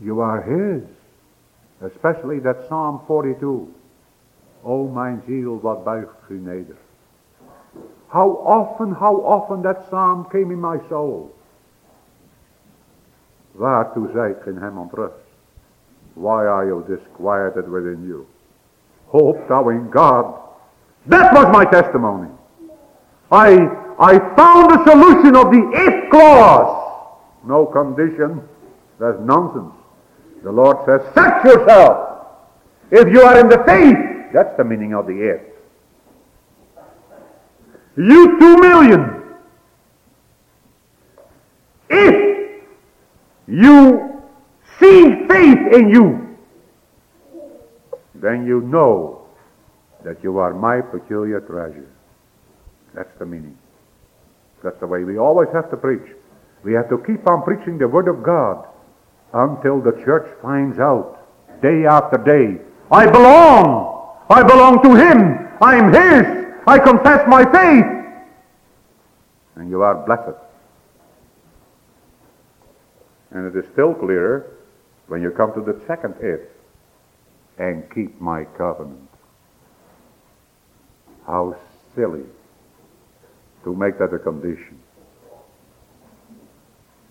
You 0.00 0.20
are 0.20 0.42
His. 0.42 0.82
Especially 1.80 2.40
that 2.40 2.68
Psalm 2.68 3.00
42. 3.06 3.68
O 4.64 4.88
mijn 4.88 5.22
ziel, 5.26 5.60
wat 5.60 5.84
buigt 5.84 6.14
u 6.28 6.38
neder. 6.38 6.76
How 8.06 8.30
often, 8.44 8.92
how 8.92 9.16
often 9.24 9.62
that 9.62 9.86
psalm 9.88 10.26
came 10.28 10.52
in 10.52 10.60
my 10.60 10.78
soul. 10.88 11.34
Waartoe 13.52 14.10
zijt 14.12 14.42
gij 14.42 14.52
hem 14.52 14.78
ontrust? 14.78 15.14
Why 16.12 16.46
are 16.46 16.66
you 16.66 16.84
disquieted 16.86 17.68
within 17.68 18.06
you? 18.06 18.26
Hope 19.12 19.46
thou 19.46 19.68
in 19.68 19.90
God. 19.90 20.40
That 21.06 21.34
was 21.34 21.46
my 21.52 21.66
testimony. 21.66 22.30
I, 23.30 23.68
I 23.98 24.18
found 24.34 24.70
the 24.70 24.84
solution 24.90 25.36
of 25.36 25.50
the 25.52 25.70
if 25.74 26.10
clause. 26.10 27.10
No 27.44 27.66
condition. 27.66 28.42
That's 28.98 29.18
nonsense. 29.20 29.74
The 30.42 30.50
Lord 30.50 30.78
says, 30.86 31.02
set 31.14 31.44
yourself. 31.44 32.26
If 32.90 33.12
you 33.12 33.20
are 33.20 33.38
in 33.38 33.48
the 33.48 33.62
faith, 33.66 34.32
that's 34.32 34.56
the 34.56 34.64
meaning 34.64 34.94
of 34.94 35.06
the 35.06 35.34
if. 35.34 35.42
You 37.96 38.38
two 38.38 38.56
million. 38.56 39.22
If 41.90 42.62
you 43.46 44.22
see 44.80 45.26
faith 45.28 45.72
in 45.74 45.90
you, 45.90 46.21
then 48.22 48.46
you 48.46 48.62
know 48.62 49.26
that 50.04 50.22
you 50.22 50.38
are 50.38 50.54
my 50.54 50.80
peculiar 50.80 51.40
treasure. 51.40 51.90
That's 52.94 53.12
the 53.18 53.26
meaning. 53.26 53.58
That's 54.62 54.78
the 54.80 54.86
way 54.86 55.04
we 55.04 55.18
always 55.18 55.48
have 55.52 55.70
to 55.70 55.76
preach. 55.76 56.08
We 56.62 56.72
have 56.74 56.88
to 56.88 56.98
keep 56.98 57.28
on 57.28 57.42
preaching 57.42 57.76
the 57.76 57.88
Word 57.88 58.08
of 58.08 58.22
God 58.22 58.66
until 59.34 59.80
the 59.80 59.92
church 60.04 60.28
finds 60.40 60.78
out 60.78 61.18
day 61.62 61.86
after 61.86 62.18
day, 62.18 62.60
I 62.90 63.06
belong. 63.06 64.18
I 64.28 64.42
belong 64.42 64.82
to 64.82 64.94
Him. 64.94 65.48
I'm 65.62 65.92
His. 65.92 66.54
I 66.66 66.78
confess 66.78 67.26
my 67.28 67.44
faith. 67.44 67.86
And 69.56 69.70
you 69.70 69.82
are 69.82 69.94
blessed. 70.04 70.38
And 73.30 73.46
it 73.46 73.56
is 73.56 73.70
still 73.72 73.94
clearer 73.94 74.58
when 75.06 75.22
you 75.22 75.30
come 75.30 75.54
to 75.54 75.60
the 75.60 75.80
second 75.86 76.16
if. 76.20 76.40
And 77.62 77.86
keep 77.94 78.20
my 78.20 78.42
covenant. 78.58 79.08
How 81.24 81.54
silly 81.94 82.26
to 83.62 83.76
make 83.76 83.98
that 83.98 84.12
a 84.12 84.18
condition. 84.18 84.80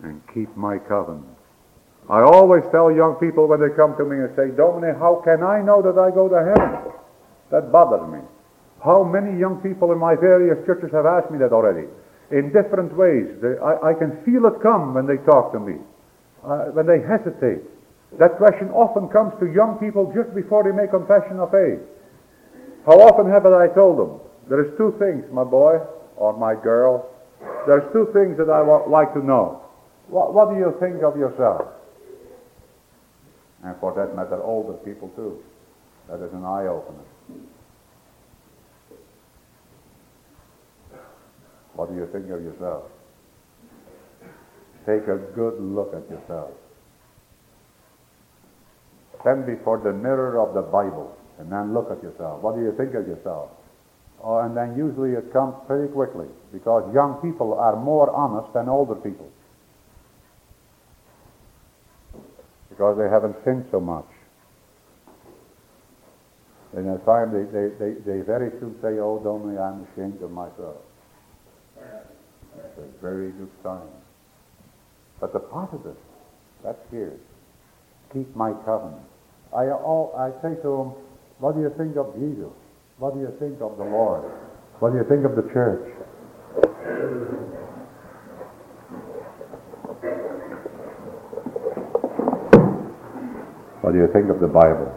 And 0.03 0.21
keep 0.33 0.51
my 0.57 0.77
covenant. 0.77 1.37
I 2.09 2.19
always 2.19 2.63
tell 2.71 2.91
young 2.91 3.15
people 3.15 3.47
when 3.47 3.61
they 3.61 3.71
come 3.79 3.95
to 3.95 4.03
me 4.03 4.17
and 4.19 4.35
say, 4.35 4.51
Dominie, 4.51 4.91
how 4.99 5.21
can 5.23 5.39
I 5.39 5.61
know 5.61 5.79
that 5.81 5.95
I 5.95 6.11
go 6.11 6.27
to 6.27 6.35
heaven? 6.35 6.91
That 7.51 7.71
bothers 7.71 8.11
me. 8.11 8.19
How 8.83 9.05
many 9.05 9.39
young 9.39 9.61
people 9.63 9.93
in 9.93 9.99
my 9.99 10.15
various 10.19 10.59
churches 10.65 10.91
have 10.91 11.05
asked 11.05 11.31
me 11.31 11.39
that 11.39 11.53
already? 11.53 11.87
In 12.31 12.51
different 12.51 12.91
ways. 12.97 13.39
They, 13.39 13.55
I, 13.63 13.91
I, 13.91 13.93
can 13.93 14.19
feel 14.25 14.43
it 14.47 14.59
come 14.61 14.95
when 14.95 15.07
they 15.07 15.17
talk 15.23 15.53
to 15.53 15.59
me. 15.59 15.79
Uh, 16.43 16.75
when 16.75 16.87
they 16.87 16.99
hesitate. 16.99 17.63
That 18.19 18.37
question 18.37 18.69
often 18.69 19.07
comes 19.07 19.33
to 19.39 19.51
young 19.51 19.77
people 19.79 20.11
just 20.13 20.35
before 20.35 20.63
they 20.63 20.71
make 20.71 20.91
confession 20.91 21.39
of 21.39 21.51
faith. 21.51 21.79
How 22.85 22.99
often 22.99 23.29
have 23.31 23.45
I 23.45 23.67
told 23.67 23.99
them? 23.99 24.19
There 24.49 24.63
is 24.63 24.75
two 24.77 24.95
things, 24.99 25.23
my 25.31 25.43
boy 25.43 25.79
or 26.17 26.33
my 26.33 26.55
girl. 26.55 27.09
There's 27.67 27.85
two 27.93 28.09
things 28.11 28.37
that 28.37 28.49
I 28.49 28.61
would 28.61 28.89
like 28.89 29.13
to 29.13 29.25
know. 29.25 29.63
What, 30.07 30.33
what 30.33 30.49
do 30.49 30.57
you 30.57 30.75
think 30.79 31.03
of 31.03 31.17
yourself? 31.17 31.67
And 33.63 33.75
for 33.79 33.93
that 33.93 34.15
matter, 34.15 34.41
older 34.41 34.73
people 34.73 35.09
too. 35.15 35.41
That 36.09 36.25
is 36.25 36.33
an 36.33 36.43
eye 36.43 36.67
opener. 36.67 37.05
What 41.73 41.89
do 41.89 41.95
you 41.95 42.09
think 42.11 42.25
of 42.25 42.43
yourself? 42.43 42.83
Take 44.85 45.07
a 45.07 45.17
good 45.35 45.61
look 45.61 45.93
at 45.93 46.09
yourself. 46.09 46.51
Stand 49.21 49.45
before 49.45 49.79
the 49.79 49.93
mirror 49.93 50.39
of 50.39 50.53
the 50.53 50.61
Bible 50.61 51.15
and 51.39 51.51
then 51.51 51.73
look 51.73 51.89
at 51.91 52.01
yourself. 52.03 52.41
What 52.41 52.55
do 52.55 52.61
you 52.61 52.73
think 52.77 52.93
of 52.93 53.07
yourself? 53.07 53.49
Oh, 54.23 54.39
and 54.39 54.55
then 54.55 54.77
usually 54.77 55.11
it 55.11 55.33
comes 55.33 55.55
pretty 55.65 55.91
quickly 55.91 56.27
because 56.53 56.85
young 56.93 57.17
people 57.21 57.53
are 57.53 57.75
more 57.75 58.11
honest 58.11 58.53
than 58.53 58.69
older 58.69 58.95
people. 58.95 59.29
Because 62.69 62.97
they 62.97 63.09
haven't 63.09 63.35
sinned 63.43 63.65
so 63.71 63.79
much. 63.79 64.05
And 66.73 66.89
I 66.89 66.97
find 67.03 67.33
they, 67.33 67.43
they, 67.51 67.67
they, 67.77 67.91
they 68.05 68.21
very 68.21 68.49
soon 68.59 68.75
say, 68.81 68.99
oh, 68.99 69.19
don't 69.23 69.57
I'm 69.57 69.85
ashamed 69.91 70.21
of 70.21 70.31
myself. 70.31 70.77
That's 71.75 72.77
a 72.77 73.01
very 73.01 73.31
good 73.31 73.49
sign. 73.63 73.89
But 75.19 75.33
the 75.33 75.39
positive, 75.39 75.97
that's 76.63 76.79
here. 76.91 77.17
Keep 78.13 78.35
my 78.35 78.53
covenant. 78.65 79.10
I, 79.55 79.69
all, 79.69 80.15
I 80.17 80.31
say 80.41 80.55
to 80.61 80.69
them, 80.69 80.87
what 81.39 81.55
do 81.55 81.61
you 81.61 81.73
think 81.77 81.97
of 81.97 82.13
Jesus? 82.15 82.53
What 82.97 83.13
do 83.15 83.19
you 83.19 83.33
think 83.39 83.59
of 83.61 83.77
the 83.77 83.83
Lord? 83.83 84.23
What 84.79 84.91
do 84.91 84.97
you 84.97 85.05
think 85.09 85.25
of 85.25 85.35
the 85.35 85.43
church? 85.51 85.91
What 93.81 93.93
do 93.93 93.97
you 93.97 94.07
think 94.13 94.29
of 94.29 94.39
the 94.39 94.47
Bible? 94.47 94.93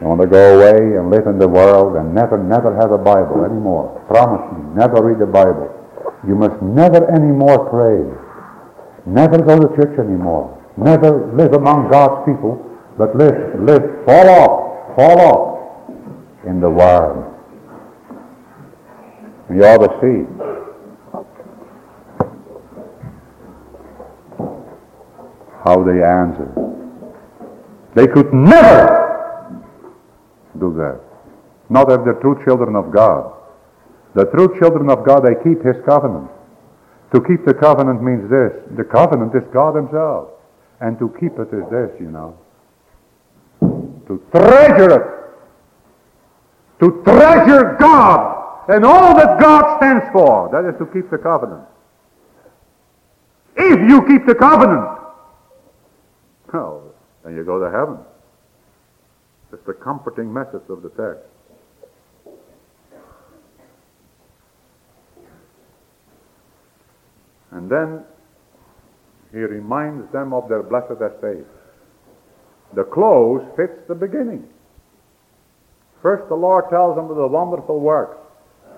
You 0.00 0.08
want 0.08 0.20
to 0.22 0.26
go 0.26 0.58
away 0.58 0.98
and 0.98 1.10
live 1.10 1.26
in 1.26 1.38
the 1.38 1.48
world 1.48 1.96
and 1.96 2.14
never, 2.14 2.36
never 2.36 2.74
have 2.76 2.90
a 2.90 2.98
Bible 2.98 3.44
anymore. 3.44 4.02
Promise 4.08 4.58
me, 4.58 4.74
never 4.74 5.04
read 5.04 5.20
the 5.20 5.30
Bible. 5.30 5.72
You 6.26 6.34
must 6.34 6.60
never 6.62 7.06
anymore 7.14 7.70
pray. 7.70 8.02
Never 9.06 9.38
go 9.38 9.60
to 9.60 9.68
church 9.76 9.98
anymore. 9.98 10.55
Never 10.76 11.32
live 11.34 11.54
among 11.54 11.90
God's 11.90 12.26
people, 12.26 12.62
but 12.98 13.16
live, 13.16 13.60
live, 13.60 14.04
fall 14.04 14.28
off, 14.28 14.96
fall 14.96 15.20
off 15.20 16.46
in 16.46 16.60
the 16.60 16.68
world. 16.68 17.32
You 19.50 19.64
ought 19.64 19.78
to 19.78 19.90
see. 20.00 20.26
How 25.64 25.82
they 25.82 26.02
answer. 26.02 26.48
They 27.94 28.06
could 28.06 28.32
never 28.34 29.64
do 30.60 30.74
that. 30.74 31.00
Not 31.70 31.90
if 31.90 32.04
they're 32.04 32.20
true 32.20 32.40
children 32.44 32.76
of 32.76 32.92
God. 32.92 33.32
The 34.14 34.26
true 34.26 34.58
children 34.60 34.90
of 34.90 35.04
God, 35.04 35.20
they 35.20 35.34
keep 35.42 35.64
His 35.64 35.76
covenant. 35.84 36.30
To 37.12 37.20
keep 37.20 37.44
the 37.44 37.54
covenant 37.54 38.02
means 38.02 38.30
this. 38.30 38.52
The 38.76 38.84
covenant 38.84 39.34
is 39.34 39.42
God 39.52 39.74
Himself. 39.76 40.35
And 40.80 40.98
to 40.98 41.08
keep 41.18 41.38
it 41.38 41.48
is 41.52 41.70
this, 41.70 41.90
you 42.00 42.10
know. 42.10 42.38
To 43.60 44.22
treasure 44.30 44.90
it. 44.90 45.06
To 46.80 47.02
treasure 47.02 47.76
God 47.80 48.36
and 48.68 48.84
all 48.84 49.16
that 49.16 49.40
God 49.40 49.78
stands 49.78 50.06
for. 50.12 50.50
That 50.50 50.68
is 50.68 50.78
to 50.78 50.86
keep 50.92 51.10
the 51.10 51.18
covenant. 51.18 51.64
If 53.56 53.88
you 53.88 54.06
keep 54.06 54.26
the 54.26 54.34
covenant, 54.34 54.86
well, 56.52 56.94
then 57.24 57.34
you 57.36 57.44
go 57.44 57.58
to 57.58 57.70
heaven. 57.70 57.98
It's 59.52 59.64
the 59.64 59.72
comforting 59.72 60.32
message 60.32 60.68
of 60.68 60.82
the 60.82 60.90
text. 60.90 61.24
And 67.52 67.70
then 67.70 68.04
he 69.32 69.38
reminds 69.38 70.10
them 70.12 70.32
of 70.32 70.48
their 70.48 70.62
blessed 70.62 71.00
estate. 71.00 71.46
The 72.74 72.84
close 72.84 73.42
fits 73.56 73.78
the 73.88 73.94
beginning. 73.94 74.48
First, 76.02 76.28
the 76.28 76.34
Lord 76.34 76.68
tells 76.70 76.96
them 76.96 77.10
of 77.10 77.16
the 77.16 77.26
wonderful 77.26 77.80
works. 77.80 78.18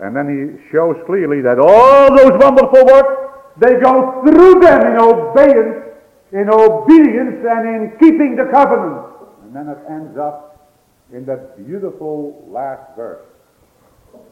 And 0.01 0.15
then 0.15 0.29
he 0.29 0.71
shows 0.71 0.97
clearly 1.07 1.41
that 1.43 1.59
all 1.59 2.15
those 2.17 2.39
wonderful 2.41 2.87
works, 2.87 3.35
they 3.59 3.81
go 3.81 4.23
through 4.23 4.61
them 4.61 4.81
in 4.87 4.97
obedience, 4.97 5.85
in 6.33 6.49
obedience 6.49 7.45
and 7.45 7.69
in 7.69 7.99
keeping 7.99 8.37
the 8.37 8.47
covenant. 8.53 9.07
And 9.43 9.57
then 9.57 9.69
it 9.69 9.79
ends 9.91 10.17
up 10.17 10.71
in 11.13 11.25
that 11.27 11.57
beautiful 11.67 12.47
last 12.49 12.95
verse. 12.95 13.25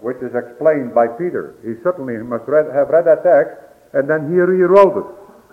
which 0.00 0.16
is 0.18 0.34
explained 0.34 0.94
by 0.94 1.06
Peter. 1.06 1.54
He 1.62 1.74
certainly 1.82 2.16
must 2.18 2.46
read, 2.46 2.66
have 2.74 2.88
read 2.88 3.04
that 3.06 3.22
text, 3.22 3.56
and 3.92 4.08
then 4.08 4.32
here 4.32 4.46
he 4.46 4.62
rewrote 4.62 4.96
it. 4.96 5.08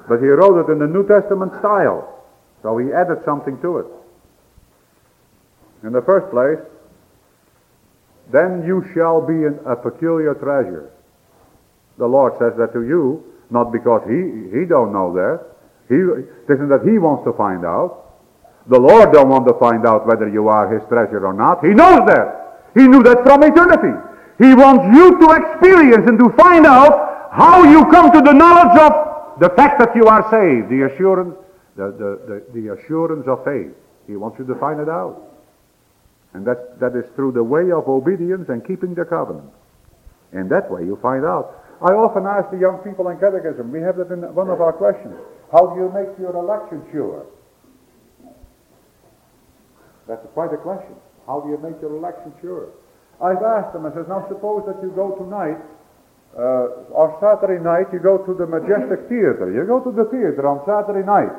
But 0.07 0.19
he 0.19 0.27
wrote 0.27 0.67
it 0.67 0.71
in 0.71 0.79
the 0.79 0.87
New 0.87 1.07
Testament 1.07 1.53
style. 1.59 2.23
So 2.61 2.77
he 2.77 2.91
added 2.91 3.19
something 3.25 3.59
to 3.61 3.77
it. 3.79 3.87
In 5.83 5.91
the 5.91 6.01
first 6.01 6.31
place, 6.31 6.59
then 8.31 8.63
you 8.65 8.85
shall 8.93 9.19
be 9.21 9.43
a 9.43 9.75
peculiar 9.75 10.33
treasure. 10.33 10.91
The 11.97 12.07
Lord 12.07 12.33
says 12.39 12.53
that 12.57 12.73
to 12.73 12.83
you, 12.83 13.23
not 13.49 13.71
because 13.71 14.01
he, 14.07 14.49
he 14.57 14.65
don't 14.65 14.93
know 14.93 15.13
that. 15.13 15.43
He, 15.89 15.95
it 15.95 16.47
isn't 16.49 16.69
that 16.69 16.87
he 16.87 16.97
wants 16.97 17.25
to 17.25 17.33
find 17.33 17.65
out. 17.65 18.15
The 18.67 18.79
Lord 18.79 19.11
don't 19.11 19.27
want 19.27 19.45
to 19.47 19.53
find 19.59 19.85
out 19.85 20.07
whether 20.07 20.29
you 20.29 20.47
are 20.47 20.71
his 20.71 20.87
treasure 20.87 21.27
or 21.27 21.33
not. 21.33 21.63
He 21.63 21.75
knows 21.75 22.07
that. 22.07 22.71
He 22.73 22.87
knew 22.87 23.03
that 23.03 23.23
from 23.23 23.43
eternity. 23.43 23.91
He 24.39 24.55
wants 24.55 24.87
you 24.95 25.19
to 25.19 25.27
experience 25.35 26.07
and 26.07 26.17
to 26.17 26.29
find 26.39 26.65
out 26.65 27.29
how 27.33 27.63
you 27.63 27.83
come 27.91 28.09
to 28.11 28.21
the 28.21 28.31
knowledge 28.31 28.79
of 28.79 29.12
the 29.39 29.49
fact 29.49 29.79
that 29.79 29.95
you 29.95 30.05
are 30.05 30.23
saved, 30.29 30.69
the 30.69 30.93
assurance, 30.93 31.36
the, 31.75 31.91
the, 31.91 32.11
the, 32.53 32.61
the 32.61 32.73
assurance 32.73 33.27
of 33.27 33.43
faith. 33.43 33.73
He 34.07 34.15
wants 34.15 34.38
you 34.39 34.45
to 34.45 34.55
find 34.55 34.79
it 34.79 34.89
out. 34.89 35.21
And 36.34 36.45
that, 36.45 36.79
that 36.79 36.95
is 36.95 37.05
through 37.15 37.34
the 37.34 37.43
way 37.43 37.71
of 37.71 37.88
obedience 37.88 38.49
and 38.49 38.65
keeping 38.65 38.95
the 38.95 39.05
covenant. 39.05 39.49
In 40.34 40.49
that 40.49 40.69
way 40.69 40.81
you 40.81 40.97
find 41.01 41.25
out. 41.25 41.63
I 41.81 41.93
often 41.93 42.25
ask 42.25 42.49
the 42.49 42.57
young 42.57 42.79
people 42.79 43.09
in 43.09 43.19
catechism, 43.19 43.71
we 43.71 43.81
have 43.81 43.97
that 43.97 44.09
in 44.11 44.21
one 44.34 44.49
of 44.49 44.61
our 44.61 44.73
questions, 44.73 45.13
how 45.51 45.67
do 45.67 45.81
you 45.81 45.91
make 45.93 46.17
your 46.17 46.36
election 46.36 46.81
sure? 46.91 47.25
That's 50.07 50.25
quite 50.34 50.53
a 50.53 50.57
question. 50.57 50.95
How 51.27 51.39
do 51.39 51.49
you 51.49 51.57
make 51.57 51.79
your 51.81 51.95
election 51.95 52.34
sure? 52.41 52.69
I've 53.21 53.43
asked 53.43 53.73
them, 53.73 53.86
I 53.86 53.93
says, 53.93 54.05
now 54.09 54.25
suppose 54.27 54.63
that 54.65 54.81
you 54.81 54.91
go 54.91 55.15
tonight, 55.15 55.57
uh, 56.34 56.89
or 56.89 57.13
Saturday 57.21 57.61
night, 57.61 57.93
you 57.93 57.99
go 57.99 58.17
to 58.17 58.34
the 58.34 58.49
Majestic 58.49 59.05
Theater. 59.05 59.53
You 59.53 59.69
go 59.69 59.77
to 59.86 59.93
the 59.93 60.09
theater 60.09 60.49
on 60.49 60.65
Saturday 60.65 61.05
night. 61.05 61.29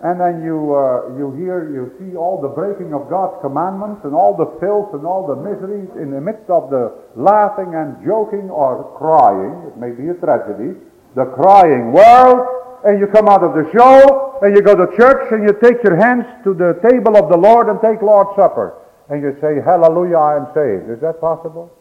And 0.00 0.20
then 0.20 0.44
you, 0.44 0.76
uh, 0.76 1.16
you 1.16 1.32
hear, 1.40 1.72
you 1.72 1.92
see 1.96 2.16
all 2.16 2.40
the 2.40 2.52
breaking 2.52 2.92
of 2.92 3.08
God's 3.08 3.40
commandments 3.40 4.04
and 4.04 4.12
all 4.12 4.36
the 4.36 4.48
filth 4.60 4.92
and 4.92 5.04
all 5.04 5.24
the 5.24 5.36
miseries 5.36 5.88
in 5.96 6.10
the 6.12 6.20
midst 6.20 6.48
of 6.48 6.68
the 6.68 6.92
laughing 7.16 7.72
and 7.76 7.96
joking 8.04 8.48
or 8.48 8.92
crying. 8.96 9.68
It 9.68 9.76
may 9.80 9.92
be 9.92 10.08
a 10.08 10.16
tragedy. 10.20 10.76
The 11.16 11.32
crying 11.36 11.92
world. 11.92 12.44
And 12.84 13.00
you 13.00 13.08
come 13.08 13.28
out 13.28 13.42
of 13.42 13.56
the 13.56 13.68
show 13.72 14.38
and 14.42 14.54
you 14.54 14.62
go 14.62 14.76
to 14.76 14.86
church 14.96 15.32
and 15.32 15.44
you 15.48 15.56
take 15.60 15.82
your 15.82 15.96
hands 15.96 16.24
to 16.44 16.52
the 16.52 16.78
table 16.84 17.16
of 17.16 17.28
the 17.28 17.36
Lord 17.36 17.68
and 17.68 17.80
take 17.80 18.00
Lord's 18.00 18.36
Supper. 18.36 18.76
And 19.08 19.22
you 19.22 19.36
say, 19.40 19.60
Hallelujah, 19.64 20.16
I 20.16 20.36
am 20.36 20.46
saved. 20.52 20.92
Is 20.92 21.00
that 21.00 21.20
possible? 21.20 21.72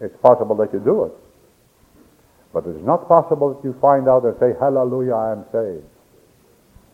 It's 0.00 0.16
possible 0.22 0.56
that 0.56 0.72
you 0.72 0.80
do 0.80 1.04
it. 1.04 1.12
But 2.52 2.66
it 2.66 2.76
is 2.76 2.84
not 2.84 3.08
possible 3.08 3.54
that 3.54 3.64
you 3.64 3.76
find 3.80 4.08
out 4.08 4.24
and 4.24 4.34
say, 4.40 4.52
Hallelujah, 4.58 5.14
I 5.14 5.32
am 5.32 5.44
saved. 5.52 5.84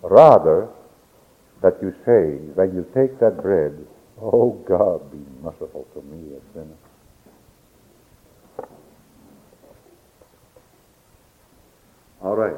Rather, 0.03 0.69
that 1.63 1.79
you 1.81 1.95
say, 2.05 2.37
when 2.55 2.75
you 2.75 2.87
take 2.95 3.19
that 3.21 3.41
bread, 3.41 3.87
Oh 4.21 4.53
God, 4.67 5.11
be 5.11 5.19
merciful 5.43 5.87
to 5.95 6.03
me, 6.03 6.37
a 6.37 6.53
sinner. 6.53 6.77
All 12.23 12.37
right. 12.37 12.57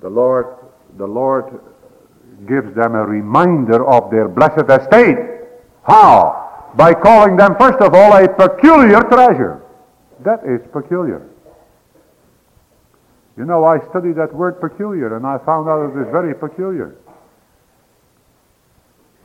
The 0.00 0.08
Lord, 0.08 0.56
the 0.96 1.06
Lord 1.06 1.60
gives 2.48 2.74
them 2.74 2.94
a 2.94 3.04
reminder 3.04 3.86
of 3.86 4.10
their 4.10 4.28
blessed 4.28 4.68
estate. 4.68 5.16
How? 5.84 6.49
By 6.74 6.94
calling 6.94 7.36
them, 7.36 7.56
first 7.58 7.80
of 7.80 7.94
all, 7.94 8.12
a 8.12 8.28
peculiar 8.28 9.00
treasure. 9.02 9.62
That 10.20 10.40
is 10.44 10.60
peculiar. 10.72 11.28
You 13.36 13.44
know, 13.44 13.64
I 13.64 13.78
studied 13.88 14.16
that 14.16 14.34
word 14.34 14.60
peculiar 14.60 15.16
and 15.16 15.26
I 15.26 15.38
found 15.38 15.68
out 15.68 15.90
it 15.90 16.00
is 16.00 16.12
very 16.12 16.34
peculiar. 16.34 16.96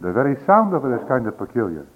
The 0.01 0.11
very 0.11 0.37
sound 0.45 0.73
of 0.73 0.85
it 0.85 1.01
is 1.01 1.07
kind 1.07 1.27
of 1.27 1.37
peculiar. 1.37 1.87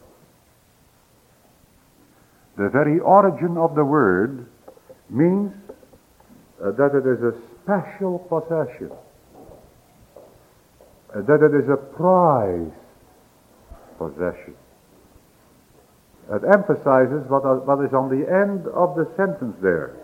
The 2.57 2.69
very 2.69 2.99
origin 2.99 3.57
of 3.57 3.73
the 3.75 3.85
word 3.85 4.47
means 5.09 5.53
uh, 6.61 6.71
that 6.71 6.93
it 6.93 7.07
is 7.07 7.23
a 7.23 7.33
special 7.63 8.19
possession. 8.19 8.91
Uh, 11.15 11.21
that 11.21 11.41
it 11.41 11.55
is 11.55 11.69
a 11.69 11.77
prized 11.77 12.73
possession. 13.97 14.55
It 16.31 16.43
emphasizes 16.43 17.27
what, 17.27 17.43
what 17.65 17.83
is 17.83 17.93
on 17.93 18.09
the 18.09 18.29
end 18.29 18.67
of 18.67 18.95
the 18.95 19.09
sentence 19.17 19.55
there 19.61 19.95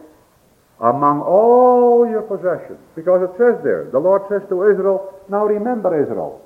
among 0.79 1.21
all 1.21 2.07
your 2.09 2.23
possessions. 2.23 2.79
Because 2.95 3.29
it 3.29 3.37
says 3.37 3.63
there, 3.63 3.89
the 3.91 3.99
Lord 3.99 4.23
says 4.29 4.41
to 4.49 4.69
Israel, 4.69 5.13
now 5.29 5.45
remember 5.45 6.01
Israel. 6.01 6.41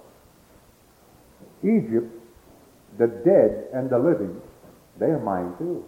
Egypt, 1.63 2.11
the 2.97 3.07
dead 3.07 3.67
and 3.73 3.89
the 3.89 3.97
living, 3.97 4.39
they 4.99 5.07
are 5.07 5.19
mine 5.19 5.53
too. 5.57 5.83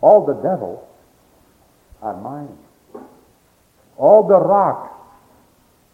All 0.00 0.26
the 0.26 0.34
devils 0.34 0.84
are 2.02 2.20
mine. 2.20 2.58
All 3.96 4.26
the 4.26 4.38
rocks 4.38 4.92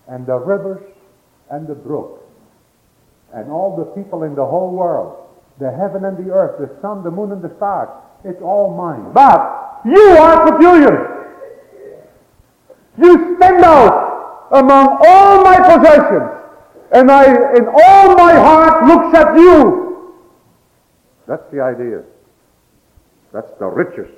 and 0.08 0.26
the 0.26 0.36
rivers 0.36 0.82
and 1.50 1.66
the 1.66 1.74
brooks 1.74 2.22
and 3.34 3.50
all 3.50 3.76
the 3.76 3.84
people 4.00 4.22
in 4.22 4.34
the 4.34 4.44
whole 4.44 4.72
world, 4.72 5.27
the 5.58 5.70
heaven 5.70 6.04
and 6.04 6.16
the 6.16 6.32
earth, 6.32 6.58
the 6.58 6.80
sun, 6.80 7.02
the 7.02 7.10
moon 7.10 7.32
and 7.32 7.42
the 7.42 7.54
stars, 7.56 7.88
it's 8.24 8.40
all 8.42 8.76
mine. 8.76 9.12
But 9.12 9.80
you 9.84 10.16
are 10.18 10.50
peculiar. 10.52 11.14
You 12.96 13.36
stand 13.36 13.64
out 13.64 14.48
among 14.50 14.98
all 15.06 15.44
my 15.44 15.56
possessions, 15.56 16.30
and 16.92 17.10
I, 17.10 17.24
in 17.56 17.66
all 17.66 18.16
my 18.16 18.34
heart, 18.34 18.86
looks 18.86 19.16
at 19.16 19.36
you. 19.36 20.14
That's 21.26 21.44
the 21.52 21.60
idea. 21.60 22.02
That's 23.32 23.50
the 23.58 23.66
richest 23.66 24.14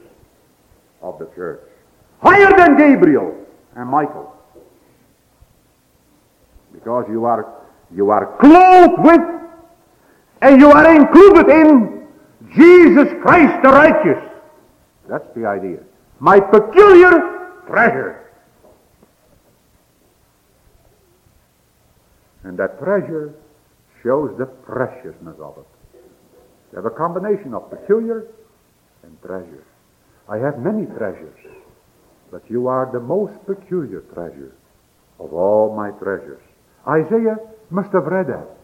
of 1.02 1.18
the 1.18 1.26
church. 1.34 1.60
Higher 2.22 2.56
than 2.56 2.76
Gabriel 2.76 3.34
and 3.74 3.88
Michael. 3.88 4.34
Because 6.72 7.06
you 7.10 7.24
are, 7.24 7.52
you 7.94 8.10
are 8.10 8.36
clothed 8.38 9.02
with, 9.02 9.39
and 10.42 10.60
you 10.60 10.70
are 10.70 10.94
included 10.94 11.48
in 11.48 12.06
Jesus 12.54 13.08
Christ 13.22 13.62
the 13.62 13.68
righteous. 13.68 14.22
That's 15.08 15.28
the 15.34 15.46
idea. 15.46 15.80
My 16.18 16.40
peculiar 16.40 17.62
treasure. 17.66 18.30
And 22.44 22.58
that 22.58 22.78
treasure 22.78 23.34
shows 24.02 24.36
the 24.38 24.46
preciousness 24.46 25.36
of 25.40 25.58
it. 25.58 26.00
You 26.72 26.76
have 26.76 26.86
a 26.86 26.90
combination 26.90 27.52
of 27.54 27.70
peculiar 27.70 28.26
and 29.02 29.20
treasure. 29.22 29.64
I 30.28 30.38
have 30.38 30.58
many 30.58 30.86
treasures, 30.86 31.36
but 32.30 32.42
you 32.48 32.68
are 32.68 32.88
the 32.92 33.00
most 33.00 33.34
peculiar 33.46 34.00
treasure 34.14 34.54
of 35.18 35.34
all 35.34 35.74
my 35.76 35.90
treasures. 35.98 36.40
Isaiah 36.86 37.36
must 37.70 37.92
have 37.92 38.04
read 38.04 38.28
that 38.28 38.59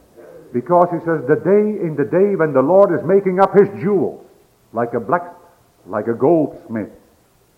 because 0.53 0.89
he 0.93 0.99
says 1.01 1.23
the 1.27 1.41
day 1.43 1.81
in 1.83 1.97
the 1.97 2.05
day 2.05 2.37
when 2.37 2.53
the 2.53 2.63
Lord 2.63 2.93
is 2.93 3.05
making 3.07 3.41
up 3.41 3.53
his 3.55 3.69
jewels 3.81 4.25
like 4.73 4.95
a 4.95 5.01
black 5.01 5.35
like 5.87 6.09
a 6.09 6.15
goldsmith 6.15 6.91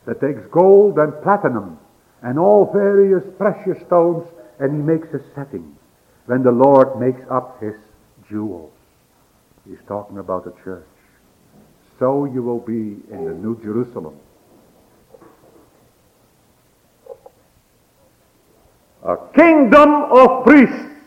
that 0.06 0.20
takes 0.20 0.40
gold 0.50 0.98
and 0.98 1.12
platinum 1.22 1.78
and 2.22 2.38
all 2.38 2.70
various 2.72 3.24
precious 3.36 3.80
stones 3.86 4.26
and 4.58 4.72
he 4.74 4.82
makes 4.82 5.08
a 5.14 5.20
setting 5.34 5.76
when 6.26 6.42
the 6.42 6.50
Lord 6.50 7.00
makes 7.00 7.22
up 7.30 7.60
his 7.60 7.74
jewels. 8.28 8.72
He's 9.68 9.78
talking 9.86 10.18
about 10.18 10.44
the 10.44 10.52
church. 10.62 10.86
So 11.98 12.24
you 12.26 12.42
will 12.42 12.60
be 12.60 12.96
in 13.10 13.24
the 13.24 13.34
New 13.34 13.60
Jerusalem. 13.62 14.18
A 19.04 19.16
kingdom 19.34 19.90
of 20.10 20.44
priests. 20.44 20.97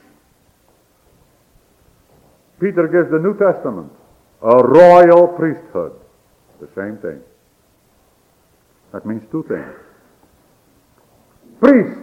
Peter 2.62 2.88
gives 2.88 3.09
the 3.09 3.18
New 3.18 3.36
Testament 3.38 3.91
a 4.43 4.64
royal 4.64 5.28
priesthood. 5.28 5.93
The 6.59 6.70
same 6.76 6.97
thing. 6.97 7.20
That 8.93 9.03
means 9.05 9.24
two 9.32 9.43
things. 9.49 9.74
Priests 11.59 12.01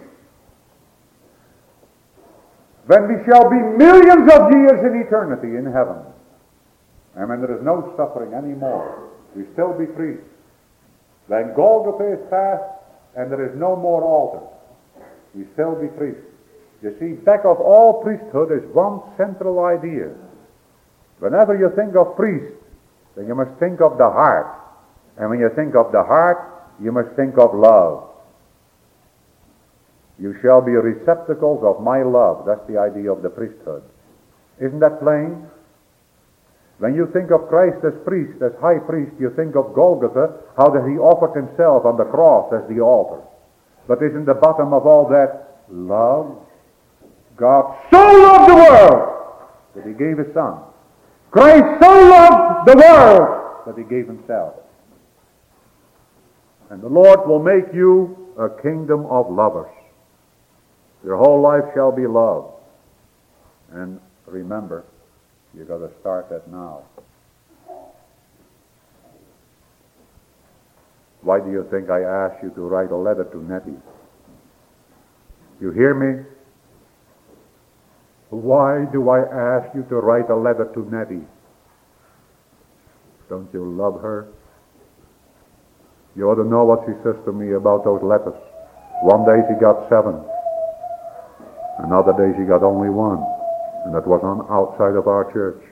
when 2.89 3.07
we 3.07 3.23
shall 3.29 3.51
be 3.51 3.61
millions 3.77 4.33
of 4.33 4.51
years 4.51 4.81
in 4.81 5.03
eternity 5.07 5.59
in 5.59 5.67
heaven. 5.67 5.99
And 7.15 7.29
when 7.29 7.43
there 7.43 7.55
is 7.55 7.63
no 7.63 7.93
suffering 7.99 8.33
anymore, 8.33 9.11
we 9.37 9.45
still 9.53 9.75
be 9.79 9.85
free. 9.95 10.17
When 11.27 11.55
Golgotha 11.55 12.15
is 12.15 12.31
past 12.31 12.65
and 13.15 13.31
there 13.31 13.45
is 13.45 13.55
no 13.59 13.77
more 13.77 14.03
altar, 14.03 14.41
we 15.35 15.45
still 15.53 15.75
be 15.75 15.89
priests. 15.89 16.25
You 16.83 16.97
see, 16.99 17.13
back 17.13 17.45
of 17.45 17.61
all 17.61 18.03
priesthood 18.03 18.53
is 18.53 18.65
one 18.73 19.03
central 19.19 19.67
idea. 19.67 20.15
Whenever 21.19 21.57
you 21.57 21.71
think 21.75 21.97
of 21.97 22.17
priest, 22.17 22.55
then 23.17 23.27
you 23.27 23.35
must 23.35 23.59
think 23.59 23.81
of 23.81 23.99
the 23.99 24.09
heart. 24.09 24.47
And 25.17 25.31
when 25.31 25.41
you 25.41 25.51
think 25.57 25.75
of 25.75 25.91
the 25.91 26.03
heart, 26.03 26.39
you 26.81 26.93
must 26.93 27.11
think 27.17 27.39
of 27.39 27.55
love. 27.55 28.09
You 30.19 30.35
shall 30.43 30.61
be 30.61 30.73
receptacles 30.73 31.63
of 31.63 31.83
my 31.83 32.03
love. 32.03 32.45
That's 32.47 32.67
the 32.69 32.79
idea 32.79 33.13
of 33.13 33.23
the 33.23 33.31
priesthood. 33.31 33.83
Isn't 34.61 34.81
that 34.81 35.01
plain? 35.01 35.47
When 36.79 36.95
you 36.95 37.11
think 37.13 37.31
of 37.31 37.49
Christ 37.49 37.85
as 37.85 37.95
priest, 38.05 38.41
as 38.43 38.53
high 38.61 38.79
priest, 38.79 39.13
you 39.19 39.31
think 39.35 39.57
of 39.57 39.75
Golgotha, 39.75 40.39
how 40.57 40.71
that 40.71 40.87
he 40.89 40.97
offered 40.99 41.35
himself 41.35 41.85
on 41.85 41.97
the 41.97 42.05
cross 42.05 42.53
as 42.53 42.69
the 42.69 42.81
altar. 42.81 43.23
But 43.89 44.03
isn't 44.03 44.27
the 44.27 44.35
bottom 44.35 44.73
of 44.73 44.87
all 44.87 45.09
that 45.09 45.63
love? 45.69 46.37
God 47.37 47.77
so 47.91 47.99
loved 47.99 48.51
the 48.51 48.55
world 48.55 49.19
that 49.75 49.87
he 49.87 49.93
gave 49.93 50.19
his 50.19 50.33
son. 50.35 50.63
Christ 51.31 51.83
so 51.83 51.91
loved 51.91 52.69
the 52.69 52.77
world 52.77 53.67
that 53.67 53.77
he 53.77 53.85
gave 53.85 54.07
himself. 54.07 54.55
And 56.71 56.83
the 56.83 56.89
Lord 56.89 57.27
will 57.27 57.43
make 57.43 57.73
you 57.73 58.33
a 58.39 58.49
kingdom 58.63 59.07
of 59.07 59.31
lovers. 59.31 59.71
Your 61.05 61.17
whole 61.17 61.41
life 61.41 61.65
shall 61.75 61.93
be 61.93 62.07
love. 62.07 62.53
And 63.73 64.01
remember, 64.27 64.85
you've 65.55 65.69
got 65.69 65.79
to 65.79 65.91
start 66.01 66.29
that 66.31 66.51
now. 66.51 66.83
Why 71.23 71.41
do 71.41 71.51
you 71.51 71.67
think 71.71 71.91
I 71.91 72.03
asked 72.03 72.43
you 72.43 72.51
to 72.51 72.61
write 72.63 72.91
a 72.91 72.97
letter 72.97 73.25
to 73.25 73.43
Nettie? 73.43 73.77
You 75.61 75.73
hear 75.73 75.95
me? 75.95 76.25
Why 78.31 78.85
do 78.93 79.09
I 79.09 79.21
ask 79.21 79.75
you 79.75 79.85
to 79.89 79.97
write 79.97 80.29
a 80.29 80.37
letter 80.37 80.71
to 80.75 80.81
Nettie? 80.91 81.27
Don't 83.29 83.49
you 83.53 83.65
love 83.65 84.01
her? 84.01 84.29
You 86.15 86.29
ought 86.29 86.37
to 86.37 86.45
know 86.45 86.65
what 86.65 86.85
she 86.85 86.93
says 87.05 87.17
to 87.25 87.33
me 87.33 87.53
about 87.53 87.85
those 87.85 88.03
letters. 88.03 88.37
One 89.03 89.25
day 89.25 89.47
she 89.49 89.55
got 89.61 89.89
seven. 89.89 90.21
Another 91.79 92.13
day 92.13 92.37
she 92.37 92.45
got 92.45 92.63
only 92.63 92.91
one. 92.91 93.25
And 93.85 93.95
that 93.95 94.07
was 94.07 94.21
on 94.25 94.45
outside 94.51 94.97
of 94.97 95.07
our 95.07 95.31
church. 95.33 95.63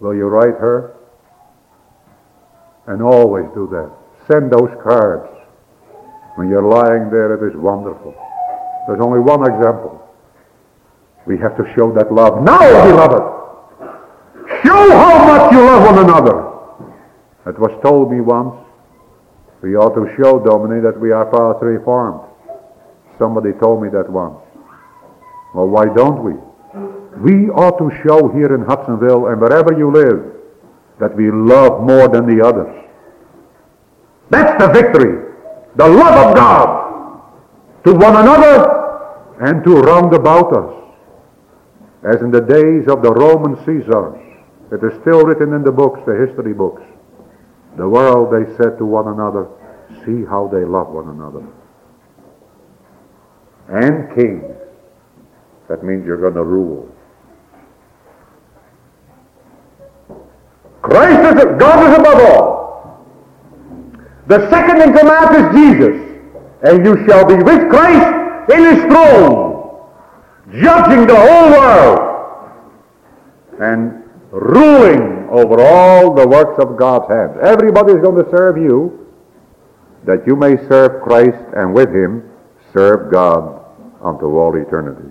Will 0.00 0.14
you 0.14 0.26
write 0.26 0.60
her? 0.60 0.96
And 2.86 3.02
always 3.02 3.46
do 3.54 3.66
that. 3.72 3.90
Send 4.30 4.52
those 4.52 4.70
cards. 4.82 5.30
When 6.36 6.48
you're 6.48 6.68
lying 6.68 7.10
there, 7.10 7.34
it 7.34 7.48
is 7.48 7.56
wonderful. 7.56 8.14
There's 8.86 9.00
only 9.00 9.20
one 9.20 9.40
example. 9.40 10.03
We 11.26 11.38
have 11.38 11.56
to 11.56 11.64
show 11.74 11.92
that 11.92 12.12
love 12.12 12.42
now, 12.42 12.58
beloved. 12.84 13.22
Show 14.62 14.90
how 14.90 15.24
much 15.26 15.52
you 15.52 15.60
love 15.60 15.82
one 15.82 16.04
another. 16.04 16.54
It 17.46 17.58
was 17.58 17.72
told 17.82 18.10
me 18.12 18.20
once, 18.20 18.54
we 19.62 19.76
ought 19.76 19.94
to 19.94 20.06
show, 20.16 20.38
Dominie, 20.38 20.82
that 20.82 21.00
we 21.00 21.12
are 21.12 21.24
fast 21.30 21.62
reformed. 21.62 22.20
Somebody 23.18 23.52
told 23.60 23.82
me 23.82 23.88
that 23.90 24.10
once. 24.10 24.36
Well, 25.54 25.68
why 25.68 25.86
don't 25.86 26.22
we? 26.22 26.34
We 27.20 27.48
ought 27.50 27.78
to 27.78 27.90
show 28.02 28.28
here 28.28 28.54
in 28.54 28.62
Hudsonville 28.62 29.28
and 29.28 29.40
wherever 29.40 29.72
you 29.72 29.90
live 29.90 30.34
that 30.98 31.16
we 31.16 31.30
love 31.30 31.82
more 31.82 32.08
than 32.08 32.26
the 32.26 32.44
others. 32.44 32.74
That's 34.30 34.62
the 34.62 34.72
victory. 34.72 35.32
The 35.76 35.88
love 35.88 36.28
of 36.28 36.36
God 36.36 36.84
to 37.84 37.92
one 37.92 38.16
another 38.16 39.36
and 39.40 39.62
to 39.64 39.76
round 39.80 40.14
about 40.14 40.52
us. 40.56 40.83
As 42.04 42.20
in 42.20 42.30
the 42.30 42.40
days 42.40 42.86
of 42.88 43.02
the 43.02 43.12
Roman 43.12 43.56
Caesars, 43.64 44.20
it 44.70 44.84
is 44.84 45.00
still 45.00 45.24
written 45.24 45.54
in 45.54 45.62
the 45.62 45.72
books, 45.72 46.00
the 46.06 46.14
history 46.14 46.52
books. 46.52 46.82
The 47.76 47.88
world, 47.88 48.32
they 48.32 48.54
said 48.56 48.78
to 48.78 48.84
one 48.84 49.08
another, 49.08 49.48
see 50.04 50.24
how 50.24 50.48
they 50.52 50.64
love 50.64 50.88
one 50.88 51.08
another. 51.08 51.44
And 53.68 54.14
kings. 54.14 54.44
That 55.68 55.82
means 55.82 56.04
you're 56.04 56.20
going 56.20 56.34
to 56.34 56.44
rule. 56.44 56.94
Christ 60.82 61.38
is, 61.38 61.44
God 61.58 61.90
is 61.90 61.98
above 61.98 62.20
all. 62.20 62.54
The 64.26 64.50
second 64.50 64.82
in 64.82 64.96
command 64.96 65.36
is 65.36 65.46
Jesus. 65.56 65.96
And 66.62 66.84
you 66.84 67.06
shall 67.06 67.26
be 67.26 67.34
with 67.34 67.70
Christ 67.70 68.52
in 68.52 68.74
his 68.74 68.84
throne, 68.84 69.43
judging 70.52 71.06
the 71.06 71.16
whole 71.16 71.50
world 71.50 72.00
and 73.60 74.02
ruling 74.30 75.28
over 75.30 75.60
all 75.60 76.14
the 76.14 76.26
works 76.26 76.62
of 76.62 76.76
God's 76.76 77.08
hands. 77.08 77.38
Everybody's 77.42 78.02
going 78.02 78.22
to 78.22 78.30
serve 78.30 78.56
you 78.56 79.08
that 80.04 80.26
you 80.26 80.36
may 80.36 80.56
serve 80.68 81.02
Christ 81.02 81.38
and 81.56 81.72
with 81.72 81.88
him 81.88 82.30
serve 82.72 83.12
God 83.12 83.64
unto 84.02 84.26
all 84.36 84.54
eternity. 84.56 85.08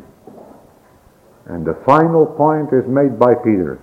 And 1.48 1.66
the 1.66 1.76
final 1.86 2.26
point 2.26 2.72
is 2.72 2.88
made 2.88 3.18
by 3.18 3.34
Peter. 3.34 3.80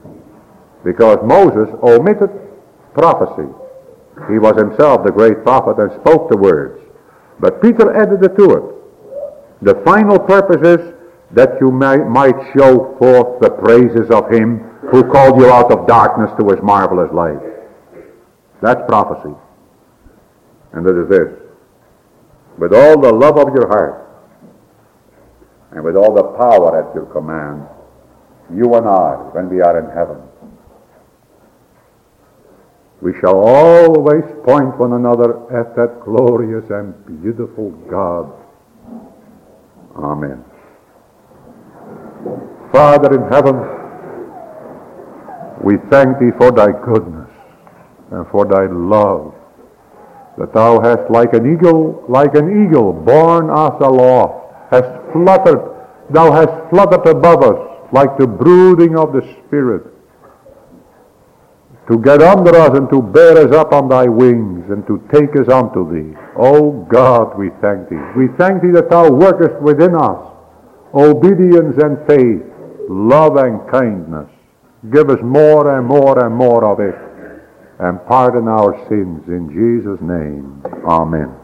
Because 0.84 1.18
Moses 1.24 1.68
omitted 1.82 2.30
prophecy. 2.94 3.48
He 4.30 4.38
was 4.38 4.56
himself 4.56 5.04
the 5.04 5.12
great 5.12 5.42
prophet 5.42 5.78
and 5.78 5.92
spoke 6.00 6.30
the 6.30 6.36
words. 6.36 6.82
But 7.38 7.60
Peter 7.60 7.94
added 7.94 8.22
it 8.22 8.36
to 8.36 8.50
it. 8.52 8.62
The 9.62 9.82
final 9.84 10.18
purpose 10.18 10.62
is 10.66 10.94
that 11.32 11.60
you 11.60 11.70
may, 11.70 11.98
might 11.98 12.36
show 12.56 12.96
forth 12.98 13.40
the 13.40 13.50
praises 13.50 14.10
of 14.10 14.30
him 14.32 14.58
who 14.90 15.04
called 15.04 15.40
you 15.40 15.50
out 15.50 15.70
of 15.70 15.86
darkness 15.86 16.30
to 16.38 16.48
his 16.48 16.62
marvelous 16.62 17.12
light. 17.12 17.38
That's 18.60 18.80
prophecy. 18.88 19.34
And 20.72 20.86
it 20.86 20.96
is 20.96 21.08
this. 21.08 21.32
With 22.58 22.72
all 22.72 23.00
the 23.00 23.12
love 23.12 23.38
of 23.38 23.54
your 23.54 23.68
heart, 23.68 24.06
and 25.72 25.84
with 25.84 25.96
all 25.96 26.14
the 26.14 26.24
power 26.36 26.82
at 26.82 26.94
your 26.94 27.06
command, 27.06 27.66
you 28.52 28.74
and 28.74 28.86
I, 28.86 29.14
when 29.32 29.48
we 29.48 29.60
are 29.60 29.78
in 29.78 29.88
heaven, 29.96 30.20
we 33.00 33.14
shall 33.20 33.38
always 33.38 34.24
point 34.44 34.76
one 34.76 34.92
another 34.92 35.46
at 35.56 35.74
that 35.76 36.02
glorious 36.04 36.68
and 36.70 37.22
beautiful 37.22 37.70
God. 37.88 38.32
Amen. 39.96 40.44
Father 42.72 43.14
in 43.14 43.32
heaven, 43.32 43.56
we 45.62 45.76
thank 45.90 46.18
thee 46.18 46.30
for 46.38 46.50
thy 46.52 46.72
goodness 46.72 47.30
and 48.10 48.26
for 48.28 48.44
thy 48.44 48.66
love, 48.66 49.34
that 50.38 50.52
thou 50.52 50.80
hast 50.80 51.10
like 51.10 51.34
an 51.34 51.52
eagle, 51.52 52.04
like 52.08 52.34
an 52.34 52.66
eagle, 52.66 52.92
borne 52.92 53.50
us 53.50 53.74
aloft 53.80 54.40
hast 54.70 54.88
fluttered, 55.12 55.60
thou 56.10 56.32
hast 56.32 56.70
fluttered 56.70 57.06
above 57.06 57.42
us 57.42 57.88
like 57.92 58.16
the 58.18 58.26
brooding 58.26 58.96
of 58.96 59.12
the 59.12 59.22
Spirit, 59.46 59.82
to 61.90 61.98
get 61.98 62.22
under 62.22 62.54
us 62.56 62.78
and 62.78 62.88
to 62.88 63.02
bear 63.02 63.36
us 63.36 63.52
up 63.52 63.72
on 63.72 63.88
thy 63.88 64.06
wings 64.06 64.70
and 64.70 64.86
to 64.86 65.02
take 65.12 65.34
us 65.34 65.48
unto 65.48 65.90
thee. 65.90 66.16
O 66.36 66.86
God, 66.88 67.36
we 67.36 67.50
thank 67.60 67.88
thee. 67.88 67.98
We 68.16 68.28
thank 68.38 68.62
thee 68.62 68.70
that 68.70 68.90
thou 68.90 69.10
workest 69.10 69.60
within 69.60 69.96
us 69.96 70.39
obedience 70.94 71.76
and 71.82 71.98
faith, 72.06 72.42
love 72.88 73.36
and 73.36 73.60
kindness. 73.70 74.28
Give 74.92 75.10
us 75.10 75.18
more 75.22 75.76
and 75.78 75.86
more 75.86 76.24
and 76.24 76.34
more 76.34 76.64
of 76.64 76.80
it 76.80 76.94
and 77.80 78.04
pardon 78.06 78.46
our 78.46 78.76
sins 78.88 79.26
in 79.28 79.48
Jesus' 79.48 80.00
name. 80.00 80.62
Amen. 80.86 81.39